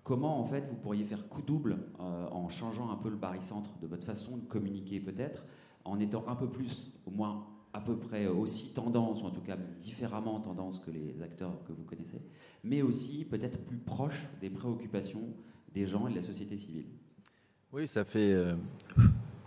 Comment 0.03 0.39
en 0.39 0.45
fait 0.45 0.67
vous 0.67 0.75
pourriez 0.77 1.03
faire 1.03 1.29
coup 1.29 1.43
double 1.43 1.77
en 1.99 2.49
changeant 2.49 2.89
un 2.89 2.95
peu 2.95 3.11
le 3.11 3.17
barycentre 3.17 3.69
de 3.83 3.85
votre 3.85 4.07
façon 4.07 4.35
de 4.35 4.45
communiquer 4.45 4.99
peut-être, 4.99 5.43
en 5.85 5.99
étant 5.99 6.25
un 6.27 6.33
peu 6.33 6.47
plus, 6.47 6.91
au 7.05 7.11
moins 7.11 7.45
à 7.77 7.79
peu 7.79 7.95
près 7.95 8.25
aussi 8.25 8.73
tendance, 8.73 9.21
ou 9.21 9.27
en 9.27 9.29
tout 9.29 9.41
cas 9.41 9.55
différemment 9.79 10.39
tendance 10.39 10.79
que 10.79 10.89
les 10.89 11.21
acteurs 11.21 11.63
que 11.67 11.73
vous 11.73 11.83
connaissez, 11.83 12.19
mais 12.63 12.81
aussi 12.81 13.23
peut-être 13.29 13.59
plus 13.59 13.77
proche 13.77 14.25
des 14.41 14.49
préoccupations 14.49 15.21
des 15.75 15.85
gens 15.85 16.07
et 16.07 16.11
de 16.11 16.15
la 16.15 16.23
société 16.23 16.57
civile. 16.57 16.85
Oui, 17.71 17.87
ça 17.87 18.03
fait. 18.03 18.33
Euh, 18.33 18.55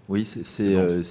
oui, 0.08 0.24
c'est 0.24 0.76
euh, 0.76 1.02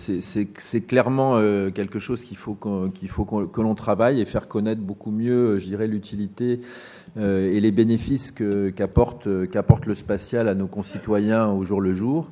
clairement 0.88 1.36
euh, 1.36 1.72
quelque 1.72 1.99
chose 1.99 2.24
qu'il 2.24 2.38
faut, 2.38 2.57
qu'il 2.93 3.09
faut 3.09 3.26
que 3.26 3.61
l'on 3.61 3.76
travaille 3.76 4.22
et 4.22 4.26
faire 4.26 4.47
connaître 4.47 4.82
beaucoup 4.82 5.11
mieux, 5.11 5.57
je 5.57 5.67
dirais, 5.67 5.88
l'utilité 5.88 6.61
et 7.17 7.59
les 7.59 7.72
bénéfices 7.72 8.32
qu'apporte 8.32 9.49
qu'apporte 9.49 9.88
le 9.88 9.95
spatial 9.95 10.47
à 10.47 10.55
nos 10.55 10.67
concitoyens 10.67 11.49
au 11.49 11.65
jour 11.65 11.82
le 11.82 11.91
jour. 11.91 12.30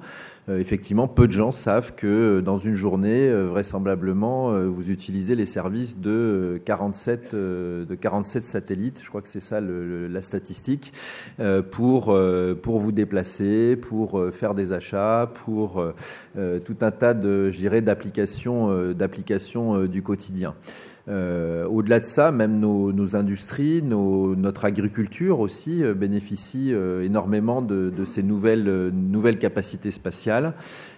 Euh, 0.50 0.60
effectivement, 0.60 1.08
peu 1.08 1.28
de 1.28 1.34
gens 1.34 1.52
savent 1.52 1.94
que 1.96 2.08
euh, 2.08 2.42
dans 2.42 2.58
une 2.58 2.74
journée, 2.74 3.28
euh, 3.28 3.46
vraisemblablement, 3.46 4.58
vous 4.68 4.92
utilisez 4.92 5.36
les 5.36 5.46
services 5.46 5.98
de 5.98 6.62
47, 6.66 7.36
de 7.36 7.96
47 8.00 8.44
satellites, 8.44 9.02
je 9.04 9.10
crois 9.10 9.22
que 9.22 9.28
c'est 9.28 9.40
ça 9.40 9.60
la 9.62 10.22
statistique, 10.22 10.94
pour, 11.72 12.18
pour 12.62 12.80
vous 12.80 12.92
déplacer, 12.92 13.76
pour 13.76 14.22
faire 14.32 14.54
des 14.54 14.74
achats, 14.74 15.32
pour 15.46 15.84
tout 16.36 16.78
un 16.82 16.92
tas 16.92 17.14
de, 17.14 17.80
d'applications, 17.80 18.94
d'applications 18.94 19.86
du 19.86 20.02
quotidien. 20.02 20.56
Euh, 21.10 21.66
Au-delà 21.68 22.00
de 22.00 22.06
ça, 22.06 22.32
même 22.32 22.60
nos, 22.60 23.16
industries, 23.16 23.82
notre 23.82 24.66
agriculture 24.66 25.40
aussi 25.40 25.84
euh, 25.84 25.94
bénéficie 25.94 26.74
euh, 26.74 27.02
énormément 27.02 27.62
de, 27.62 27.92
ces 28.06 28.24
nouvelles, 28.24 28.68
euh, 28.68 28.92
nouvelles 28.92 29.40
capacités 29.40 29.92
spatiales. 29.92 30.54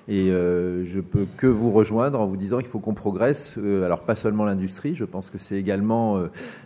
Et 0.08 0.32
euh, 0.32 0.84
je 0.86 1.00
peux 1.00 1.28
que 1.38 1.46
vous 1.46 1.72
rejoindre 1.72 2.20
en 2.20 2.26
vous 2.26 2.38
disant 2.38 2.58
qu'il 2.58 2.68
faut 2.68 2.80
qu'on 2.80 2.96
progresse. 2.96 3.60
Alors 3.86 4.02
pas 4.02 4.16
seulement 4.16 4.44
l'industrie, 4.46 4.96
je 4.96 5.06
pense 5.06 5.30
que 5.30 5.38
c'est 5.38 5.58
également 5.58 6.20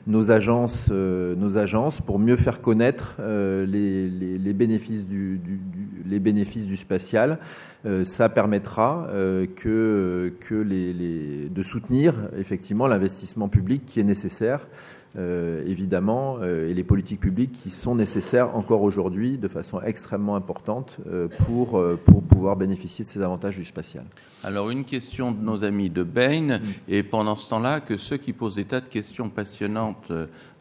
nos 0.07 0.31
agences, 0.31 0.89
nos 0.89 1.57
agences 1.57 1.99
pour 1.99 2.19
mieux 2.19 2.37
faire 2.37 2.61
connaître 2.61 3.17
les 3.19 4.53
bénéfices 4.53 5.05
du 5.05 6.77
spatial. 6.77 7.39
Ça 8.05 8.29
permettra 8.29 9.09
que, 9.55 10.33
que 10.39 10.55
les, 10.55 10.93
les, 10.93 11.49
de 11.49 11.63
soutenir 11.63 12.15
effectivement 12.37 12.87
l'investissement 12.87 13.49
public 13.49 13.85
qui 13.85 13.99
est 13.99 14.05
nécessaire 14.05 14.67
euh, 15.15 15.61
évidemment, 15.67 16.39
euh, 16.41 16.71
et 16.71 16.73
les 16.73 16.83
politiques 16.83 17.19
publiques 17.19 17.51
qui 17.51 17.69
sont 17.69 17.93
nécessaires 17.93 18.55
encore 18.55 18.81
aujourd'hui 18.81 19.37
de 19.37 19.47
façon 19.47 19.79
extrêmement 19.79 20.35
importante 20.35 20.97
euh, 21.07 21.27
pour, 21.45 21.79
pour 22.03 22.23
pouvoir 22.23 22.55
bénéficier 22.55 23.05
de 23.05 23.09
ces 23.09 23.21
avantages 23.21 23.55
du 23.55 23.63
spatial. 23.63 24.05
Alors, 24.43 24.71
une 24.71 24.85
question 24.85 25.31
de 25.31 25.39
nos 25.39 25.63
amis 25.63 25.91
de 25.91 26.01
Bain, 26.01 26.57
mm. 26.57 26.61
et 26.87 27.03
pendant 27.03 27.37
ce 27.37 27.47
temps-là, 27.49 27.79
que 27.79 27.95
ceux 27.95 28.17
qui 28.17 28.33
posent 28.33 28.55
des 28.55 28.65
tas 28.65 28.81
de 28.81 28.87
questions 28.87 29.29
passionnantes 29.29 30.11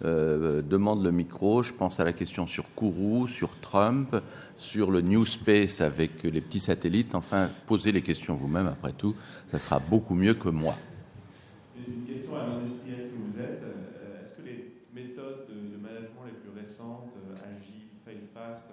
demandent 0.03 1.03
le 1.03 1.13
micro. 1.13 1.63
Je 1.63 1.73
pense 1.73 1.99
à 1.99 2.05
la 2.05 2.13
question 2.13 2.47
sur 2.47 2.65
Kourou, 2.75 3.29
sur 3.29 3.59
Trump, 3.61 4.17
sur 4.63 4.93
le 4.93 5.01
New 5.01 5.27
Space 5.27 5.81
avec 5.81 6.23
les 6.23 6.41
petits 6.41 6.61
satellites. 6.61 7.15
Enfin, 7.17 7.51
posez 7.67 7.91
les 7.91 8.01
questions 8.01 8.37
vous-même, 8.37 8.69
après 8.69 8.93
tout, 8.93 9.17
ça 9.49 9.59
sera 9.59 9.81
beaucoup 9.81 10.15
mieux 10.15 10.35
que 10.35 10.49
moi. 10.49 10.79
Une 11.77 12.07
question 12.07 12.39
à 12.39 12.47
l'industriel 12.47 13.11
que 13.11 13.19
vous 13.19 13.41
êtes. 13.43 13.63
Euh, 13.67 14.23
est-ce 14.23 14.39
que 14.39 14.43
les 14.43 14.71
méthodes 14.95 15.51
de 15.51 15.77
management 15.77 16.31
les 16.31 16.39
plus 16.39 16.55
récentes, 16.55 17.11
euh, 17.19 17.35
Agile, 17.59 17.91
Fail 18.07 18.23
Fast, 18.33 18.67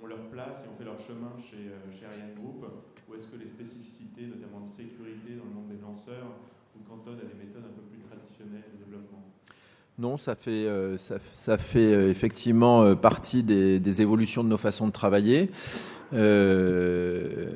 ont 0.00 0.06
leur 0.06 0.30
place 0.30 0.62
et 0.64 0.68
ont 0.70 0.78
fait 0.78 0.86
leur 0.86 1.00
chemin 1.02 1.34
chez, 1.42 1.66
euh, 1.66 1.90
chez 1.90 2.06
Ariane 2.06 2.38
Group? 2.38 2.64
Ou 3.10 3.14
est-ce 3.18 3.26
que 3.26 3.36
les 3.36 3.48
spécificités, 3.48 4.30
notamment 4.30 4.62
de 4.62 4.70
sécurité 4.70 5.34
dans 5.34 5.50
le 5.50 5.54
monde 5.54 5.68
des 5.68 5.82
lanceurs, 5.82 6.30
vous 6.78 6.86
cantonnent 6.86 7.18
à 7.18 7.26
des 7.26 7.34
méthodes 7.34 7.66
un 7.66 7.74
peu 7.74 7.82
plus 7.90 8.06
traditionnelles? 8.06 8.73
Non, 9.98 10.16
ça 10.16 10.34
fait, 10.34 10.66
ça, 10.98 11.16
ça 11.36 11.56
fait 11.56 12.10
effectivement 12.10 12.96
partie 12.96 13.42
des, 13.42 14.00
évolutions 14.00 14.42
de 14.42 14.48
nos 14.48 14.58
façons 14.58 14.86
de 14.86 14.92
travailler. 14.92 15.50
Euh, 16.12 17.46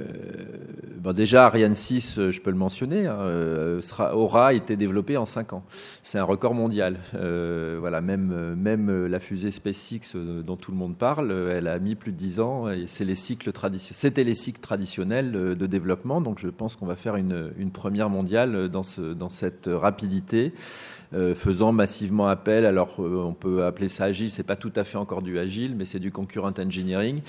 bon 0.99 1.15
déjà, 1.15 1.47
Ariane 1.47 1.75
6, 1.75 2.19
euh, 2.19 2.33
je 2.33 2.41
peux 2.41 2.51
le 2.51 2.57
mentionner, 2.57 3.07
hein, 3.07 3.19
euh, 3.21 3.81
sera, 3.81 4.17
aura 4.17 4.53
été 4.53 4.77
développé 4.77 5.17
en 5.17 5.27
5 5.27 5.53
ans. 5.53 5.63
C'est 6.03 6.19
un 6.19 6.25
record 6.25 6.55
mondial. 6.55 6.99
Euh, 7.15 7.77
voilà, 7.81 8.01
même, 8.01 8.55
même 8.57 9.07
la 9.07 9.21
fusée 9.21 9.51
SpaceX 9.51 10.17
dont 10.45 10.57
tout 10.57 10.73
le 10.73 10.77
monde 10.77 10.97
parle, 10.97 11.33
elle 11.51 11.69
a 11.69 11.79
mis 11.79 11.95
plus 11.95 12.13
de 12.13 12.17
10 12.17 12.41
ans 12.41 12.69
et 12.69 12.85
c'est 12.87 13.05
les 13.05 13.15
cycles 13.15 13.53
C'était 13.79 14.25
les 14.25 14.35
cycles 14.35 14.61
traditionnels 14.61 15.33
de 15.33 15.67
développement, 15.67 16.21
donc 16.21 16.39
je 16.39 16.49
pense 16.49 16.77
qu'on 16.77 16.87
va 16.87 16.97
faire 16.97 17.17
une, 17.17 17.53
une 17.59 17.71
première 17.71 18.11
mondiale 18.11 18.69
dans, 18.69 18.83
ce, 18.83 19.01
dans 19.01 19.31
cette 19.31 19.69
rapidité. 19.71 20.53
Faisant 21.37 21.73
massivement 21.73 22.27
appel. 22.27 22.67
Alors, 22.67 22.97
on 22.99 23.33
peut 23.33 23.65
appeler 23.65 23.89
ça 23.89 24.05
agile. 24.05 24.31
C'est 24.31 24.43
pas 24.43 24.57
tout 24.57 24.73
à 24.77 24.85
fait 24.85 24.99
encore 24.99 25.23
du 25.23 25.39
agile, 25.39 25.75
mais 25.75 25.87
c'est 25.87 25.99
du 25.99 26.13
concurrent 26.13 26.53
engineering, 26.59 27.23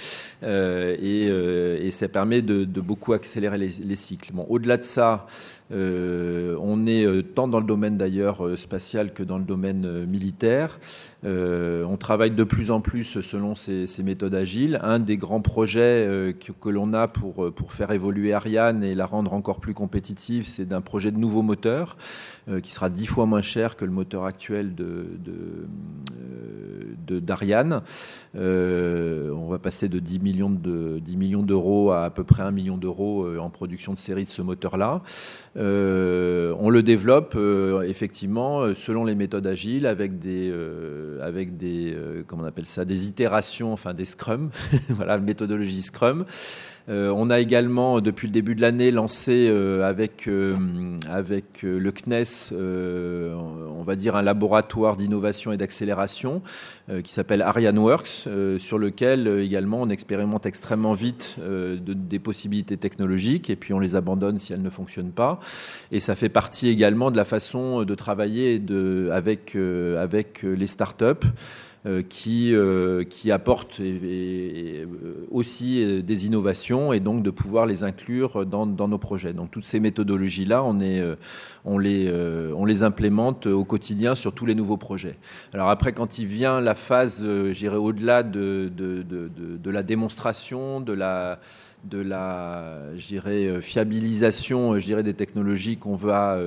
et, 0.44 1.28
et, 1.28 1.92
ça 1.92 2.10
permet 2.10 2.42
de 2.42 2.82
beaucoup 2.82 3.14
accélérer 3.14 3.58
les, 3.60 3.70
les 3.84 3.95
cycles. 3.95 4.32
Au-delà 4.47 4.78
de 4.78 4.84
ça. 4.84 5.28
Euh, 5.72 6.57
on 6.60 6.88
est 6.88 7.05
tant 7.36 7.47
dans 7.47 7.60
le 7.60 7.66
domaine 7.66 7.95
d'ailleurs 7.95 8.57
spatial 8.57 9.14
que 9.14 9.22
dans 9.22 9.38
le 9.38 9.43
domaine 9.43 10.05
militaire. 10.05 10.80
Euh, 11.26 11.84
on 11.90 11.98
travaille 11.98 12.32
de 12.32 12.44
plus 12.44 12.72
en 12.72 12.80
plus 12.80 13.22
selon 13.22 13.56
ces, 13.56 13.88
méthodes 14.04 14.36
agiles. 14.36 14.80
Un 14.84 15.00
des 15.00 15.18
grands 15.18 15.42
projets 15.42 16.06
euh, 16.08 16.32
que, 16.34 16.70
l'on 16.70 16.94
a 16.94 17.08
pour, 17.08 17.52
pour 17.54 17.74
faire 17.74 17.92
évoluer 17.92 18.34
Ariane 18.34 18.84
et 18.84 18.96
la 18.96 19.06
rendre 19.06 19.34
encore 19.34 19.60
plus 19.60 19.74
compétitive, 19.74 20.46
c'est 20.46 20.66
d'un 20.66 20.82
projet 20.82 21.12
de 21.12 21.18
nouveau 21.18 21.42
moteur 21.42 21.98
euh, 22.48 22.62
qui 22.62 22.72
sera 22.72 22.90
dix 22.90 23.06
fois 23.06 23.26
moins 23.26 23.42
cher 23.42 23.76
que 23.76 23.86
le 23.86 23.92
moteur 23.92 24.24
actuel 24.24 24.74
d'Ariane. 27.08 27.82
on 28.36 29.48
va 29.50 29.60
passer 29.60 29.90
de 29.90 30.00
10 30.00 30.20
millions, 30.20 30.50
de, 30.50 31.00
10 31.00 31.18
millions 31.18 31.44
d'euros 31.44 31.92
à 31.92 32.06
à 32.10 32.12
peu 32.12 32.24
près 32.24 32.42
1 32.42 32.52
million 32.52 32.78
d'euros 32.78 33.28
en 33.38 33.50
production 33.50 33.94
de 33.94 33.98
série 33.98 34.24
de 34.24 34.30
ce 34.30 34.42
moteur-là. 34.42 35.02
on 35.56 36.70
le 36.70 36.82
développe 36.82 37.38
effectivement 37.86 38.74
selon 38.74 39.04
les 39.04 39.16
méthodes 39.16 39.46
agiles 39.46 39.86
avec 39.86 40.18
des 40.18 40.50
euh, 40.70 41.09
avec 41.22 41.57
des, 41.57 41.93
euh, 41.93 42.24
comment 42.26 42.43
on 42.43 42.45
appelle 42.45 42.66
ça, 42.66 42.86
des 42.86 43.07
itérations, 43.07 43.74
enfin 43.74 43.93
des 43.93 44.05
scrums, 44.05 44.49
voilà, 44.89 45.18
méthodologie 45.18 45.82
scrum. 45.82 46.26
Euh, 46.88 47.12
on 47.16 47.30
a 47.30 47.40
également, 47.40 48.02
depuis 48.02 48.28
le 48.28 48.34
début 48.34 48.56
de 48.56 48.62
l'année, 48.62 48.92
lancé 48.92 49.50
avec, 49.84 50.30
avec 51.10 51.62
le 51.64 51.92
CNES, 51.92 52.56
on 52.56 53.84
va 53.84 53.96
dire 53.96 54.16
un 54.16 54.22
laboratoire 54.22 54.96
d'innovation 54.96 55.52
et 55.52 55.58
d'accélération 55.58 56.42
qui 57.04 57.12
s'appelle 57.12 57.42
ArianeWorks, 57.42 58.28
sur 58.58 58.78
lequel 58.78 59.28
également 59.28 59.82
on 59.82 59.90
expérimente 59.90 60.46
extrêmement 60.46 60.94
vite 60.94 61.36
de, 61.40 61.94
des 61.94 62.20
possibilités 62.20 62.78
technologiques 62.78 63.50
et 63.50 63.56
puis 63.56 63.74
on 63.74 63.80
les 63.80 63.96
abandonne 63.96 64.40
si 64.40 64.54
elles 64.54 64.62
ne 64.62 64.70
fonctionnent 64.70 65.12
pas. 65.12 65.38
Et 65.92 66.00
ça 66.00 66.16
fait 66.16 66.30
partie 66.30 66.70
également 66.70 67.12
de 67.12 67.18
la 67.18 67.26
façon 67.26 67.84
de 67.84 67.96
travailler 67.96 68.60
de, 68.60 69.10
avec, 69.12 69.56
avec 69.56 70.44
les 70.44 70.68
startups. 70.68 71.28
Euh, 71.86 72.02
qui, 72.02 72.54
euh, 72.54 73.06
qui 73.06 73.32
apportent 73.32 73.80
et, 73.80 74.86
aussi 75.32 76.04
des 76.04 76.26
innovations 76.26 76.92
et 76.92 77.00
donc 77.00 77.24
de 77.24 77.30
pouvoir 77.30 77.66
les 77.66 77.86
inclure 77.86 78.46
dans, 78.46 78.66
dans 78.66 78.90
nos 78.90 78.98
projets. 78.98 79.32
Donc 79.32 79.50
toutes 79.50 79.64
ces 79.64 79.80
méthodologies-là, 79.80 80.62
on, 80.62 80.82
est, 80.82 81.02
on, 81.64 81.78
les, 81.78 82.12
on 82.54 82.66
les 82.66 82.84
implémente 82.84 83.46
au 83.46 83.64
quotidien 83.64 84.14
sur 84.14 84.34
tous 84.34 84.46
les 84.46 84.56
nouveaux 84.56 84.76
projets. 84.76 85.16
Alors 85.54 85.70
après, 85.70 85.94
quand 85.94 86.20
il 86.20 86.26
vient 86.26 86.60
la 86.60 86.76
phase, 86.76 87.26
j'irai 87.52 87.78
au-delà 87.78 88.24
de, 88.24 88.70
de, 88.76 89.02
de, 89.02 89.30
de, 89.30 89.72
la 89.72 89.82
démonstration, 89.82 90.82
de 90.82 90.92
la 90.92 91.40
de 91.86 92.00
la 92.00 92.80
fiabilisation 93.62 94.74
des 94.76 95.14
technologies 95.14 95.78
qu'on 95.78 95.96
va, 95.96 96.38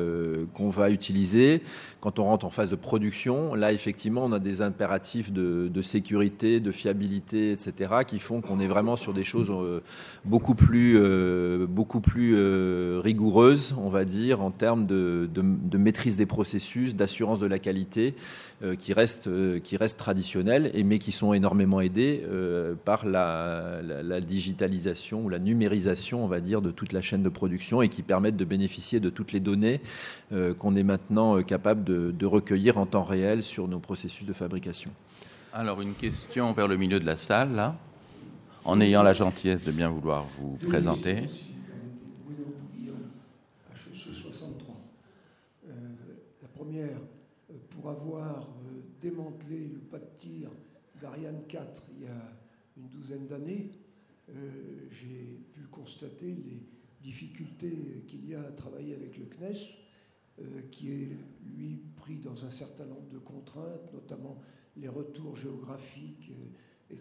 qu'on 0.54 0.68
va 0.68 0.90
utiliser 0.90 1.62
quand 2.02 2.18
on 2.18 2.24
rentre 2.24 2.44
en 2.44 2.50
phase 2.50 2.68
de 2.68 2.74
production, 2.74 3.54
là, 3.54 3.72
effectivement, 3.72 4.24
on 4.24 4.32
a 4.32 4.40
des 4.40 4.60
impératifs 4.60 5.32
de, 5.32 5.68
de 5.72 5.82
sécurité, 5.82 6.58
de 6.58 6.72
fiabilité, 6.72 7.52
etc., 7.52 7.92
qui 8.04 8.18
font 8.18 8.40
qu'on 8.40 8.58
est 8.58 8.66
vraiment 8.66 8.96
sur 8.96 9.14
des 9.14 9.22
choses 9.22 9.50
euh, 9.50 9.80
beaucoup 10.24 10.56
plus, 10.56 10.96
euh, 10.96 11.64
beaucoup 11.68 12.00
plus 12.00 12.34
euh, 12.34 13.00
rigoureuses, 13.00 13.76
on 13.78 13.88
va 13.88 14.04
dire, 14.04 14.42
en 14.42 14.50
termes 14.50 14.84
de, 14.84 15.30
de, 15.32 15.42
de 15.44 15.78
maîtrise 15.78 16.16
des 16.16 16.26
processus, 16.26 16.96
d'assurance 16.96 17.38
de 17.38 17.46
la 17.46 17.60
qualité, 17.60 18.16
euh, 18.16 18.51
qui 18.76 18.92
restent, 18.92 19.28
euh, 19.28 19.58
qui 19.58 19.76
restent 19.76 19.98
traditionnelles, 19.98 20.70
et, 20.74 20.82
mais 20.82 20.98
qui 20.98 21.12
sont 21.12 21.32
énormément 21.32 21.80
aidées 21.80 22.24
euh, 22.26 22.74
par 22.84 23.06
la, 23.06 23.80
la, 23.82 24.02
la, 24.02 24.20
digitalisation 24.20 25.24
ou 25.24 25.28
la 25.28 25.38
numérisation, 25.38 26.24
on 26.24 26.28
va 26.28 26.40
dire, 26.40 26.62
de 26.62 26.70
toute 26.70 26.92
la 26.92 27.02
chaîne 27.02 27.22
de 27.22 27.28
production 27.28 27.82
et 27.82 27.88
qui 27.88 28.02
permettent 28.02 28.36
de 28.36 28.44
bénéficier 28.44 29.00
de 29.00 29.10
toutes 29.10 29.32
les 29.32 29.40
données 29.40 29.80
qu'on 30.58 30.76
est 30.76 30.82
maintenant 30.82 31.42
capable 31.42 31.84
de 31.84 32.26
recueillir 32.26 32.78
en 32.78 32.86
temps 32.86 33.04
réel 33.04 33.42
sur 33.42 33.68
nos 33.68 33.80
processus 33.80 34.26
de 34.26 34.32
fabrication. 34.32 34.90
Alors 35.52 35.82
une 35.82 35.92
question 35.94 36.52
vers 36.54 36.66
le 36.66 36.76
milieu 36.78 36.98
de 36.98 37.04
la 37.04 37.18
salle, 37.18 37.52
là, 37.52 37.76
en 38.64 38.80
ayant 38.80 39.02
la 39.02 39.12
gentillesse 39.12 39.62
de 39.64 39.70
bien 39.70 39.90
vouloir 39.90 40.24
vous 40.38 40.56
oui, 40.62 40.68
présenter. 40.68 41.16
HEC 41.16 41.30
63. 44.14 44.74
Euh, 45.68 45.72
la 46.40 46.48
première, 46.48 46.86
euh, 46.86 47.11
pour 47.82 47.90
avoir 47.90 48.48
euh, 48.48 48.80
démantelé 49.00 49.66
le 49.66 49.80
pas 49.80 49.98
de 49.98 50.06
tir 50.16 50.50
d'Ariane 51.00 51.42
4 51.48 51.82
il 51.96 52.04
y 52.04 52.06
a 52.06 52.32
une 52.76 52.88
douzaine 52.88 53.26
d'années, 53.26 53.72
euh, 54.30 54.86
j'ai 54.92 55.40
pu 55.52 55.62
constater 55.62 56.26
les 56.26 56.62
difficultés 57.02 58.04
qu'il 58.06 58.28
y 58.28 58.36
a 58.36 58.42
à 58.42 58.52
travailler 58.52 58.94
avec 58.94 59.18
le 59.18 59.24
CNES 59.24 59.78
euh, 60.38 60.62
qui 60.70 60.92
est, 60.92 61.08
lui, 61.56 61.82
pris 61.96 62.18
dans 62.18 62.44
un 62.44 62.50
certain 62.50 62.86
nombre 62.86 63.08
de 63.08 63.18
contraintes, 63.18 63.92
notamment 63.92 64.40
les 64.76 64.88
retours 64.88 65.34
géographiques 65.34 66.30
et, 66.90 66.96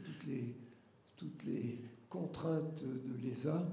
toutes, 1.16 1.44
les, 1.44 1.78
contraintes 2.10 2.84
de 2.84 3.16
l'ESA. 3.22 3.70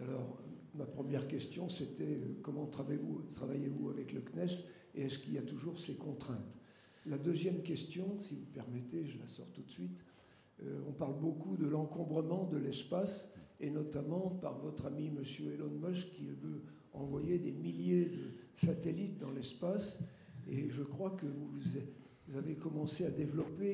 Alors, 0.00 0.38
ma 0.76 0.86
première 0.86 1.26
question, 1.26 1.68
c'était 1.68 2.20
comment 2.40 2.66
travaillez-vous 2.66 3.22
travaillez 3.34 3.70
avec 3.90 4.12
le 4.12 4.20
CNES 4.20 4.64
et 4.94 5.02
est-ce 5.02 5.18
qu'il 5.18 5.34
y 5.34 5.38
a 5.38 5.42
toujours 5.42 5.78
ces 5.78 5.94
contraintes? 5.94 6.56
La 7.06 7.18
deuxième 7.18 7.62
question, 7.62 8.18
si 8.20 8.34
vous 8.34 8.46
permettez, 8.52 9.04
je 9.06 9.18
la 9.18 9.26
sors 9.26 9.50
tout 9.52 9.62
de 9.62 9.70
suite. 9.70 9.98
Euh, 10.62 10.80
on 10.88 10.92
parle 10.92 11.18
beaucoup 11.18 11.56
de 11.56 11.66
l'encombrement 11.66 12.44
de 12.44 12.56
l'espace 12.56 13.28
et 13.60 13.70
notamment 13.70 14.30
par 14.40 14.58
votre 14.58 14.86
ami 14.86 15.06
M. 15.06 15.22
Elon 15.52 15.88
Musk 15.88 16.10
qui 16.10 16.26
veut 16.26 16.62
envoyer 16.92 17.38
des 17.38 17.52
milliers 17.52 18.06
de 18.06 18.34
satellites 18.54 19.18
dans 19.18 19.30
l'espace. 19.32 19.98
Et 20.48 20.68
je 20.70 20.82
crois 20.82 21.10
que 21.10 21.26
vous, 21.26 22.36
avez 22.36 22.54
commencé 22.54 23.04
à 23.04 23.10
développer 23.10 23.72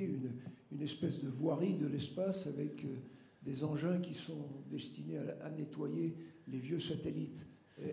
une, 0.71 0.83
espèce 0.83 1.23
de 1.23 1.29
voirie 1.29 1.75
de 1.75 1.87
l'espace 1.87 2.47
avec 2.47 2.85
euh, 2.85 2.97
des 3.43 3.65
engins 3.65 3.99
qui 3.99 4.15
sont 4.15 4.49
destinés 4.71 5.19
à, 5.43 5.51
nettoyer 5.51 6.17
les 6.49 6.59
vieux 6.59 6.81
satellites. 6.81 7.47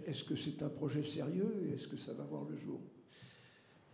Est-ce 0.05 0.23
que 0.23 0.35
c'est 0.35 0.63
un 0.63 0.69
projet 0.69 1.03
sérieux? 1.03 1.69
Est-ce 1.73 1.87
que 1.87 1.97
ça 1.97 2.13
va 2.13 2.23
voir 2.23 2.45
le 2.45 2.57
jour? 2.57 2.81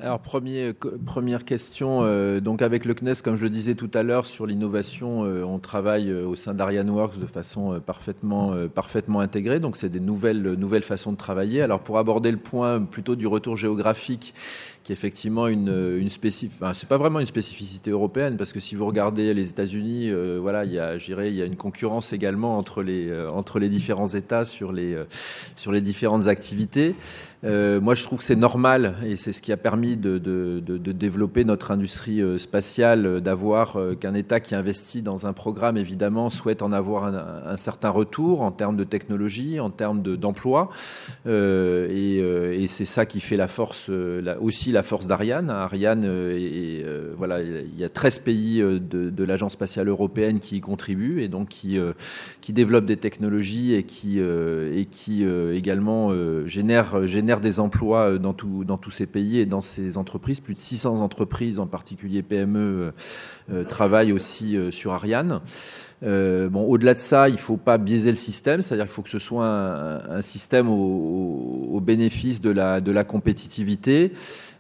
Alors 0.02 0.20
premier, 0.20 0.74
première 1.06 1.46
question, 1.46 2.00
euh, 2.02 2.40
donc 2.40 2.62
avec 2.62 2.86
le 2.86 2.94
CNES, 2.94 3.22
comme 3.24 3.36
je 3.36 3.44
le 3.44 3.50
disais 3.50 3.76
tout 3.76 3.90
à 3.94 4.04
l'heure, 4.04 4.26
sur 4.26 4.46
l'innovation, 4.48 5.24
euh, 5.26 5.44
on 5.44 5.60
travaille 5.60 6.10
euh, 6.10 6.26
au 6.26 6.36
sein 6.36 6.54
d'ArianeWorks 6.54 7.20
de 7.20 7.26
façon 7.28 7.74
euh, 7.74 7.80
parfaitement, 7.80 8.54
euh, 8.54 8.68
parfaitement 8.68 9.20
intégrée, 9.20 9.60
donc 9.60 9.78
c'est 9.78 9.90
des 9.90 10.00
nouvelles, 10.00 10.42
nouvelles 10.42 10.82
façons 10.82 11.12
de 11.12 11.18
travailler. 11.18 11.62
Alors 11.62 11.82
pour 11.82 12.00
aborder 12.00 12.32
le 12.32 12.38
point 12.38 12.82
plutôt 12.82 13.16
du 13.16 13.28
retour 13.28 13.58
géographique, 13.58 14.34
qui 14.84 14.92
est 14.92 14.96
effectivement 14.96 15.48
une, 15.48 15.70
une 16.00 16.10
spécificité, 16.10 16.66
c'est 16.74 16.90
pas 16.90 16.98
vraiment 16.98 17.20
une 17.20 17.28
spécificité 17.28 17.92
européenne, 17.92 18.36
parce 18.38 18.52
que 18.52 18.60
si 18.60 18.74
vous 18.76 18.88
regardez 18.88 19.34
les 19.34 19.50
États-Unis, 19.50 20.10
euh, 20.10 20.40
voilà, 20.42 20.66
il 20.66 20.74
y 20.74 20.80
a, 20.80 20.96
il 20.96 21.36
y 21.36 21.42
a 21.42 21.46
une 21.46 21.56
concurrence 21.56 22.14
également 22.14 22.58
entre 22.58 22.82
les, 22.82 23.10
euh, 23.10 23.30
entre 23.30 23.60
les 23.60 23.70
différents 23.70 24.08
États 24.08 24.46
sur 24.46 24.72
les, 24.72 24.96
euh, 24.96 25.04
sur 25.56 25.72
les 25.72 25.82
différentes 25.82 26.28
activités. 26.28 26.96
Euh, 27.44 27.80
moi, 27.80 27.96
je 27.96 28.04
trouve 28.04 28.20
que 28.20 28.26
c'est 28.26 28.36
normal 28.36 28.96
et 29.06 29.18
c'est 29.18 29.34
ce 29.34 29.42
qui 29.42 29.52
a 29.52 29.58
permis 29.58 29.91
de, 29.96 30.60
développer 30.92 31.44
notre 31.46 31.72
industrie 31.72 32.22
euh, 32.22 32.38
spatiale, 32.38 33.06
euh, 33.06 33.20
d'avoir 33.20 33.78
euh, 33.78 33.96
qu'un 33.96 34.14
État 34.14 34.40
qui 34.40 34.56
investit 34.56 35.02
dans 35.02 35.26
un 35.26 35.34
programme, 35.34 35.78
évidemment, 35.78 36.30
souhaite 36.30 36.62
en 36.62 36.72
avoir 36.72 37.06
un, 37.06 37.58
certain 37.58 37.90
retour 37.90 38.42
en 38.42 38.52
termes 38.52 38.76
de 38.76 38.84
technologie, 38.84 39.60
en 39.60 39.70
termes 39.70 40.02
d'emploi. 40.02 40.70
Et, 41.26 42.66
c'est 42.68 42.86
ça 42.86 43.06
qui 43.06 43.20
fait 43.20 43.36
la 43.36 43.48
force, 43.48 43.90
aussi 44.40 44.72
la 44.72 44.84
force 44.84 45.06
d'Ariane. 45.06 45.50
Ariane, 45.50 46.08
voilà, 47.18 47.42
il 47.42 47.78
y 47.78 47.84
a 47.84 47.90
13 47.90 48.20
pays 48.20 48.60
de, 48.60 49.24
l'Agence 49.24 49.54
spatiale 49.54 49.90
européenne 49.90 50.40
qui 50.40 50.58
y 50.58 50.62
contribuent 50.62 51.22
et 51.22 51.28
donc 51.28 51.50
qui, 51.50 51.78
développent 52.50 52.86
des 52.86 52.98
technologies 52.98 53.74
et 53.74 53.84
qui, 53.84 54.20
également 55.54 56.12
génèrent, 56.46 57.42
des 57.42 57.60
emplois 57.60 58.18
dans, 58.18 58.36
dans 58.66 58.78
tous 58.78 58.92
ces 58.92 59.06
pays 59.06 59.40
et 59.40 59.46
dans 59.46 59.62
ces 59.62 59.81
entreprises. 59.96 60.40
Plus 60.40 60.54
de 60.54 60.60
600 60.60 61.02
entreprises, 61.02 61.60
en 61.60 61.68
particulier 61.68 62.24
PME, 62.24 62.94
euh, 63.52 63.64
travaillent 63.64 64.12
aussi 64.12 64.58
euh, 64.58 64.72
sur 64.72 64.94
Ariane. 64.94 65.42
Euh, 66.04 66.50
au-delà 66.52 66.96
de 66.96 67.00
ça, 67.00 67.30
il 67.30 67.34
ne 67.34 67.40
faut 67.40 67.58
pas 67.58 67.78
biaiser 67.78 68.10
le 68.10 68.16
système, 68.16 68.62
c'est-à-dire 68.62 68.86
qu'il 68.86 68.94
faut 68.94 69.04
que 69.04 69.10
ce 69.10 69.20
soit 69.20 69.48
un, 69.48 70.22
système 70.22 70.68
au, 70.68 71.80
bénéfice 71.80 72.42
de 72.42 72.52
la 72.52 73.04
compétitivité. 73.04 74.12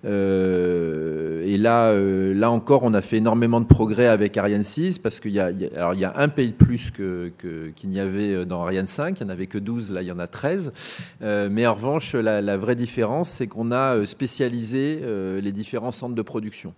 Euh, 0.03 1.43
et 1.45 1.57
là, 1.57 1.89
euh, 1.89 2.33
là 2.33 2.49
encore, 2.49 2.83
on 2.83 2.93
a 2.93 3.01
fait 3.01 3.17
énormément 3.17 3.61
de 3.61 3.65
progrès 3.65 4.07
avec 4.07 4.37
Ariane 4.37 4.63
6 4.63 4.99
parce 4.99 5.19
qu'il 5.19 5.31
y 5.31 5.39
a, 5.39 5.51
y 5.51 6.05
a, 6.05 6.13
un 6.15 6.27
pays 6.27 6.51
de 6.51 6.55
plus 6.55 6.91
qu'il 6.91 7.89
n'y 7.89 7.99
avait 7.99 8.45
dans 8.45 8.63
Ariane 8.63 8.87
5. 8.87 9.19
Il 9.19 9.23
n'y 9.23 9.29
en 9.29 9.33
avait 9.33 9.47
que 9.47 9.57
12, 9.57 9.91
là 9.91 10.01
il 10.01 10.07
y 10.07 10.11
en 10.11 10.19
a 10.19 10.27
13. 10.27 10.73
Euh, 11.21 11.49
mais 11.51 11.67
en 11.67 11.75
revanche, 11.75 12.13
la 12.15 12.57
vraie 12.57 12.75
différence, 12.75 13.29
c'est 13.29 13.47
qu'on 13.47 13.71
a 13.71 14.05
spécialisé 14.05 15.01
les 15.41 15.51
différents 15.51 15.91
centres 15.91 16.15
de 16.15 16.21
production. 16.21 16.73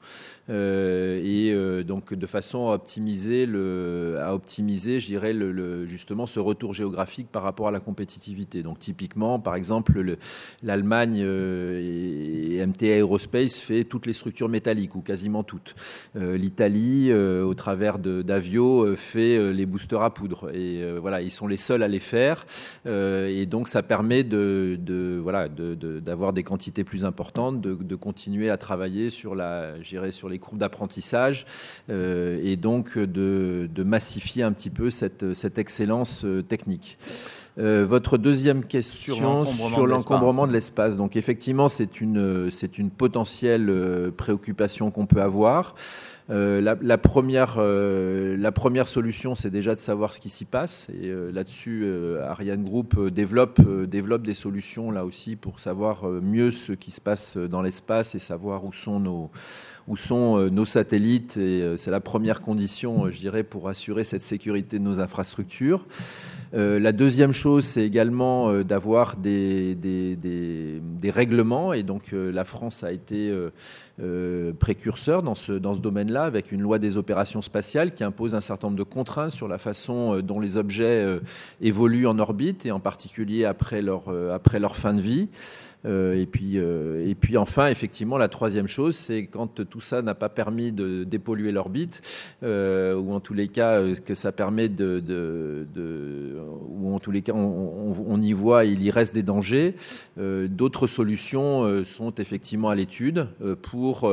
Et 0.50 1.84
donc 1.86 2.14
de 2.14 2.28
façon 2.28 2.70
à 2.70 2.76
optimiser, 2.76 3.46
le, 3.46 4.18
à 4.22 4.34
optimiser 4.34 5.00
je 5.00 5.08
dirais, 5.08 5.34
le, 5.34 5.86
justement 5.86 6.28
ce 6.28 6.40
retour 6.40 6.74
géographique 6.74 7.28
par 7.32 7.44
rapport 7.44 7.68
à 7.68 7.72
la 7.72 7.80
compétitivité. 7.80 8.64
Donc 8.64 8.80
typiquement, 8.80 9.40
par 9.40 9.56
exemple, 9.56 10.00
le, 10.00 10.18
l'Allemagne 10.62 11.18
et, 11.18 12.56
et 12.56 12.66
MTA 12.66 12.98
Aerospace 12.98 13.60
fait 13.60 13.84
toutes 13.84 14.06
les 14.06 14.14
structures 14.14 14.50
métalliques 14.50 14.96
ou 14.96 15.02
quasiment 15.02 15.44
toutes. 15.44 15.76
Euh, 16.16 16.38
L'Italie, 16.38 17.10
euh, 17.10 17.44
au 17.44 17.54
travers 17.54 18.00
d'Avio, 18.00 18.86
euh, 18.86 18.96
fait 18.96 19.38
euh, 19.38 19.52
les 19.52 19.66
boosters 19.66 20.02
à 20.02 20.14
poudre. 20.14 20.50
Et 20.54 20.84
euh, 20.84 20.98
voilà, 21.00 21.22
ils 21.22 21.32
sont 21.32 21.48
les 21.48 21.58
seuls 21.58 21.84
à 21.84 21.88
les 21.88 22.00
faire. 22.00 22.46
et 22.86 23.46
donc, 23.46 23.68
ça 23.68 23.84
permet 23.84 24.24
de, 24.24 25.20
voilà, 25.22 25.48
d'avoir 25.48 26.32
de, 26.32 26.36
de, 26.36 26.42
des 26.42 26.44
quantités 26.44 26.84
plus 26.84 27.06
importantes, 27.06 27.62
de, 27.62 27.76
de, 27.76 27.96
continuer 27.96 28.50
à 28.50 28.58
travailler 28.58 29.10
sur 29.10 29.36
la, 29.36 29.74
sur 30.12 30.30
les 30.30 30.33
courbes 30.40 30.60
d'apprentissage 30.60 31.46
et 31.90 32.56
donc 32.56 32.98
de, 32.98 33.70
de 33.74 33.84
massifier 33.84 34.44
un 34.44 34.52
petit 34.52 34.70
peu 34.70 34.90
cette, 34.90 35.34
cette 35.34 35.58
excellence 35.58 36.26
technique. 36.48 36.98
Euh, 37.60 37.86
votre 37.88 38.18
deuxième 38.18 38.64
question 38.64 39.46
sur 39.46 39.86
l'encombrement 39.86 40.48
de 40.48 40.54
l'espace. 40.54 40.98
Donc 40.98 41.16
effectivement, 41.16 41.70
c'est 41.70 42.02
une, 42.02 42.50
c'est 42.52 42.80
une 42.80 42.90
potentielle 42.90 43.70
euh, 43.70 44.12
préoccupation 44.12 44.90
qu'on 44.90 45.06
peut 45.06 45.22
avoir. 45.22 45.76
Euh, 46.30 46.62
la, 46.62 46.76
la, 46.82 46.98
première, 46.98 47.56
euh, 47.58 48.38
la 48.38 48.52
première 48.52 48.88
solution, 48.88 49.36
c'est 49.36 49.50
déjà 49.50 49.76
de 49.76 49.80
savoir 49.80 50.14
ce 50.14 50.20
qui 50.20 50.30
s'y 50.30 50.46
passe. 50.46 50.88
Et 50.90 51.10
euh, 51.10 51.32
là-dessus, 51.32 51.86
Ariane 52.24 52.64
Group 52.64 53.00
développe, 53.10 53.62
développe 53.88 54.24
des 54.24 54.34
solutions 54.34 54.90
là 54.90 55.06
aussi 55.06 55.36
pour 55.36 55.60
savoir 55.60 56.06
mieux 56.06 56.52
ce 56.52 56.72
qui 56.72 56.92
se 56.92 57.02
passe 57.02 57.38
dans 57.38 57.62
l'espace 57.62 58.16
et 58.16 58.20
savoir 58.20 58.66
où 58.66 58.74
sont 58.74 59.00
nos, 59.00 59.30
où 59.88 59.98
sont 59.98 60.38
nos 60.50 60.66
satellites. 60.66 61.38
Et 61.38 61.76
c'est 61.78 61.92
la 61.92 62.00
première 62.00 62.42
condition, 62.42 63.10
je 63.10 63.18
dirais, 63.18 63.44
pour 63.44 63.70
assurer 63.70 64.04
cette 64.04 64.22
sécurité 64.22 64.80
de 64.80 64.84
nos 64.84 65.00
infrastructures. 65.00 65.86
Euh, 66.56 66.80
la 66.80 66.92
deuxième 66.92 67.34
chose, 67.34 67.66
c'est 67.66 67.84
également 67.84 68.52
euh, 68.52 68.64
d'avoir 68.64 69.18
des, 69.18 69.76
règlements, 71.04 71.74
et 71.74 71.82
donc 71.82 72.14
euh, 72.14 72.32
la 72.32 72.44
France 72.44 72.84
a 72.84 72.92
été 72.92 73.34
précurseur 74.60 75.24
dans 75.24 75.36
ce, 75.36 75.52
domaine-là, 75.54 76.24
avec 76.24 76.52
une 76.52 76.62
loi 76.62 76.80
des 76.80 76.98
opérations 76.98 77.42
spatiales 77.42 77.94
qui 77.94 78.04
impose 78.04 78.36
un 78.36 78.42
certain 78.42 78.68
nombre 78.68 78.78
de 78.78 78.84
contraintes 78.84 79.32
sur 79.32 79.48
la 79.48 79.58
façon 79.58 80.20
dont 80.20 80.40
les 80.40 80.58
objets 80.58 81.20
évoluent 81.62 82.08
en 82.08 82.20
orbite, 82.20 82.66
et 82.66 82.72
en 82.72 82.80
particulier 82.80 83.46
après 83.46 83.82
leur 83.82 84.76
fin 84.76 84.94
de 84.94 85.02
vie. 85.02 85.30
Euh, 85.86 86.20
et, 86.20 86.26
puis, 86.26 86.58
euh, 86.58 87.06
et 87.06 87.16
puis 87.16 87.38
enfin, 87.38 87.68
effectivement, 87.68 88.18
la 88.18 88.28
troisième 88.28 88.68
chose, 88.68 88.96
c'est 88.96 89.28
quand 89.28 89.64
tout 89.66 89.82
ça 89.82 90.02
n'a 90.02 90.16
pas 90.16 90.30
permis 90.30 90.72
de 90.72 91.04
dépolluer 91.04 91.52
l'orbite, 91.52 92.02
euh, 92.44 92.96
ou 92.96 93.14
en 93.14 93.20
tous 93.20 93.34
les 93.34 93.48
cas 93.48 93.82
que 94.06 94.16
ça 94.16 94.32
permet 94.32 94.70
de, 94.70 95.00
de, 95.00 95.68
de 95.74 96.38
ou 96.70 96.94
en 96.94 97.00
tous 97.00 97.12
les 97.12 97.22
cas 97.22 97.34
on, 97.34 97.96
on, 98.08 98.22
y 98.22 98.34
voit, 98.34 98.66
il 98.66 98.82
y 98.82 98.92
reste 98.92 99.14
des 99.14 99.24
dangers. 99.24 99.76
D'autres 100.18 100.88
solutions 100.88 101.84
sont 101.84 102.14
effectivement 102.16 102.70
à 102.70 102.76
l'étude 102.76 103.28
pour 103.62 104.12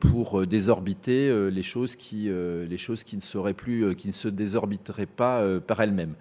pour 0.00 0.46
désorbiter 0.46 1.50
les 1.50 1.62
choses 1.62 1.96
qui 1.96 2.28
les 2.30 2.76
choses 2.76 3.04
qui 3.04 3.16
ne 3.16 3.22
seraient 3.22 3.54
plus, 3.54 3.94
qui 3.94 4.08
ne 4.08 4.12
se 4.12 4.28
désorbiteraient 4.28 5.06
pas 5.06 5.44
par 5.60 5.80
elles-mêmes. 5.80 6.14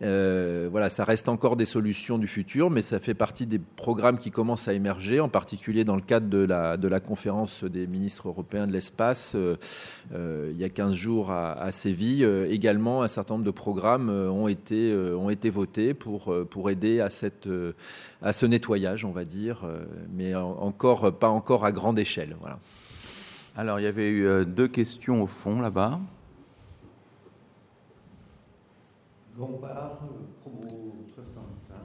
Euh, 0.00 0.68
voilà, 0.70 0.90
ça 0.90 1.04
reste 1.04 1.28
encore 1.28 1.56
des 1.56 1.64
solutions 1.64 2.18
du 2.18 2.28
futur, 2.28 2.70
mais 2.70 2.82
ça 2.82 3.00
fait 3.00 3.14
partie 3.14 3.46
des 3.46 3.58
programmes 3.58 4.18
qui 4.18 4.30
commencent 4.30 4.68
à 4.68 4.72
émerger, 4.72 5.18
en 5.18 5.28
particulier 5.28 5.84
dans 5.84 5.96
le 5.96 6.02
cadre 6.02 6.28
de 6.28 6.38
la, 6.38 6.76
de 6.76 6.86
la 6.86 7.00
conférence 7.00 7.64
des 7.64 7.86
ministres 7.86 8.28
européens 8.28 8.66
de 8.68 8.72
l'espace, 8.72 9.32
euh, 9.34 9.56
euh, 10.14 10.50
il 10.52 10.58
y 10.58 10.64
a 10.64 10.68
15 10.68 10.92
jours 10.92 11.30
à, 11.32 11.70
Séville. 11.72 12.24
Également, 12.48 13.02
un 13.02 13.08
certain 13.08 13.34
nombre 13.34 13.44
de 13.44 13.50
programmes 13.50 14.08
ont 14.08 14.48
été, 14.48 14.94
ont 14.94 15.28
été 15.28 15.50
votés 15.50 15.92
pour, 15.92 16.34
pour 16.48 16.70
aider 16.70 17.00
à, 17.00 17.10
cette, 17.10 17.48
à 18.22 18.32
ce 18.32 18.46
nettoyage, 18.46 19.04
on 19.04 19.10
va 19.10 19.24
dire, 19.24 19.64
mais 20.12 20.34
encore, 20.34 21.12
pas 21.18 21.28
encore 21.28 21.64
à 21.64 21.72
grande 21.72 21.98
échelle. 21.98 22.36
Voilà. 22.40 22.58
Alors, 23.54 23.80
il 23.80 23.84
y 23.84 23.86
avait 23.86 24.08
eu 24.08 24.46
deux 24.46 24.68
questions 24.68 25.22
au 25.22 25.26
fond 25.26 25.60
là-bas. 25.60 26.00
Lombard, 29.38 30.00
promo 30.40 30.96
65. 31.14 31.76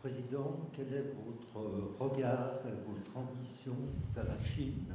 Président, 0.00 0.60
quel 0.72 0.86
est 0.86 1.12
votre 1.26 1.66
regard 1.98 2.60
et 2.64 2.70
votre 2.86 3.16
ambition 3.16 3.74
vers 4.14 4.24
la 4.24 4.38
Chine? 4.44 4.86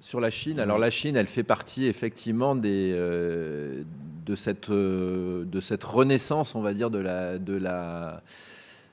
Sur 0.00 0.20
la 0.20 0.30
Chine, 0.30 0.58
alors 0.58 0.78
la 0.78 0.88
Chine, 0.88 1.16
elle 1.16 1.26
fait 1.26 1.42
partie 1.42 1.86
effectivement 1.86 2.56
des, 2.56 2.92
euh, 2.94 3.82
de, 4.24 4.34
cette, 4.36 4.70
euh, 4.70 5.44
de 5.44 5.60
cette 5.60 5.84
renaissance, 5.84 6.54
on 6.54 6.62
va 6.62 6.72
dire, 6.72 6.90
de 6.90 6.98
la, 6.98 7.36
de 7.36 7.54
la, 7.54 8.22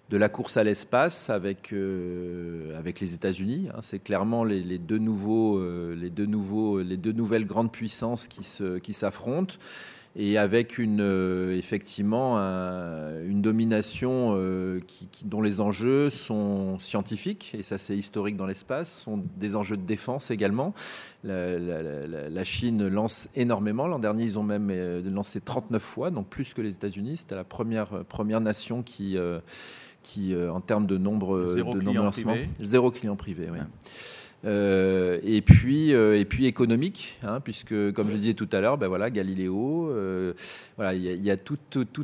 de 0.10 0.18
la 0.18 0.30
course 0.30 0.58
à 0.58 0.64
l'espace 0.64 1.30
avec, 1.30 1.72
euh, 1.72 2.78
avec 2.78 3.00
les 3.00 3.14
États-Unis. 3.14 3.70
Hein. 3.74 3.80
C'est 3.82 4.00
clairement 4.00 4.44
les, 4.44 4.78
deux 4.78 4.98
nouveaux, 4.98 5.58
euh, 5.58 5.96
les, 5.96 6.10
deux 6.10 6.26
nouveaux, 6.26 6.82
les 6.82 6.98
deux 6.98 7.14
nouvelles 7.14 7.46
grandes 7.46 7.72
puissances 7.72 8.28
qui 8.28 8.44
s'affrontent. 8.44 9.54
Qui 9.54 9.60
et 10.16 10.38
avec 10.38 10.78
une, 10.78 11.02
euh, 11.02 11.58
effectivement 11.58 12.38
un, 12.38 13.20
une 13.24 13.42
domination 13.42 14.36
euh, 14.38 14.80
qui, 14.86 15.08
qui, 15.08 15.26
dont 15.26 15.42
les 15.42 15.60
enjeux 15.60 16.12
sont 16.12 16.78
scientifiques, 16.80 17.56
et 17.58 17.64
ça 17.64 17.80
c'est 17.80 17.98
historique 17.98 18.38
dans 18.38 18.46
l'espace, 18.46 18.92
sont 19.04 19.24
des 19.38 19.56
enjeux 19.56 19.78
de 19.78 19.86
défense 19.86 20.30
également. 20.30 20.74
La, 21.24 21.58
la, 21.58 22.30
la 22.30 22.44
Chine 22.44 22.88
lance 22.88 23.28
énormément. 23.36 23.88
L'an 23.88 24.00
dernier, 24.00 24.24
ils 24.24 24.38
ont 24.38 24.44
même 24.44 24.70
euh, 24.70 25.02
lancé 25.10 25.42
39 25.42 25.82
fois, 25.82 26.12
donc 26.12 26.28
plus 26.28 26.54
que 26.54 26.62
les 26.62 26.76
États-Unis. 26.76 27.18
C'était 27.18 27.36
la 27.36 27.46
première, 27.46 28.04
première 28.06 28.42
nation 28.42 28.84
qui, 28.84 29.18
qui 30.04 30.36
en 30.36 30.62
termes 30.62 30.86
de 30.86 30.98
nombre 30.98 31.46
zéro 31.48 31.74
de 31.74 31.82
nombre 31.82 32.12
privé. 32.12 32.50
zéro 32.60 32.92
client 32.92 33.16
privé. 33.16 33.48
Oui. 33.52 33.60
Euh, 34.46 35.20
et 35.24 35.42
puis 35.42 35.94
euh, 35.94 36.20
et 36.20 36.26
puis 36.26 36.48
économique, 36.48 37.18
hein, 37.24 37.40
puisque 37.40 37.94
comme 37.94 38.10
je 38.10 38.16
disais 38.16 38.34
tout 38.34 38.50
à 38.52 38.60
l'heure, 38.60 38.78
ben 38.78 38.90
voilà 38.90 39.10
Galiléo, 39.10 39.90
euh, 39.90 40.34
voilà 40.76 40.94
il 40.94 41.24
y 41.24 41.32
a, 41.32 41.38
tout, 41.38 41.58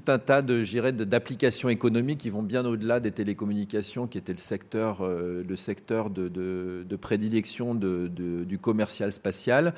un 0.07 0.19
tas 0.19 0.41
de 0.41 0.63
d'applications 1.03 1.67
économiques 1.67 2.19
qui 2.19 2.29
vont 2.29 2.43
bien 2.43 2.65
au-delà 2.65 3.01
des 3.01 3.11
télécommunications, 3.11 4.07
qui 4.07 4.17
était 4.17 4.31
le 4.31 4.39
secteur 4.39 5.05
le 5.05 5.55
secteur 5.57 6.09
de, 6.09 6.95
prédilection 7.01 7.75
du 7.75 8.59
commercial 8.59 9.11
spatial, 9.11 9.73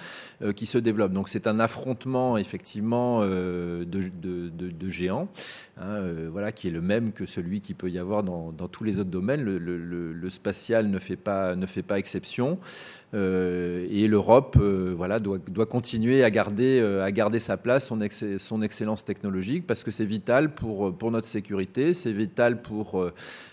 qui 0.56 0.66
se 0.68 0.78
développe. 0.78 1.14
Donc 1.14 1.30
c'est 1.30 1.48
un 1.48 1.60
affrontement 1.60 2.38
effectivement 2.38 3.22
de, 3.22 4.90
géants, 4.90 5.30
hein, 5.78 6.00
voilà 6.32 6.52
qui 6.52 6.68
est 6.68 6.72
le 6.72 6.82
même 6.82 7.12
que 7.12 7.26
celui 7.26 7.60
qui 7.62 7.74
peut 7.74 7.90
y 7.90 7.98
avoir 7.98 8.24
dans, 8.24 8.52
tous 8.68 8.84
les 8.84 9.00
autres 9.00 9.10
domaines. 9.10 9.42
Le, 9.42 9.58
le, 9.58 10.14
le 10.14 10.30
spatial 10.30 10.90
ne 10.90 11.00
fait 11.00 11.16
pas 11.16 11.56
ne 11.56 11.66
fait 11.66 11.84
pas 11.84 11.98
exception. 11.98 12.51
Région. 12.52 13.90
et 13.92 14.08
l'Europe 14.08 14.58
voilà, 14.58 15.20
doit, 15.20 15.38
doit, 15.38 15.66
continuer 15.66 16.24
à 16.24 16.30
garder, 16.30 16.80
à 16.82 17.12
garder 17.12 17.40
sa 17.40 17.58
place, 17.58 17.88
son, 17.88 18.00
son 18.38 18.62
excellence 18.62 19.04
technologique, 19.04 19.68
parce 19.68 19.84
que 19.84 19.92
c'est 19.92 20.06
vital 20.06 20.54
pour, 20.54 20.96
pour 20.96 21.12
notre 21.12 21.28
sécurité, 21.28 21.94
c'est 21.94 22.14
vital 22.14 22.62
pour 22.62 23.12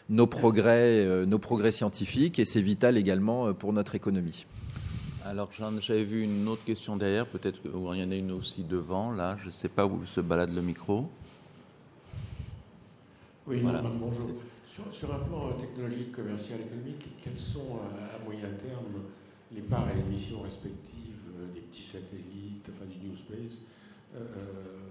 nos 0.09 0.27
progrès, 0.27 1.27
nos 1.27 1.39
progrès 1.39 1.73
scientifiques, 1.73 2.39
et 2.39 2.45
c'est 2.45 2.63
vital 2.63 2.97
également 2.97 3.53
pour 3.55 3.73
notre 3.73 3.95
économie. 3.95 4.47
Alors 5.25 5.51
j'avais 5.81 6.05
vu 6.05 6.23
une 6.23 6.49
autre 6.49 6.65
question 6.65 6.97
derrière, 6.97 7.27
peut-être 7.27 7.61
qu'il 7.61 7.71
y 7.71 8.05
en 8.05 8.11
a 8.11 8.15
une 8.15 8.33
aussi 8.33 8.65
devant, 8.65 9.11
là, 9.13 9.37
je 9.43 9.47
ne 9.47 9.51
sais 9.51 9.69
pas 9.69 9.85
où 9.85 10.05
se 10.07 10.23
balade 10.23 10.55
le 10.55 10.63
micro. 10.63 11.07
Oui, 13.47 13.61
bonjour. 13.63 14.31
Sur, 14.69 15.15
un 15.15 15.21
plan 15.21 15.53
technologique, 15.59 16.13
commercial, 16.13 16.61
économique, 16.61 17.09
quelles 17.25 17.39
sont 17.39 17.79
euh, 17.81 18.17
à 18.17 18.23
moyen 18.23 18.51
terme 18.61 19.03
les 19.51 19.63
parts 19.63 19.89
et 19.91 19.95
les 19.97 20.03
missions 20.03 20.43
respectives 20.43 21.23
euh, 21.41 21.55
des 21.55 21.63
petits 21.63 21.83
satellites, 21.83 22.71
enfin 22.71 22.85
du 22.85 22.99
New 23.09 23.17
Space, 23.17 23.63
euh, 24.15 24.21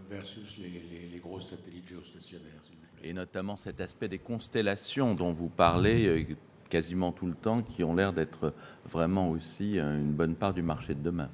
versus 0.10 0.58
les, 0.58 1.08
les, 1.12 1.20
gros 1.20 1.40
satellites 1.40 1.88
géostationnaires 1.88 2.60
Et 3.04 3.14
notamment 3.14 3.56
cet 3.56 3.80
aspect 3.80 4.08
des 4.08 4.18
constellations 4.18 5.14
dont 5.14 5.32
vous 5.32 5.50
parlez, 5.50 6.26
quasiment 6.70 7.12
tout 7.12 7.28
le 7.28 7.36
temps, 7.36 7.62
qui 7.62 7.84
ont 7.84 7.94
l'air 7.94 8.14
d'être 8.14 8.56
vraiment 8.92 9.30
aussi 9.30 9.78
une 9.78 10.12
bonne 10.12 10.34
part 10.34 10.56
du 10.56 10.64
marché 10.64 10.96
de 10.96 11.02
demain. 11.02 11.30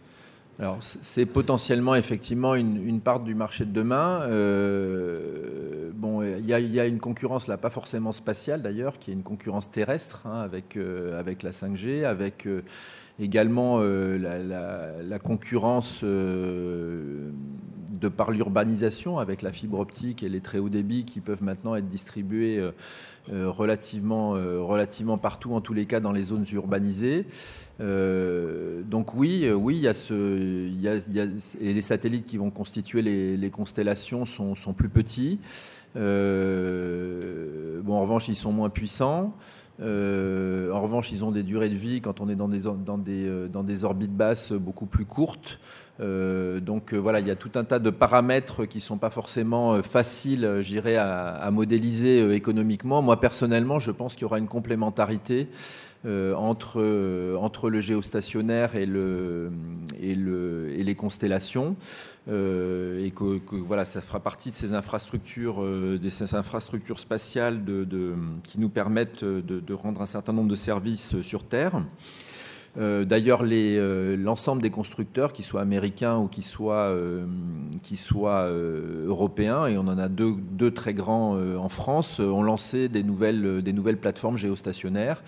Alors, 0.60 0.78
c'est 0.82 1.26
potentiellement 1.26 1.96
effectivement 1.96 2.54
une, 2.54 3.02
part 3.02 3.22
du 3.22 3.34
marché 3.34 3.66
de 3.66 3.72
demain. 3.72 4.22
Euh, 4.24 5.90
bon, 5.96 6.22
il 6.22 6.46
y, 6.46 6.80
a 6.80 6.86
une 6.86 7.00
concurrence 7.00 7.48
là, 7.48 7.58
pas 7.58 7.72
forcément 7.72 8.12
spatiale 8.12 8.62
d'ailleurs, 8.62 9.00
qui 9.00 9.10
est 9.10 9.14
une 9.14 9.24
concurrence 9.24 9.72
terrestre 9.72 10.22
hein, 10.26 10.42
avec 10.42 10.78
euh, 10.78 11.20
avec 11.20 11.42
la 11.42 11.52
5G, 11.52 12.06
avec 12.06 12.48
euh, 13.20 13.24
également 13.24 13.80
la, 13.80 15.20
concurrence 15.20 16.04
de 16.04 17.32
par 18.16 18.32
l'urbanisation 18.32 19.20
avec 19.20 19.42
la 19.42 19.52
fibre 19.52 19.80
optique 19.80 20.24
et 20.24 20.30
les 20.30 20.42
très 20.42 20.58
hauts 20.58 20.70
débits 20.70 21.06
qui 21.06 21.22
peuvent 21.22 21.44
maintenant 21.44 21.76
être 21.76 21.88
distribués 21.88 22.62
relativement 23.32 24.32
relativement 24.32 25.18
partout, 25.18 25.54
en 25.54 25.62
tous 25.62 25.74
les 25.74 25.86
cas 25.86 26.00
dans 26.00 26.12
les 26.12 26.24
zones 26.24 26.46
urbanisées. 26.52 27.26
Euh, 27.82 28.82
donc 28.84 29.16
oui, 29.16 29.46
euh, 29.46 29.54
oui, 29.54 29.78
il 29.78 29.82
y 29.82 29.88
a 29.88 29.94
ce, 29.94 30.70
y 30.70 30.88
a, 30.88 31.26
et 31.60 31.74
les 31.74 31.82
satellites 31.82 32.26
qui 32.26 32.38
vont 32.38 32.52
constituer 32.52 33.02
les, 33.02 33.50
constellations 33.50 34.26
sont, 34.26 34.56
sont, 34.56 34.74
plus 34.74 34.90
petits. 34.90 35.40
Euh, 35.96 37.82
bon, 37.82 37.96
en 37.96 38.02
revanche, 38.02 38.28
ils 38.28 38.36
sont 38.36 38.52
moins 38.52 38.70
puissants. 38.70 39.34
En 39.82 40.82
revanche, 40.82 41.12
ils 41.12 41.24
ont 41.24 41.32
des 41.32 41.44
durées 41.44 41.70
de 41.70 41.76
vie 41.76 42.02
quand 42.02 42.22
on 42.22 42.30
est 42.30 42.36
dans 42.36 42.48
des, 42.48 42.62
dans 42.62 42.98
des, 42.98 43.48
dans 43.52 43.64
des 43.64 43.84
orbites 43.84 44.16
basses 44.16 44.52
beaucoup 44.52 44.86
plus 44.86 45.06
courtes. 45.06 45.60
donc 46.00 46.94
voilà, 46.94 47.20
il 47.20 47.28
y 47.28 47.32
a 47.32 47.36
tout 47.36 47.52
un 47.56 47.64
tas 47.64 47.80
de 47.80 47.90
paramètres 47.90 48.66
qui 48.66 48.80
sont 48.80 48.98
pas 48.98 49.10
forcément 49.10 49.82
faciles, 49.82 50.58
j'irais, 50.62 50.96
à, 50.96 51.30
à, 51.36 51.52
modéliser 51.52 52.34
économiquement. 52.34 53.02
Moi 53.02 53.20
personnellement, 53.20 53.80
je 53.80 53.92
pense 53.92 54.14
qu'il 54.14 54.24
y 54.24 54.26
aura 54.26 54.40
une 54.40 54.48
complémentarité 54.48 55.48
euh, 56.06 56.34
entre, 56.36 56.82
euh, 56.82 57.38
entre 57.38 57.70
le 57.70 57.80
géostationnaire 57.80 58.76
et, 58.76 58.86
le, 58.86 59.52
et, 60.02 60.16
le, 60.16 60.74
et 60.74 60.84
les 60.84 60.96
constellations. 60.96 61.78
Euh, 62.28 63.06
et 63.06 63.12
que, 63.12 63.40
voilà, 63.56 63.86
ça 63.86 64.02
fera 64.02 64.20
partie 64.20 64.50
de 64.50 64.56
ces 64.56 64.74
infrastructures, 64.74 65.66
ces 66.10 66.36
infrastructures 66.36 67.00
spatiales 67.00 67.64
de, 67.64 68.16
qui 68.44 68.60
nous 68.60 68.70
permettent 68.70 69.24
de, 69.24 69.74
rendre 69.74 70.02
un 70.02 70.06
certain 70.06 70.34
nombre 70.34 70.50
de 70.50 70.56
services 70.56 71.22
sur 71.22 71.46
Terre. 71.46 71.82
Euh, 72.80 73.06
D'ailleurs, 73.06 73.44
l'ensemble 73.44 74.62
des 74.62 74.70
constructeurs, 74.70 75.34
qu'ils 75.34 75.46
soient 75.46 75.62
américains 75.62 76.18
ou 76.18 76.28
qu'ils 76.28 76.44
soient, 76.44 76.96
qui 77.84 77.98
soient 77.98 78.48
européens, 78.48 79.68
et 79.68 79.78
on 79.78 79.88
en 79.88 79.98
a 79.98 80.10
deux, 80.10 80.36
deux 80.52 80.72
très 80.72 80.94
grands 80.94 81.38
en 81.38 81.70
France, 81.70 82.20
ont 82.20 82.44
lancé 82.44 82.90
des 82.90 83.04
nouvelles, 83.04 83.62
des 83.62 83.74
nouvelles 83.74 83.98
plateformes 83.98 84.38
géostationnaires 84.38 85.22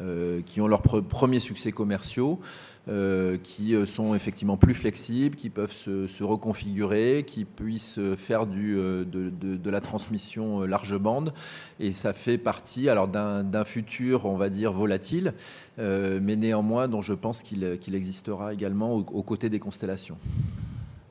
euh, 0.00 0.40
qui 0.46 0.62
ont 0.62 0.68
leurs 0.68 0.80
premiers 0.80 1.40
succès 1.40 1.72
commerciaux, 1.72 2.40
euh, 2.88 3.36
qui 3.42 3.74
euh, 3.74 3.84
sont 3.84 4.14
effectivement 4.14 4.56
plus 4.56 4.74
flexibles, 4.74 5.36
qui 5.36 5.50
peuvent 5.50 5.72
se, 5.72 6.22
reconfigurer, 6.22 7.24
qui 7.26 7.44
puissent 7.44 8.00
faire 8.16 8.46
du, 8.46 8.74
de, 8.74 9.70
la 9.70 9.80
transmission 9.80 10.62
large 10.62 10.96
bande. 10.98 11.32
Et 11.78 11.92
ça 11.92 12.12
fait 12.12 12.38
partie 12.38 12.88
alors 12.88 13.08
d'un 13.08 13.64
futur, 13.64 14.26
on 14.26 14.36
va 14.36 14.48
dire, 14.48 14.72
volatile, 14.72 15.34
mais 15.78 16.36
néanmoins 16.36 16.88
dont 16.88 17.02
je 17.02 17.14
pense 17.14 17.42
qu'il 17.42 17.94
existera 17.94 18.52
également 18.52 18.94
aux, 18.94 19.22
côtés 19.22 19.48
des 19.48 19.60
constellations. 19.60 20.16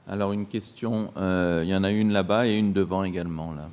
Alors 0.07 0.33
une 0.33 0.47
question, 0.47 1.11
il 1.15 1.67
y 1.67 1.75
en 1.75 1.83
a 1.83 1.91
une 1.91 2.11
là-bas 2.11 2.47
et 2.47 2.55
une 2.55 2.73
devant 2.73 3.03
également 3.03 3.53
là. 3.53 3.69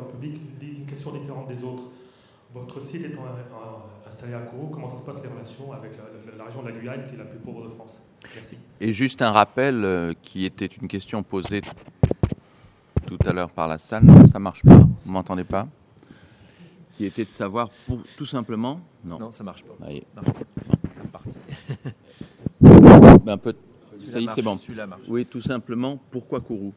Public, 0.00 0.40
une 0.60 0.86
question 0.86 1.12
différente 1.12 1.48
des 1.48 1.62
autres. 1.62 1.84
Votre 2.54 2.80
site 2.80 3.04
étant 3.04 3.22
installé 4.06 4.34
à 4.34 4.40
Kourou, 4.40 4.66
comment 4.66 4.88
ça 4.88 4.98
se 4.98 5.02
passe 5.02 5.22
les 5.22 5.28
relations 5.28 5.72
avec 5.72 5.92
la, 6.36 6.44
région 6.44 6.62
de 6.62 6.68
la 6.68 6.74
Guyane, 6.74 7.06
qui 7.06 7.14
est 7.14 7.18
la 7.18 7.24
plus 7.24 7.38
pauvre 7.38 7.64
de 7.64 7.68
France? 7.70 8.00
Merci. 8.34 8.58
Et 8.80 8.92
juste 8.92 9.22
un 9.22 9.30
rappel, 9.30 9.84
euh, 9.84 10.12
qui 10.20 10.44
était 10.44 10.66
une 10.66 10.86
question 10.86 11.22
posée 11.22 11.62
tout 13.06 13.18
à 13.26 13.32
l'heure 13.32 13.50
par 13.50 13.68
la 13.68 13.78
salle, 13.78 14.04
non, 14.04 14.26
ça 14.26 14.38
marche 14.38 14.62
pas, 14.62 14.76
vous 14.76 15.12
m'entendez 15.12 15.44
pas? 15.44 15.66
Qui 16.92 17.06
était 17.06 17.24
de 17.24 17.30
savoir, 17.30 17.70
pour, 17.86 18.00
tout 18.16 18.26
simplement, 18.26 18.80
non. 19.02 19.18
Non, 19.18 19.30
ça 19.30 19.44
marche 19.44 19.64
pas. 19.64 19.74
C'est 19.86 21.10
parti. 21.10 21.38
un 23.26 23.38
peu, 23.38 23.54
ça 24.02 24.20
y 24.20 24.24
est, 24.24 24.30
c'est 24.34 24.42
bon. 24.42 24.58
Oui, 25.08 25.24
tout 25.24 25.40
simplement, 25.40 25.98
pourquoi 26.10 26.40
Kourou? 26.40 26.74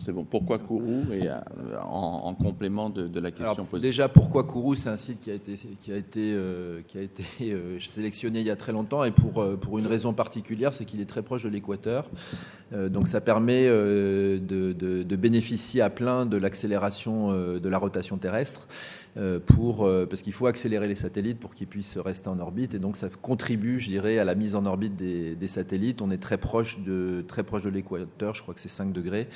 C'est 0.00 0.12
bon. 0.12 0.24
Pourquoi 0.24 0.58
Kourou 0.58 1.04
et 1.12 1.28
euh, 1.28 1.40
en, 1.82 2.34
complément 2.34 2.90
de, 2.90 3.20
la 3.20 3.30
question 3.30 3.64
posée. 3.64 3.88
Déjà, 3.88 4.08
pourquoi 4.08 4.44
Kourou 4.44 4.74
C'est 4.74 4.88
un 4.88 4.96
site 4.96 5.20
qui 5.20 5.30
a 5.30 5.34
été, 5.34 5.54
qui 5.80 5.92
a 5.92 5.96
été, 5.96 6.32
euh, 6.34 6.80
qui 6.86 6.98
a 6.98 7.02
été 7.02 7.24
euh, 7.42 7.78
sélectionné 7.80 8.40
il 8.40 8.46
y 8.46 8.50
a 8.50 8.56
très 8.56 8.72
longtemps 8.72 9.04
et 9.04 9.10
pour, 9.10 9.44
pour 9.58 9.78
une 9.78 9.86
raison 9.86 10.12
particulière, 10.12 10.72
c'est 10.72 10.84
qu'il 10.84 11.00
est 11.00 11.06
très 11.06 11.22
proche 11.22 11.44
de 11.44 11.48
l'équateur. 11.48 12.08
donc 12.72 13.08
ça 13.08 13.20
permet 13.20 13.66
de, 13.66 14.38
de, 14.72 15.16
bénéficier 15.16 15.80
à 15.80 15.90
plein 15.90 16.26
de 16.26 16.36
l'accélération 16.36 17.32
de 17.32 17.68
la 17.68 17.78
rotation 17.78 18.18
terrestre. 18.18 18.66
Pour, 19.46 19.90
parce 20.10 20.20
qu'il 20.20 20.34
faut 20.34 20.46
accélérer 20.46 20.88
les 20.88 20.94
satellites 20.94 21.40
pour 21.40 21.54
qu'ils 21.54 21.66
puissent 21.66 21.96
rester 21.96 22.28
en 22.28 22.38
orbite 22.38 22.74
et 22.74 22.78
donc 22.78 22.98
ça 22.98 23.08
contribue, 23.22 23.80
je 23.80 23.88
dirais, 23.88 24.18
à 24.18 24.24
la 24.24 24.34
mise 24.34 24.54
en 24.54 24.66
orbite 24.66 24.94
des, 24.94 25.34
des 25.34 25.48
satellites. 25.48 26.02
On 26.02 26.10
est 26.10 26.18
très 26.18 26.36
proche 26.36 26.78
de, 26.80 27.24
très 27.26 27.42
proche 27.42 27.62
de 27.62 27.70
l'équateur, 27.70 28.34
je 28.34 28.42
crois 28.42 28.52
que 28.52 28.60
c'est 28.60 28.68
5 28.68 28.92
degrés. 28.92 29.28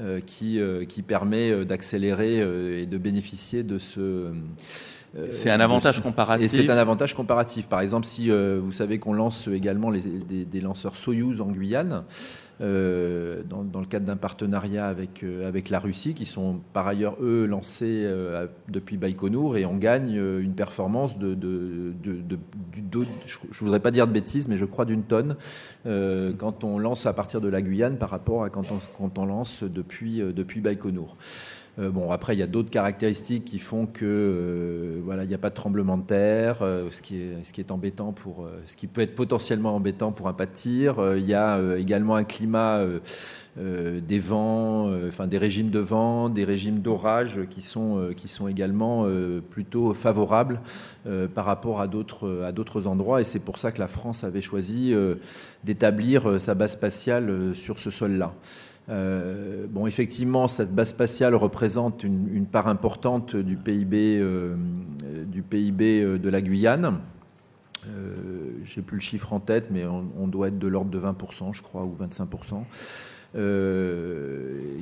Euh, 0.00 0.20
qui, 0.24 0.58
euh, 0.58 0.86
qui 0.86 1.02
permet 1.02 1.50
euh, 1.50 1.66
d'accélérer 1.66 2.38
et 2.80 2.86
de 2.86 2.96
bénéficier 2.98 3.62
de 3.62 3.76
ce... 3.76 4.32
C'est 5.28 5.50
un 5.50 5.60
avantage 5.60 6.00
comparatif. 6.00 6.44
Et 6.44 6.48
c'est 6.48 6.70
un 6.70 6.76
avantage 6.76 7.14
comparatif. 7.14 7.66
Par 7.66 7.80
exemple, 7.80 8.06
si 8.06 8.30
vous 8.30 8.72
savez 8.72 8.98
qu'on 8.98 9.12
lance 9.12 9.48
également 9.48 9.90
les, 9.90 10.02
des, 10.44 10.60
lanceurs 10.60 10.96
Soyuz 10.96 11.40
en 11.40 11.48
Guyane, 11.48 12.04
euh, 12.60 13.42
dans, 13.48 13.64
dans, 13.64 13.80
le 13.80 13.86
cadre 13.86 14.06
d'un 14.06 14.16
partenariat 14.16 14.86
avec, 14.86 15.24
avec 15.46 15.68
la 15.68 15.80
Russie, 15.80 16.14
qui 16.14 16.24
sont 16.24 16.60
par 16.72 16.86
ailleurs, 16.86 17.16
eux, 17.20 17.44
lancés 17.46 18.08
depuis 18.68 18.96
Baïkonour, 18.96 19.56
et 19.56 19.66
on 19.66 19.76
gagne 19.76 20.14
une 20.14 20.54
performance 20.54 21.18
de, 21.18 21.34
de, 21.34 21.92
de, 22.02 22.38
je 23.30 23.38
ne 23.46 23.58
voudrais 23.60 23.80
pas 23.80 23.90
dire 23.90 24.06
de 24.06 24.12
bêtises, 24.12 24.48
mais 24.48 24.56
je 24.56 24.64
crois 24.64 24.84
d'une 24.84 25.02
tonne, 25.02 25.36
quand 25.84 26.64
on 26.64 26.78
lance 26.78 27.04
à 27.04 27.12
partir 27.12 27.40
de 27.40 27.48
la 27.48 27.60
Guyane 27.60 27.98
par 27.98 28.10
rapport 28.10 28.44
à 28.44 28.50
quand 28.50 28.70
on, 28.70 28.78
quand 28.96 29.18
on 29.18 29.26
lance 29.26 29.62
depuis, 29.62 30.22
depuis 30.34 30.60
Baïkonour. 30.60 31.16
Euh, 31.78 31.90
bon, 31.90 32.10
après, 32.10 32.36
il 32.36 32.38
y 32.38 32.42
a 32.42 32.46
d'autres 32.46 32.70
caractéristiques 32.70 33.46
qui 33.46 33.58
font 33.58 33.86
que 33.86 34.04
euh, 34.04 35.00
voilà, 35.04 35.24
il 35.24 35.28
n'y 35.28 35.34
a 35.34 35.38
pas 35.38 35.48
de 35.48 35.54
tremblement 35.54 35.96
de 35.96 36.04
terre, 36.04 36.58
euh, 36.60 36.88
ce 36.90 37.00
qui 37.00 37.16
est 37.16 37.44
ce 37.44 37.52
qui 37.52 37.62
est 37.62 37.70
embêtant 37.70 38.12
pour 38.12 38.46
ce 38.66 38.76
qui 38.76 38.86
peut 38.86 39.00
être 39.00 39.14
potentiellement 39.14 39.74
embêtant 39.74 40.12
pour 40.12 40.28
un 40.28 40.34
pas 40.34 40.46
de 40.46 40.52
tir. 40.52 40.96
il 41.16 41.24
y 41.24 41.34
a 41.34 41.58
également 41.76 42.14
un 42.16 42.24
climat 42.24 42.84
des 43.56 44.18
vents, 44.18 44.90
enfin 45.06 45.26
des 45.26 45.38
régimes 45.38 45.70
de 45.70 45.78
vent, 45.78 46.28
des 46.28 46.44
régimes 46.44 46.80
d'orage 46.80 47.40
qui 47.50 47.62
sont 47.62 48.10
qui 48.16 48.28
sont 48.28 48.48
également 48.48 49.06
plutôt 49.50 49.92
favorables 49.94 50.60
par 51.34 51.44
rapport 51.44 51.80
à 51.80 51.88
d'autres 51.88 52.42
à 52.46 52.52
d'autres 52.52 52.86
endroits. 52.86 53.20
Et 53.20 53.24
c'est 53.24 53.40
pour 53.40 53.58
ça 53.58 53.72
que 53.72 53.80
la 53.80 53.88
France 53.88 54.24
avait 54.24 54.40
choisi 54.40 54.94
d'établir 55.64 56.40
sa 56.40 56.54
base 56.54 56.72
spatiale 56.72 57.54
sur 57.54 57.78
ce 57.78 57.90
sol-là. 57.90 58.34
Euh, 58.88 59.66
bon, 59.68 59.86
effectivement, 59.86 60.48
cette 60.48 60.74
base 60.74 60.88
spatiale 60.88 61.34
représente 61.34 62.02
une, 62.04 62.46
part 62.46 62.68
importante 62.68 63.36
du 63.36 63.56
PIB, 63.56 64.18
euh, 64.20 64.56
du 65.26 65.42
PIB 65.42 66.02
euh, 66.02 66.18
de 66.18 66.28
la 66.28 66.40
Guyane. 66.40 66.98
Euh, 67.88 68.50
J'ai 68.64 68.82
plus 68.82 68.96
le 68.96 69.02
chiffre 69.02 69.32
en 69.32 69.40
tête, 69.40 69.68
mais 69.70 69.84
on, 69.86 70.26
doit 70.26 70.48
être 70.48 70.58
de 70.58 70.68
l'ordre 70.68 70.90
de 70.90 70.98
20%, 70.98 71.54
je 71.54 71.62
crois, 71.62 71.84
ou 71.84 71.96
25%. 71.96 72.64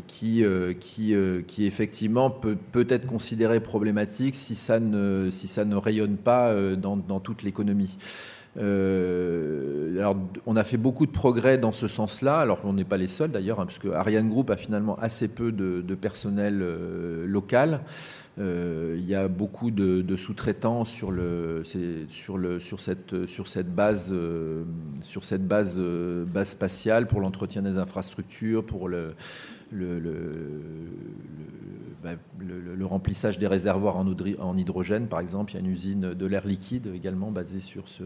qui, 0.07 0.45
qui, 0.81 1.15
qui 1.47 1.67
effectivement 1.67 2.31
peut, 2.31 2.57
peut 2.73 2.87
être 2.89 3.07
considéré 3.07 3.61
problématique 3.61 4.35
si 4.35 4.55
ça 4.55 4.81
ne, 4.81 5.31
si 5.31 5.47
ça 5.47 5.65
ne 5.65 5.77
rayonne 5.77 6.17
pas 6.17 6.55
dans, 6.77 6.97
dans 6.97 7.21
toute 7.21 7.43
l'économie. 7.43 7.97
Euh, 8.59 10.13
on 10.47 10.57
a 10.57 10.65
fait 10.65 10.77
beaucoup 10.77 11.07
de 11.07 11.13
progrès 11.13 11.59
dans 11.59 11.73
ce 11.73 11.89
sens-là. 11.89 12.39
Alors, 12.41 12.61
on 12.65 12.73
n'est 12.73 12.85
pas 12.85 12.97
les 12.97 13.07
seuls 13.07 13.31
d'ailleurs, 13.31 13.61
hein, 13.61 13.67
parce 13.67 13.79
que 13.79 13.89
Ariane 13.89 14.29
Group 14.29 14.51
a 14.51 14.57
finalement 14.57 14.97
assez 14.99 15.29
peu 15.29 15.53
de, 15.53 15.95
personnel 15.95 16.59
euh, 16.61 17.27
local. 17.27 17.81
Euh, 18.39 18.97
il 18.99 19.05
y 19.05 19.15
a 19.15 19.29
beaucoup 19.29 19.71
de, 19.71 20.17
sous-traitants 20.17 20.85
sur 20.85 21.13
cette 23.47 23.75
base, 23.75 24.13
base 24.13 25.79
spatiale 26.45 27.07
pour 27.07 27.21
l'entretien 27.21 27.63
des 27.63 27.79
infrastructures, 27.79 28.65
pour 28.65 28.89
le, 28.89 29.15
le, 29.71 30.01
bah, 32.03 32.11
le, 32.39 32.75
le, 32.75 32.87
remplissage 32.87 33.39
des 33.39 33.47
réservoirs 33.47 33.97
en, 33.97 34.57
hydrogène, 34.57 35.09
par 35.09 35.21
exemple. 35.21 35.53
Il 35.53 35.55
y 35.55 35.59
a 35.59 35.61
une 35.61 35.71
usine 35.71 36.15
de 36.15 36.27
l'air 36.27 36.47
liquide 36.47 36.91
également 36.95 37.31
basée 37.31 37.61
sur 37.61 37.89
ce, 37.89 38.05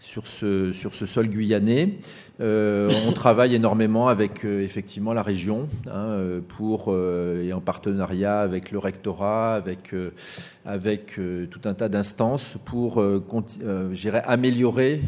sur 0.00 0.26
ce, 0.26 0.72
sol 1.06 1.28
guyanais. 1.28 1.98
Euh, 2.40 2.90
on 3.06 3.12
travaille 3.12 3.54
énormément 3.54 4.08
avec 4.08 4.46
euh, 4.46 4.62
effectivement 4.62 5.12
la 5.12 5.22
région 5.22 5.68
hein, 5.86 6.16
euh, 6.88 7.42
et 7.44 7.52
en 7.52 7.60
partenariat 7.60 8.40
avec 8.40 8.70
le 8.70 8.78
rectorat, 8.78 9.56
avec, 10.64 11.20
tout 11.50 11.60
un 11.64 11.74
tas 11.74 11.90
d'instances 11.90 12.56
pour 12.64 13.04
améliorer 14.24 15.02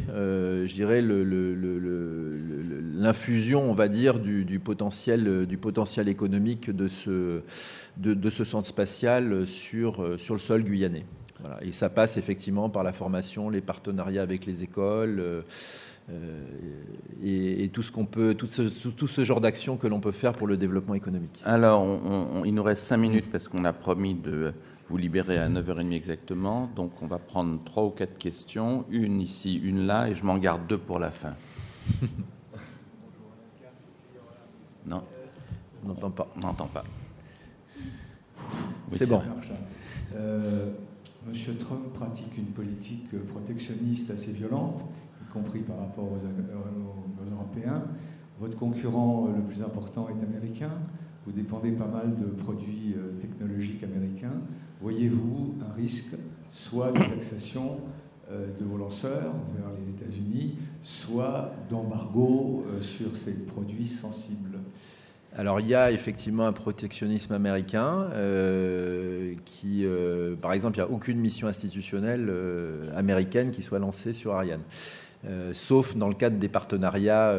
l'infusion, 2.98 3.70
on 3.70 3.74
va 3.74 3.88
dire, 3.88 4.18
du, 4.18 4.58
potentiel, 4.58 6.08
économique 6.08 6.70
de 6.70 6.88
ce, 6.88 8.44
centre 8.44 8.66
spatial 8.66 9.46
sur 9.46 10.02
le 10.02 10.38
sol 10.38 10.62
guyanais. 10.62 11.04
Et 11.62 11.72
ça 11.72 11.88
passe 11.90 12.16
effectivement 12.16 12.68
par 12.68 12.82
la 12.82 12.92
formation, 12.92 13.50
les 13.50 13.60
partenariats 13.60 14.22
avec 14.22 14.46
les 14.46 14.62
écoles. 14.62 15.20
Euh, 15.20 15.42
euh, 16.10 16.44
et, 17.22 17.68
tout 17.68 17.82
ce 17.82 17.92
qu'on 17.92 18.06
peut, 18.06 18.34
tout 18.34 18.48
ce, 18.48 18.62
tout 18.62 19.06
ce 19.06 19.24
genre 19.24 19.40
d'action 19.40 19.76
que 19.76 19.86
l'on 19.86 20.00
peut 20.00 20.10
faire 20.10 20.32
pour 20.32 20.46
le 20.46 20.56
développement 20.56 20.94
économique. 20.94 21.40
Alors, 21.44 21.86
il 22.44 22.54
nous 22.54 22.62
reste 22.62 22.84
cinq 22.84 22.96
minutes 22.96 23.30
parce 23.30 23.48
qu'on 23.48 23.64
a 23.64 23.72
promis 23.72 24.14
de 24.14 24.52
vous 24.88 24.96
libérer 24.96 25.38
à 25.38 25.48
9h30 25.48 25.92
exactement. 25.92 26.68
Donc, 26.74 26.90
on 27.02 27.06
va 27.06 27.18
prendre 27.18 27.62
trois 27.64 27.84
ou 27.84 27.90
quatre 27.90 28.18
questions, 28.18 28.84
une 28.90 29.20
ici, 29.20 29.56
une 29.62 29.86
là, 29.86 30.08
et 30.08 30.14
je 30.14 30.24
m'en 30.24 30.38
garde 30.38 30.66
deux 30.66 30.78
pour 30.78 30.98
la 30.98 31.10
fin. 31.10 31.34
non. 34.86 35.02
On 35.84 35.88
n'entend 35.88 36.10
pas. 36.10 36.28
On 36.36 36.40
n'entend 36.40 36.66
pas. 36.66 36.84
c'est 38.96 39.08
bon. 39.08 39.22
Euh, 40.14 40.70
M. 41.26 41.56
Trump 41.58 41.92
pratique 41.92 42.36
une 42.36 42.46
politique 42.46 43.16
protectionniste 43.26 44.10
assez 44.10 44.32
violente, 44.32 44.84
y 45.22 45.32
compris 45.32 45.60
par 45.60 45.78
rapport 45.78 46.04
aux, 46.04 47.32
Européens. 47.32 47.84
Votre 48.40 48.58
concurrent 48.58 49.28
le 49.34 49.42
plus 49.42 49.62
important 49.62 50.08
est 50.08 50.22
américain. 50.22 50.72
Vous 51.24 51.32
dépendez 51.32 51.70
pas 51.70 51.86
mal 51.86 52.16
de 52.16 52.26
produits 52.26 52.94
euh, 52.96 53.20
technologiques 53.20 53.84
américains. 53.84 54.40
Voyez-vous 54.80 55.54
un 55.68 55.72
risque 55.72 56.16
soit 56.50 56.90
de 56.90 56.98
taxation 56.98 57.78
euh, 58.30 58.48
de 58.58 58.64
vos 58.64 58.76
lanceurs 58.76 59.32
vers 59.56 59.70
les 59.76 59.90
États-Unis, 59.90 60.56
soit 60.82 61.52
d'embargo 61.70 62.64
euh, 62.66 62.80
sur 62.80 63.16
ces 63.16 63.34
produits 63.44 63.86
sensibles? 63.86 64.58
Alors 65.36 65.60
il 65.60 65.68
y 65.68 65.74
a 65.74 65.90
effectivement 65.90 66.46
un 66.46 66.52
protectionnisme 66.52 67.32
américain 67.32 68.08
euh, 68.12 69.34
qui, 69.46 69.84
euh, 69.84 70.36
par 70.36 70.52
exemple, 70.52 70.76
il 70.76 70.82
n'y 70.82 70.88
a 70.88 70.90
aucune 70.90 71.18
mission 71.18 71.48
institutionnelle 71.48 72.26
euh, 72.28 72.96
américaine 72.96 73.50
qui 73.50 73.62
soit 73.62 73.78
lancée 73.78 74.12
sur 74.12 74.34
Ariane. 74.34 74.60
sauf 75.54 75.96
dans 75.96 76.08
le 76.08 76.14
cadre 76.14 76.36
des 76.36 76.48
partenariats 76.48 77.34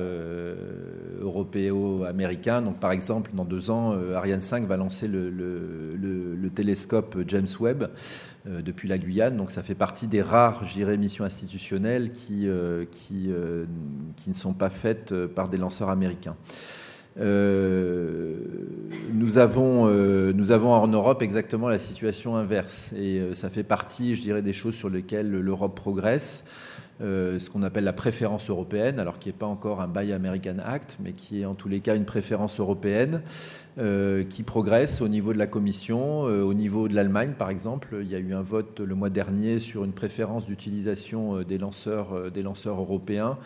européo-américains. 1.21 2.61
Donc, 2.61 2.79
par 2.79 2.93
exemple, 2.93 3.31
dans 3.33 3.45
deux 3.45 3.69
ans, 3.69 3.93
Ariane 4.15 4.41
5 4.41 4.65
va 4.65 4.77
lancer 4.77 5.07
le, 5.07 5.29
le 5.29 6.49
télescope 6.49 7.17
James 7.27 7.53
Webb 7.59 7.89
depuis 8.45 8.87
la 8.87 8.97
Guyane. 8.97 9.35
Donc, 9.35 9.51
ça 9.51 9.63
fait 9.63 9.75
partie 9.75 10.07
des 10.07 10.21
rares, 10.21 10.65
j'irais, 10.65 10.95
missions 10.95 11.25
institutionnelles 11.25 12.11
qui 12.11 12.47
ne 12.47 12.85
sont 14.33 14.53
pas 14.53 14.69
faites 14.69 15.13
par 15.27 15.49
des 15.49 15.57
lanceurs 15.57 15.89
américains. 15.89 16.37
Euh, 17.19 18.35
nous, 19.11 19.37
avons, 19.37 19.87
euh, 19.87 20.33
nous 20.33 20.51
avons 20.51 20.71
en 20.71 20.87
Europe 20.87 21.21
exactement 21.21 21.67
la 21.67 21.77
situation 21.77 22.35
inverse. 22.35 22.91
Et 22.93 23.19
euh, 23.19 23.33
ça 23.33 23.49
fait 23.49 23.63
partie, 23.63 24.15
je 24.15 24.21
dirais, 24.21 24.41
des 24.41 24.53
choses 24.53 24.75
sur 24.75 24.89
lesquelles 24.89 25.29
l'Europe 25.29 25.75
progresse. 25.75 26.43
ce 27.01 27.49
qu'on 27.49 27.63
appelle 27.63 27.83
la 27.83 27.93
préférence 27.93 28.49
européenne, 28.49 28.97
alors 28.99 29.19
qui 29.19 29.27
n'est 29.27 29.33
pas 29.33 29.45
encore 29.45 29.81
un 29.81 29.87
Buy 29.87 30.13
American 30.13 30.57
Act, 30.63 30.97
mais 31.03 31.11
qui 31.11 31.41
est 31.41 31.45
en 31.45 31.53
tous 31.53 31.67
les 31.67 31.81
cas 31.81 31.95
une 31.95 32.05
préférence 32.05 32.59
européenne, 32.59 33.21
qui 34.29 34.43
progresse 34.43 35.01
au 35.01 35.09
niveau 35.09 35.33
de 35.33 35.39
la 35.39 35.47
Commission, 35.47 36.21
au 36.21 36.53
niveau 36.53 36.87
de 36.87 36.95
l'Allemagne 36.95 37.33
par 37.37 37.49
exemple. 37.49 37.97
Il 38.01 38.07
y 38.07 38.15
a 38.15 38.19
eu 38.19 38.33
un 38.33 38.43
vote 38.43 38.79
le 38.79 38.95
mois 38.95 39.09
dernier 39.09 39.59
sur 39.59 39.83
une 39.83 39.91
préférence 39.91 40.45
d'utilisation 40.45 41.41
des 41.41 41.57
lanceurs, 41.57 42.31
des 42.31 42.43
lanceurs 42.43 42.79
européens 42.79 43.37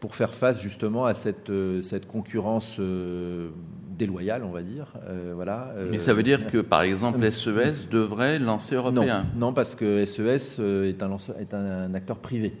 pour 0.00 0.14
faire 0.14 0.34
face 0.34 0.60
justement 0.60 1.06
à 1.06 1.14
cette, 1.14 1.50
euh, 1.50 1.82
cette 1.82 2.06
concurrence 2.06 2.76
euh, 2.78 3.48
déloyale, 3.96 4.42
on 4.44 4.50
va 4.50 4.62
dire. 4.62 4.92
Euh, 5.08 5.32
voilà. 5.34 5.72
Mais 5.90 5.98
ça 5.98 6.12
veut 6.12 6.22
dire 6.22 6.46
que, 6.48 6.58
par 6.58 6.82
exemple, 6.82 7.20
SES 7.30 7.48
e 7.48 7.90
devrait 7.90 8.38
lancer 8.38 8.74
européen 8.74 9.24
Non, 9.36 9.52
parce 9.52 9.74
que 9.74 10.04
SES 10.04 10.60
e 10.60 10.84
est 10.84 11.02
un, 11.02 11.16
est 11.38 11.54
un 11.54 11.94
acteur 11.94 12.18
privé. 12.18 12.54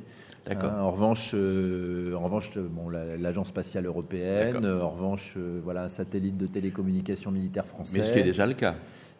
D'accord. 0.46 0.74
en 0.78 0.92
revanche, 0.92 1.34
en 1.34 2.20
revanche, 2.20 2.56
bon, 2.56 2.88
l'agence 2.88 3.48
spatiale 3.48 3.86
européenne, 3.86 4.64
en 4.64 4.90
revanche, 4.90 5.36
voilà, 5.64 5.82
un 5.82 5.88
satellite 5.88 6.36
de 6.36 6.46
télécommunication 6.46 7.32
militaire 7.32 7.66
français. 7.66 7.98
Mais 7.98 8.04
ce 8.04 8.12
qui 8.12 8.20
est 8.20 8.22
déjà 8.22 8.46
le 8.46 8.54
cas. 8.54 8.76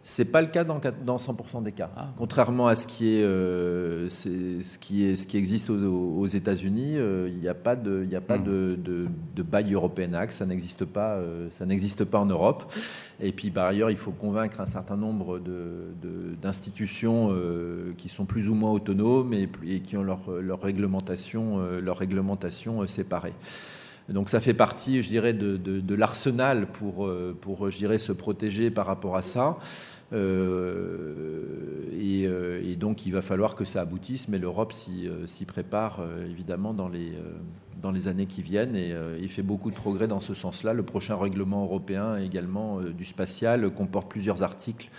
C'est 0.08 0.26
pas 0.26 0.40
le 0.40 0.46
cas 0.46 0.62
dans, 0.62 0.80
dans 1.04 1.16
100% 1.16 1.64
des 1.64 1.72
cas. 1.72 1.90
Ah. 1.96 2.10
Contrairement 2.16 2.68
à 2.68 2.76
ce 2.76 2.86
qui 2.86 3.16
est, 3.16 3.24
euh, 3.24 4.08
ce 4.08 4.78
qui 4.78 5.04
est, 5.04 5.16
ce 5.16 5.26
qui 5.26 5.36
existe 5.36 5.68
aux, 5.68 6.26
États-Unis, 6.26 6.96
euh, 6.96 7.28
il 7.28 7.40
n'y 7.40 7.48
a 7.48 7.54
pas 7.54 7.74
de, 7.74 8.06
il 8.08 8.14
a 8.14 8.20
pas 8.20 8.38
hmm. 8.38 8.44
de, 8.44 8.78
de, 8.78 9.06
de 9.34 9.42
bail 9.42 9.74
européen 9.74 10.14
axe, 10.14 10.36
ça 10.36 10.46
n'existe 10.46 10.84
pas, 10.84 11.14
euh, 11.14 11.48
ça 11.50 11.66
n'existe 11.66 12.04
pas 12.04 12.20
en 12.20 12.26
Europe. 12.26 12.72
Et 13.18 13.32
puis 13.32 13.50
par 13.50 13.66
ailleurs, 13.66 13.90
il 13.90 13.96
faut 13.96 14.12
convaincre 14.12 14.60
un 14.60 14.66
certain 14.66 14.96
nombre 14.96 15.40
d'institutions 16.40 17.34
qui 17.98 18.08
sont 18.08 18.26
plus 18.26 18.48
ou 18.48 18.54
moins 18.54 18.70
autonomes 18.70 19.34
et, 19.34 19.48
et 19.66 19.80
qui 19.80 19.96
ont 19.96 20.04
leur, 20.04 20.30
leur 20.40 20.62
réglementation, 20.62 21.58
leur 21.80 21.98
réglementation 21.98 22.86
séparée. 22.86 23.34
Donc 24.08 24.28
ça 24.28 24.38
fait 24.38 24.54
partie, 24.54 25.02
je 25.02 25.08
dirais, 25.08 25.32
de, 25.32 25.56
de, 25.56 25.80
de 25.80 25.94
l'arsenal 25.96 26.68
pour, 26.68 27.10
pour, 27.40 27.70
je 27.70 27.76
dirais, 27.76 27.98
se 27.98 28.12
protéger 28.12 28.70
par 28.70 28.86
rapport 28.86 29.16
à 29.16 29.22
ça. 29.22 29.58
Euh, 30.12 31.90
euh, 31.92 32.60
et, 32.62 32.76
donc 32.76 33.06
il 33.06 33.12
va 33.12 33.22
falloir 33.22 33.54
que 33.54 33.64
ça 33.64 33.80
aboutisse, 33.80 34.28
mais 34.28 34.38
l'Europe 34.38 34.72
s'y 34.72 35.08
euh, 35.08 35.26
prépare 35.46 36.00
évidemment 36.28 36.74
dans 36.74 36.88
les, 36.88 38.08
années 38.08 38.26
qui 38.26 38.42
viennent 38.42 38.76
et 38.76 38.94
il 39.20 39.28
fait 39.30 39.42
beaucoup 39.42 39.70
de 39.70 39.76
progrès 39.76 40.06
dans 40.06 40.20
ce 40.20 40.34
sens-là. 40.34 40.74
Le 40.74 40.82
prochain 40.82 41.16
règlement 41.16 41.64
européen 41.64 42.16
également 42.16 42.80
du 42.80 43.04
spatial 43.04 43.70
comporte 43.70 44.10
plusieurs 44.10 44.42
articles 44.42 44.90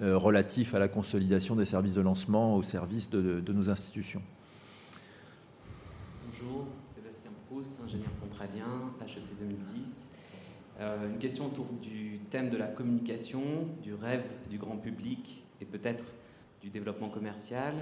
relatifs 0.00 0.74
à 0.74 0.78
la 0.78 0.88
consolidation 0.88 1.56
des 1.56 1.64
services 1.64 1.94
de 1.94 2.00
lancement 2.00 2.56
au 2.56 2.62
service 2.62 3.10
de, 3.10 3.40
de 3.40 3.52
nos 3.52 3.68
institutions. 3.70 4.22
Bonjour, 6.26 6.66
Sébastien 6.86 7.30
Proust, 7.48 7.78
ingénieur 7.84 8.14
centralien, 8.14 8.92
HEC 9.02 9.38
2010. 9.38 10.05
Euh, 10.78 11.08
une 11.08 11.18
question 11.18 11.46
autour 11.46 11.66
du 11.80 12.18
thème 12.30 12.50
de 12.50 12.58
la 12.58 12.66
communication, 12.66 13.40
du 13.82 13.94
rêve 13.94 14.24
du 14.50 14.58
grand 14.58 14.76
public 14.76 15.42
et 15.60 15.64
peut-être 15.64 16.04
du 16.60 16.68
développement 16.68 17.08
commercial. 17.08 17.74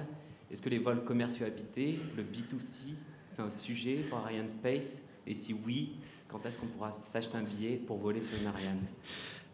Est-ce 0.49 0.61
que 0.61 0.69
les 0.69 0.79
vols 0.79 1.03
commerciaux 1.03 1.45
habités, 1.45 1.99
le 2.15 2.23
B2C, 2.23 2.93
c'est 3.31 3.41
un 3.41 3.49
sujet 3.49 4.05
pour 4.09 4.19
Ariane 4.19 4.47
Space? 4.47 5.01
Et 5.27 5.33
si 5.33 5.53
oui, 5.53 5.97
quand 6.29 6.45
est-ce 6.45 6.57
qu'on 6.57 6.67
pourra 6.67 6.93
s'acheter 6.93 7.37
un 7.37 7.43
billet 7.43 7.81
pour 7.85 7.97
voler 7.97 8.21
sur 8.21 8.39
une 8.39 8.47
Ariane? 8.47 8.79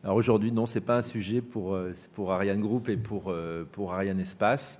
Alors 0.03 0.17
aujourd'hui, 0.17 0.51
non, 0.51 0.67
c'est 0.67 0.81
pas 0.81 0.97
un 0.97 1.01
sujet 1.01 1.41
pour, 1.41 1.73
euh, 1.73 1.93
pour 2.13 2.31
Ariane 2.31 2.61
Group 2.61 2.89
et 2.89 2.97
pour, 2.97 3.29
euh, 3.29 3.63
pour 3.71 3.93
Ariane 3.93 4.19
Espace. 4.19 4.79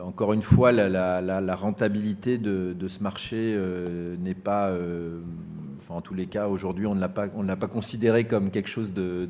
encore 0.00 0.34
une 0.34 0.42
fois, 0.42 0.70
la, 0.70 1.56
rentabilité 1.56 2.38
de, 2.38 2.88
ce 2.88 3.02
marché 3.02 3.58
n'est 4.20 4.34
pas 4.34 4.70
en 5.90 6.00
tous 6.00 6.14
les 6.14 6.26
cas, 6.26 6.48
aujourd'hui, 6.48 6.86
on 6.86 6.94
ne 6.94 7.00
l'a 7.00 7.08
pas, 7.08 7.26
on 7.34 7.42
l'a 7.42 7.56
pas 7.56 7.68
considéré 7.68 8.24
comme 8.24 8.50
quelque 8.50 8.68
chose 8.68 8.92
de, 8.92 9.28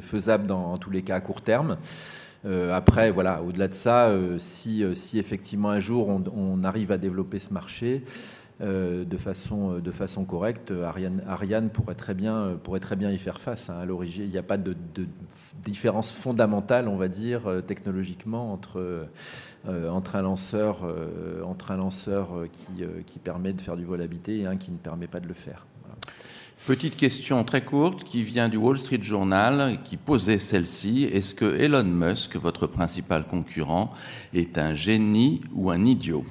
faisable 0.00 0.46
dans 0.46 0.76
tous 0.78 0.90
les 0.90 1.02
cas 1.02 1.16
à 1.16 1.20
court 1.20 1.40
terme. 1.40 1.78
Euh, 2.46 2.72
après, 2.72 3.10
voilà, 3.10 3.42
au-delà 3.42 3.68
de 3.68 3.74
ça, 3.74 4.08
euh, 4.08 4.38
euh, 4.38 4.94
si, 4.94 5.18
effectivement 5.18 5.70
un 5.70 5.80
jour 5.80 6.08
on, 6.08 6.64
arrive 6.64 6.92
à 6.92 6.98
développer 6.98 7.38
ce 7.40 7.52
marché, 7.52 8.04
de, 8.60 9.16
façon, 9.16 9.78
de 9.78 9.90
façon 9.90 10.24
correcte, 10.24 10.72
Ariane, 10.84 11.22
Ariane 11.28 11.70
pourrait, 11.70 11.94
très 11.94 12.14
bien, 12.14 12.58
pourrait 12.62 12.80
très 12.80 12.96
bien 12.96 13.10
y 13.10 13.18
faire 13.18 13.40
face. 13.40 13.70
Hein. 13.70 13.78
À 13.80 13.84
l'origine, 13.84 14.24
il 14.24 14.30
n'y 14.30 14.38
a 14.38 14.42
pas 14.42 14.58
de, 14.58 14.74
différence 15.64 16.10
fondamentale, 16.10 16.88
on 16.88 16.96
va 16.96 17.08
dire, 17.08 17.42
technologiquement 17.66 18.52
entre, 18.52 19.06
entre 19.66 20.16
un 20.16 20.22
lanceur, 20.22 20.86
entre 21.44 21.70
un 21.70 21.76
lanceur 21.76 22.28
qui, 22.52 22.84
qui 23.06 23.18
permet 23.18 23.52
de 23.52 23.60
faire 23.60 23.76
du 23.76 23.84
vol 23.84 24.00
habité 24.02 24.38
et 24.40 24.46
un 24.46 24.56
qui 24.56 24.70
ne 24.70 24.78
permet 24.78 25.06
pas 25.06 25.20
de 25.20 25.28
le 25.28 25.34
faire. 25.34 25.66
Petite 26.66 26.96
question 26.96 27.44
très 27.44 27.64
courte 27.64 28.04
qui 28.04 28.22
vient 28.22 28.48
du 28.50 28.58
Wall 28.58 28.78
Street 28.78 28.98
Journal 29.00 29.78
qui 29.84 29.96
posait 29.96 30.38
celle-ci. 30.38 31.04
Est-ce 31.04 31.34
que 31.34 31.46
Elon 31.46 31.84
Musk, 31.84 32.36
votre 32.36 32.66
principal 32.66 33.26
concurrent, 33.26 33.92
est 34.34 34.58
un 34.58 34.74
génie 34.74 35.40
ou 35.54 35.70
un 35.70 35.84
idiot? 35.86 36.26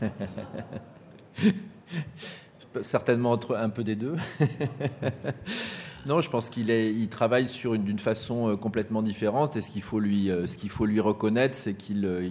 Certainement 2.82 3.32
entre 3.32 3.56
un 3.56 3.70
peu 3.70 3.84
des 3.84 3.96
deux. 3.96 4.16
non, 6.06 6.20
je 6.20 6.28
pense 6.28 6.50
qu'il 6.50 6.68
il 6.70 7.08
travaille 7.08 7.48
sur 7.48 7.78
d'une 7.78 7.98
façon 7.98 8.50
euh, 8.50 8.56
complètement 8.56 9.02
différente. 9.02 9.56
Et 9.56 9.62
ce 9.62 9.70
qu'il 9.70 9.82
faut 9.82 9.98
lui, 9.98 10.30
euh, 10.30 10.46
ce 10.46 10.58
qu'il 10.58 10.68
faut 10.68 10.84
lui 10.84 11.00
reconnaître, 11.00 11.54
c'est 11.54 11.74
qu'il 11.74 12.04
euh, 12.04 12.28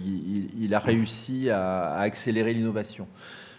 il, 0.58 0.74
a 0.74 0.78
réussi 0.78 1.50
à 1.50 1.94
accélérer 1.94 2.54
l'innovation. 2.54 3.08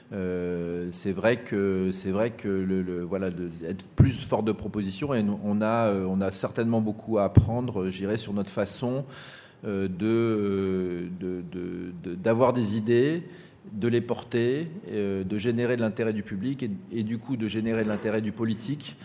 C'est 0.10 1.12
vrai 1.12 1.42
que 1.42 1.90
c'est 1.92 2.12
vrai 2.12 2.32
que 2.32 2.48
le, 2.48 3.04
voilà 3.04 3.30
de, 3.30 3.50
être 3.66 3.84
plus 3.84 4.26
fort 4.26 4.42
de 4.42 4.54
proposition 4.54 5.14
et 5.14 5.26
on 5.44 5.62
a 5.62 5.92
on 5.92 6.22
a 6.22 6.32
certainement 6.32 6.80
beaucoup 6.80 7.18
à 7.18 7.26
apprendre, 7.26 7.90
j'irai 7.90 8.16
sur 8.16 8.32
notre 8.32 8.50
façon 8.50 9.04
euh, 9.66 9.88
de 9.88 11.10
d'avoir 12.16 12.54
des 12.54 12.78
idées, 12.78 13.24
de 13.72 13.88
les 13.88 14.02
porter, 14.02 14.68
de 14.92 15.38
générer 15.38 15.76
de 15.76 15.82
l'intérêt 15.82 16.14
du 16.14 16.24
public 16.24 16.66
et, 16.92 17.04
du 17.04 17.18
coup 17.18 17.38
de 17.38 17.48
générer 17.48 17.84
de 17.84 17.90
l'intérêt 17.90 18.22
du 18.22 18.32
politique 18.32 18.98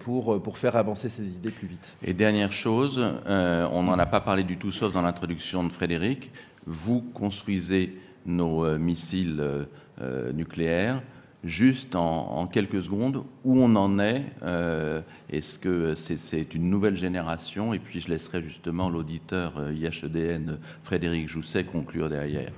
pour, 0.00 0.42
pour 0.42 0.58
faire 0.58 0.76
avancer 0.76 1.08
ces 1.08 1.26
idées 1.28 1.50
plus 1.50 1.68
vite. 1.68 1.96
Et 2.02 2.12
dernière 2.12 2.52
chose, 2.52 3.00
on 3.26 3.82
n'en 3.82 3.98
a 3.98 4.06
pas 4.06 4.20
parlé 4.20 4.42
du 4.42 4.56
tout 4.56 4.70
sauf 4.70 4.92
dans 4.92 5.02
l'introduction 5.02 5.64
de 5.64 5.72
Frédéric, 5.72 6.30
vous 6.66 7.00
construisez 7.00 7.96
nos 8.26 8.78
missiles 8.78 9.66
euh, 10.02 10.30
nucléaire. 10.30 11.00
Juste 11.42 11.94
en, 11.94 12.46
quelques 12.48 12.82
secondes, 12.82 13.24
où 13.44 13.62
on 13.62 13.76
en 13.76 13.98
est 13.98 14.24
euh, 14.42 15.00
Est-ce 15.30 15.58
que 15.58 15.94
c'est 15.94 16.54
une 16.54 16.68
nouvelle 16.68 16.96
génération? 16.96 17.72
Et 17.72 17.78
puis 17.78 18.00
je 18.00 18.08
laisserai 18.08 18.42
justement 18.42 18.90
l'auditeur 18.90 19.54
euh, 19.56 19.72
IHEDN 19.72 20.58
Frédéric 20.82 21.28
Jousset 21.28 21.64
conclure 21.64 22.10
derrière. 22.10 22.52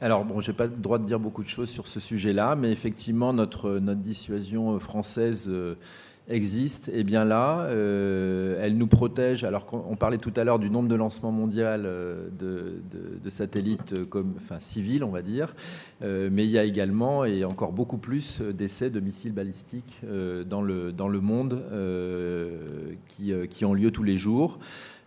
Alors, 0.00 0.24
bon, 0.24 0.40
je 0.40 0.50
n'ai 0.50 0.56
pas 0.56 0.64
le 0.64 0.70
droit 0.70 0.98
de 0.98 1.04
dire 1.04 1.20
beaucoup 1.20 1.42
de 1.42 1.48
choses 1.48 1.68
sur 1.68 1.86
ce 1.86 2.00
sujet-là, 2.00 2.56
mais 2.56 2.72
effectivement, 2.72 3.32
notre, 3.32 3.78
notre 3.78 4.00
dissuasion 4.00 4.78
française 4.78 5.50
existe, 6.30 6.90
et 6.94 7.02
bien 7.02 7.24
là, 7.24 7.62
euh, 7.62 8.58
elle 8.62 8.76
nous 8.76 8.86
protège. 8.86 9.44
Alors 9.44 9.66
qu'on 9.66 9.96
parlait 9.96 10.18
tout 10.18 10.32
à 10.36 10.44
l'heure 10.44 10.58
du 10.58 10.70
nombre 10.70 10.88
de 10.88 10.94
lancements 10.94 11.32
mondial 11.32 11.82
euh, 11.86 12.28
de, 12.38 13.30
satellites 13.30 13.92
euh, 13.92 14.04
comme, 14.04 14.34
enfin, 14.36 14.58
civils, 14.58 15.04
on 15.04 15.10
va 15.10 15.22
dire, 15.22 15.54
mais 16.02 16.44
il 16.44 16.50
y 16.50 16.58
a 16.58 16.64
également 16.64 17.24
et 17.24 17.44
encore 17.44 17.72
beaucoup 17.72 17.98
plus 17.98 18.40
d'essais 18.40 18.90
de 18.90 19.00
missiles 19.00 19.32
balistiques 19.32 20.00
dans, 20.46 20.62
le, 20.62 20.92
dans 20.92 21.08
le 21.08 21.20
monde 21.20 21.62
qui, 23.08 23.32
qui, 23.48 23.64
ont 23.64 23.74
lieu 23.74 23.90
tous 23.90 24.02
les 24.02 24.16
jours. 24.16 24.58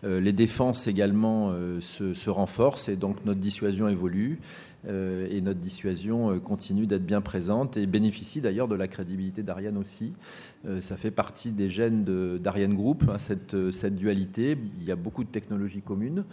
les 0.04 0.32
défenses 0.32 0.88
également 0.88 1.54
se, 1.82 2.14
se 2.14 2.30
renforcent 2.30 2.90
et 2.90 2.96
donc 2.96 3.18
notre 3.26 3.40
dissuasion 3.40 3.88
évolue. 3.88 4.40
Euh, 4.88 5.28
et 5.30 5.40
notre 5.42 5.60
dissuasion 5.60 6.32
euh, 6.32 6.40
continue 6.40 6.86
d'être 6.86 7.06
bien 7.06 7.22
présente 7.22 7.78
et 7.78 7.86
bénéficie 7.86 8.42
d'ailleurs 8.42 8.68
de 8.68 8.76
la 8.76 8.88
crédibilité 8.88 9.42
d'Ariane 9.42 9.78
aussi. 9.78 10.14
Euh, 10.66 10.82
ça 10.82 10.98
fait 10.98 11.12
partie 11.12 11.52
des 11.52 11.70
gènes 11.70 12.04
d'Ariane 12.40 12.74
Group, 12.74 13.04
hein, 13.10 13.18
cette, 13.20 13.56
dualité. 13.96 14.58
Il 14.80 14.86
y 14.86 14.92
a 14.92 14.96
beaucoup 14.96 15.24
de 15.24 15.30
technologies 15.30 15.82
communes 15.82 16.26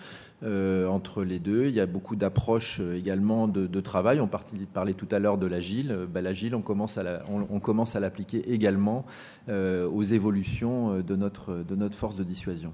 entre 0.42 1.22
les 1.22 1.38
deux. 1.38 1.66
Il 1.66 1.74
y 1.74 1.80
a 1.80 1.86
beaucoup 1.86 2.16
d'approches 2.16 2.80
également 2.80 3.46
de, 3.46 3.80
travail. 3.80 4.20
On 4.20 4.28
parlait 4.72 4.94
tout 4.94 5.08
à 5.10 5.18
l'heure 5.18 5.36
de 5.36 5.46
l'agile. 5.46 6.06
Ben, 6.12 6.22
l'agile, 6.22 6.54
on 6.54 6.62
commence 6.62 6.96
à 6.96 8.00
l'appliquer 8.00 8.50
également 8.50 9.04
aux 9.48 10.02
évolutions 10.02 11.00
de 11.00 11.02
de 11.02 11.74
notre 11.74 11.94
force 11.94 12.16
de 12.16 12.24
dissuasion. 12.24 12.72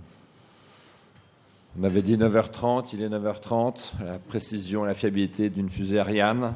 On 1.79 1.85
avait 1.85 2.01
dit 2.01 2.17
9h30, 2.17 2.89
il 2.95 3.03
est 3.03 3.09
9h30, 3.11 4.03
la 4.03 4.19
précision 4.19 4.85
la 4.85 4.95
fiabilité 4.95 5.51
d'une 5.51 5.69
fusée 5.69 5.99
Ariane. 5.99 6.55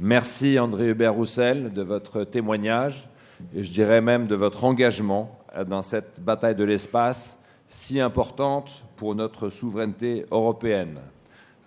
Merci 0.00 0.58
André 0.58 0.88
Hubert-Roussel 0.88 1.72
de 1.72 1.82
votre 1.82 2.24
témoignage 2.24 3.08
et 3.54 3.62
je 3.62 3.70
dirais 3.70 4.00
même 4.00 4.26
de 4.26 4.34
votre 4.34 4.64
engagement 4.64 5.38
dans 5.68 5.82
cette 5.82 6.20
bataille 6.20 6.56
de 6.56 6.64
l'espace 6.64 7.38
si 7.68 8.00
importante 8.00 8.82
pour 8.96 9.14
notre 9.14 9.50
souveraineté 9.50 10.26
européenne. 10.32 10.98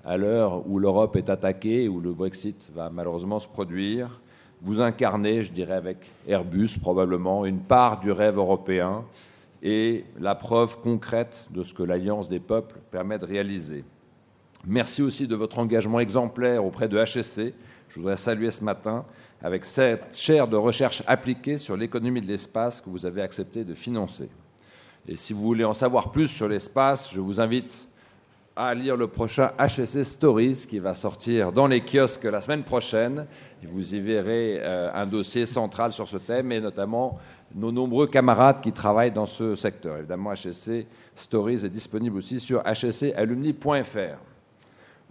À 0.03 0.17
l'heure 0.17 0.67
où 0.67 0.77
l'Europe 0.77 1.15
est 1.15 1.29
attaquée, 1.29 1.87
où 1.87 2.01
le 2.01 2.11
Brexit 2.11 2.69
va 2.75 2.89
malheureusement 2.89 3.39
se 3.39 3.47
produire, 3.47 4.19
vous 4.61 4.81
incarnez, 4.81 5.43
je 5.43 5.53
dirais 5.53 5.75
avec 5.75 5.99
Airbus 6.27 6.77
probablement, 6.81 7.45
une 7.45 7.59
part 7.59 8.01
du 8.01 8.11
rêve 8.11 8.35
européen 8.35 9.05
et 9.61 10.05
la 10.19 10.35
preuve 10.35 10.79
concrète 10.79 11.47
de 11.51 11.63
ce 11.63 11.73
que 11.73 11.83
l'Alliance 11.83 12.29
des 12.29 12.39
peuples 12.39 12.79
permet 12.91 13.19
de 13.19 13.25
réaliser. 13.25 13.83
Merci 14.65 15.01
aussi 15.01 15.27
de 15.27 15.35
votre 15.35 15.59
engagement 15.59 15.99
exemplaire 15.99 16.65
auprès 16.65 16.87
de 16.87 16.97
HSC. 16.97 17.53
Je 17.89 17.95
voudrais 17.95 18.17
saluer 18.17 18.51
ce 18.51 18.63
matin 18.63 19.05
avec 19.41 19.65
cette 19.65 20.15
chaire 20.15 20.47
de 20.47 20.57
recherche 20.57 21.01
appliquée 21.07 21.57
sur 21.57 21.77
l'économie 21.77 22.21
de 22.21 22.27
l'espace 22.27 22.81
que 22.81 22.89
vous 22.89 23.05
avez 23.05 23.21
accepté 23.21 23.63
de 23.63 23.73
financer. 23.73 24.29
Et 25.07 25.15
si 25.15 25.33
vous 25.33 25.41
voulez 25.41 25.63
en 25.63 25.73
savoir 25.73 26.11
plus 26.11 26.27
sur 26.27 26.47
l'espace, 26.47 27.09
je 27.13 27.19
vous 27.19 27.39
invite 27.39 27.87
à 28.55 28.73
lire 28.73 28.97
le 28.97 29.07
prochain 29.07 29.51
HSC 29.57 30.03
Stories 30.03 30.65
qui 30.69 30.79
va 30.79 30.93
sortir 30.93 31.53
dans 31.53 31.67
les 31.67 31.79
kiosques 31.79 32.25
la 32.25 32.41
semaine 32.41 32.63
prochaine. 32.63 33.25
Et 33.63 33.67
vous 33.67 33.95
y 33.95 33.99
verrez 34.01 34.57
euh, 34.59 34.91
un 34.93 35.05
dossier 35.05 35.45
central 35.45 35.93
sur 35.93 36.09
ce 36.09 36.17
thème 36.17 36.51
et 36.51 36.59
notamment 36.59 37.17
nos 37.55 37.71
nombreux 37.71 38.07
camarades 38.07 38.61
qui 38.61 38.71
travaillent 38.71 39.11
dans 39.11 39.25
ce 39.25 39.55
secteur. 39.55 39.97
Évidemment, 39.97 40.33
HSC 40.33 40.85
Stories 41.15 41.65
est 41.65 41.69
disponible 41.69 42.17
aussi 42.17 42.39
sur 42.39 42.61
hscalumni.fr. 42.63 44.17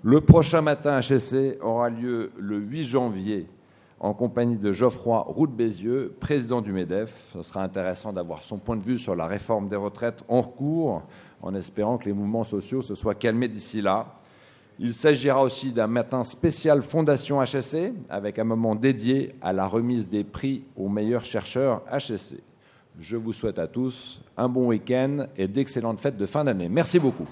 Le 0.02 0.20
prochain 0.20 0.62
matin 0.62 1.00
HSC 1.00 1.58
aura 1.60 1.90
lieu 1.90 2.30
le 2.38 2.58
8 2.58 2.84
janvier 2.84 3.46
en 4.00 4.14
compagnie 4.14 4.56
de 4.56 4.72
Geoffroy 4.72 5.20
Roux 5.26 5.48
Bézieux, 5.48 6.14
président 6.20 6.60
du 6.60 6.72
MEDEF. 6.72 7.30
Ce 7.32 7.42
sera 7.42 7.62
intéressant 7.62 8.12
d'avoir 8.12 8.44
son 8.44 8.58
point 8.58 8.76
de 8.76 8.82
vue 8.82 8.98
sur 8.98 9.16
la 9.16 9.26
réforme 9.26 9.68
des 9.68 9.76
retraites 9.76 10.22
en 10.28 10.42
cours, 10.42 11.02
en 11.42 11.54
espérant 11.54 11.98
que 11.98 12.04
les 12.04 12.12
mouvements 12.12 12.44
sociaux 12.44 12.82
se 12.82 12.94
soient 12.94 13.16
calmés 13.16 13.48
d'ici 13.48 13.82
là. 13.82 14.17
Il 14.80 14.94
s'agira 14.94 15.42
aussi 15.42 15.72
d'un 15.72 15.88
matin 15.88 16.22
spécial 16.22 16.82
Fondation 16.82 17.42
HSC, 17.42 17.92
avec 18.08 18.38
un 18.38 18.44
moment 18.44 18.76
dédié 18.76 19.34
à 19.42 19.52
la 19.52 19.66
remise 19.66 20.08
des 20.08 20.22
prix 20.22 20.62
aux 20.76 20.88
meilleurs 20.88 21.24
chercheurs 21.24 21.82
HSC. 21.90 22.36
Je 23.00 23.16
vous 23.16 23.32
souhaite 23.32 23.58
à 23.58 23.66
tous 23.66 24.20
un 24.36 24.48
bon 24.48 24.68
week-end 24.68 25.26
et 25.36 25.48
d'excellentes 25.48 25.98
fêtes 25.98 26.16
de 26.16 26.26
fin 26.26 26.44
d'année. 26.44 26.68
Merci 26.68 27.00
beaucoup. 27.00 27.26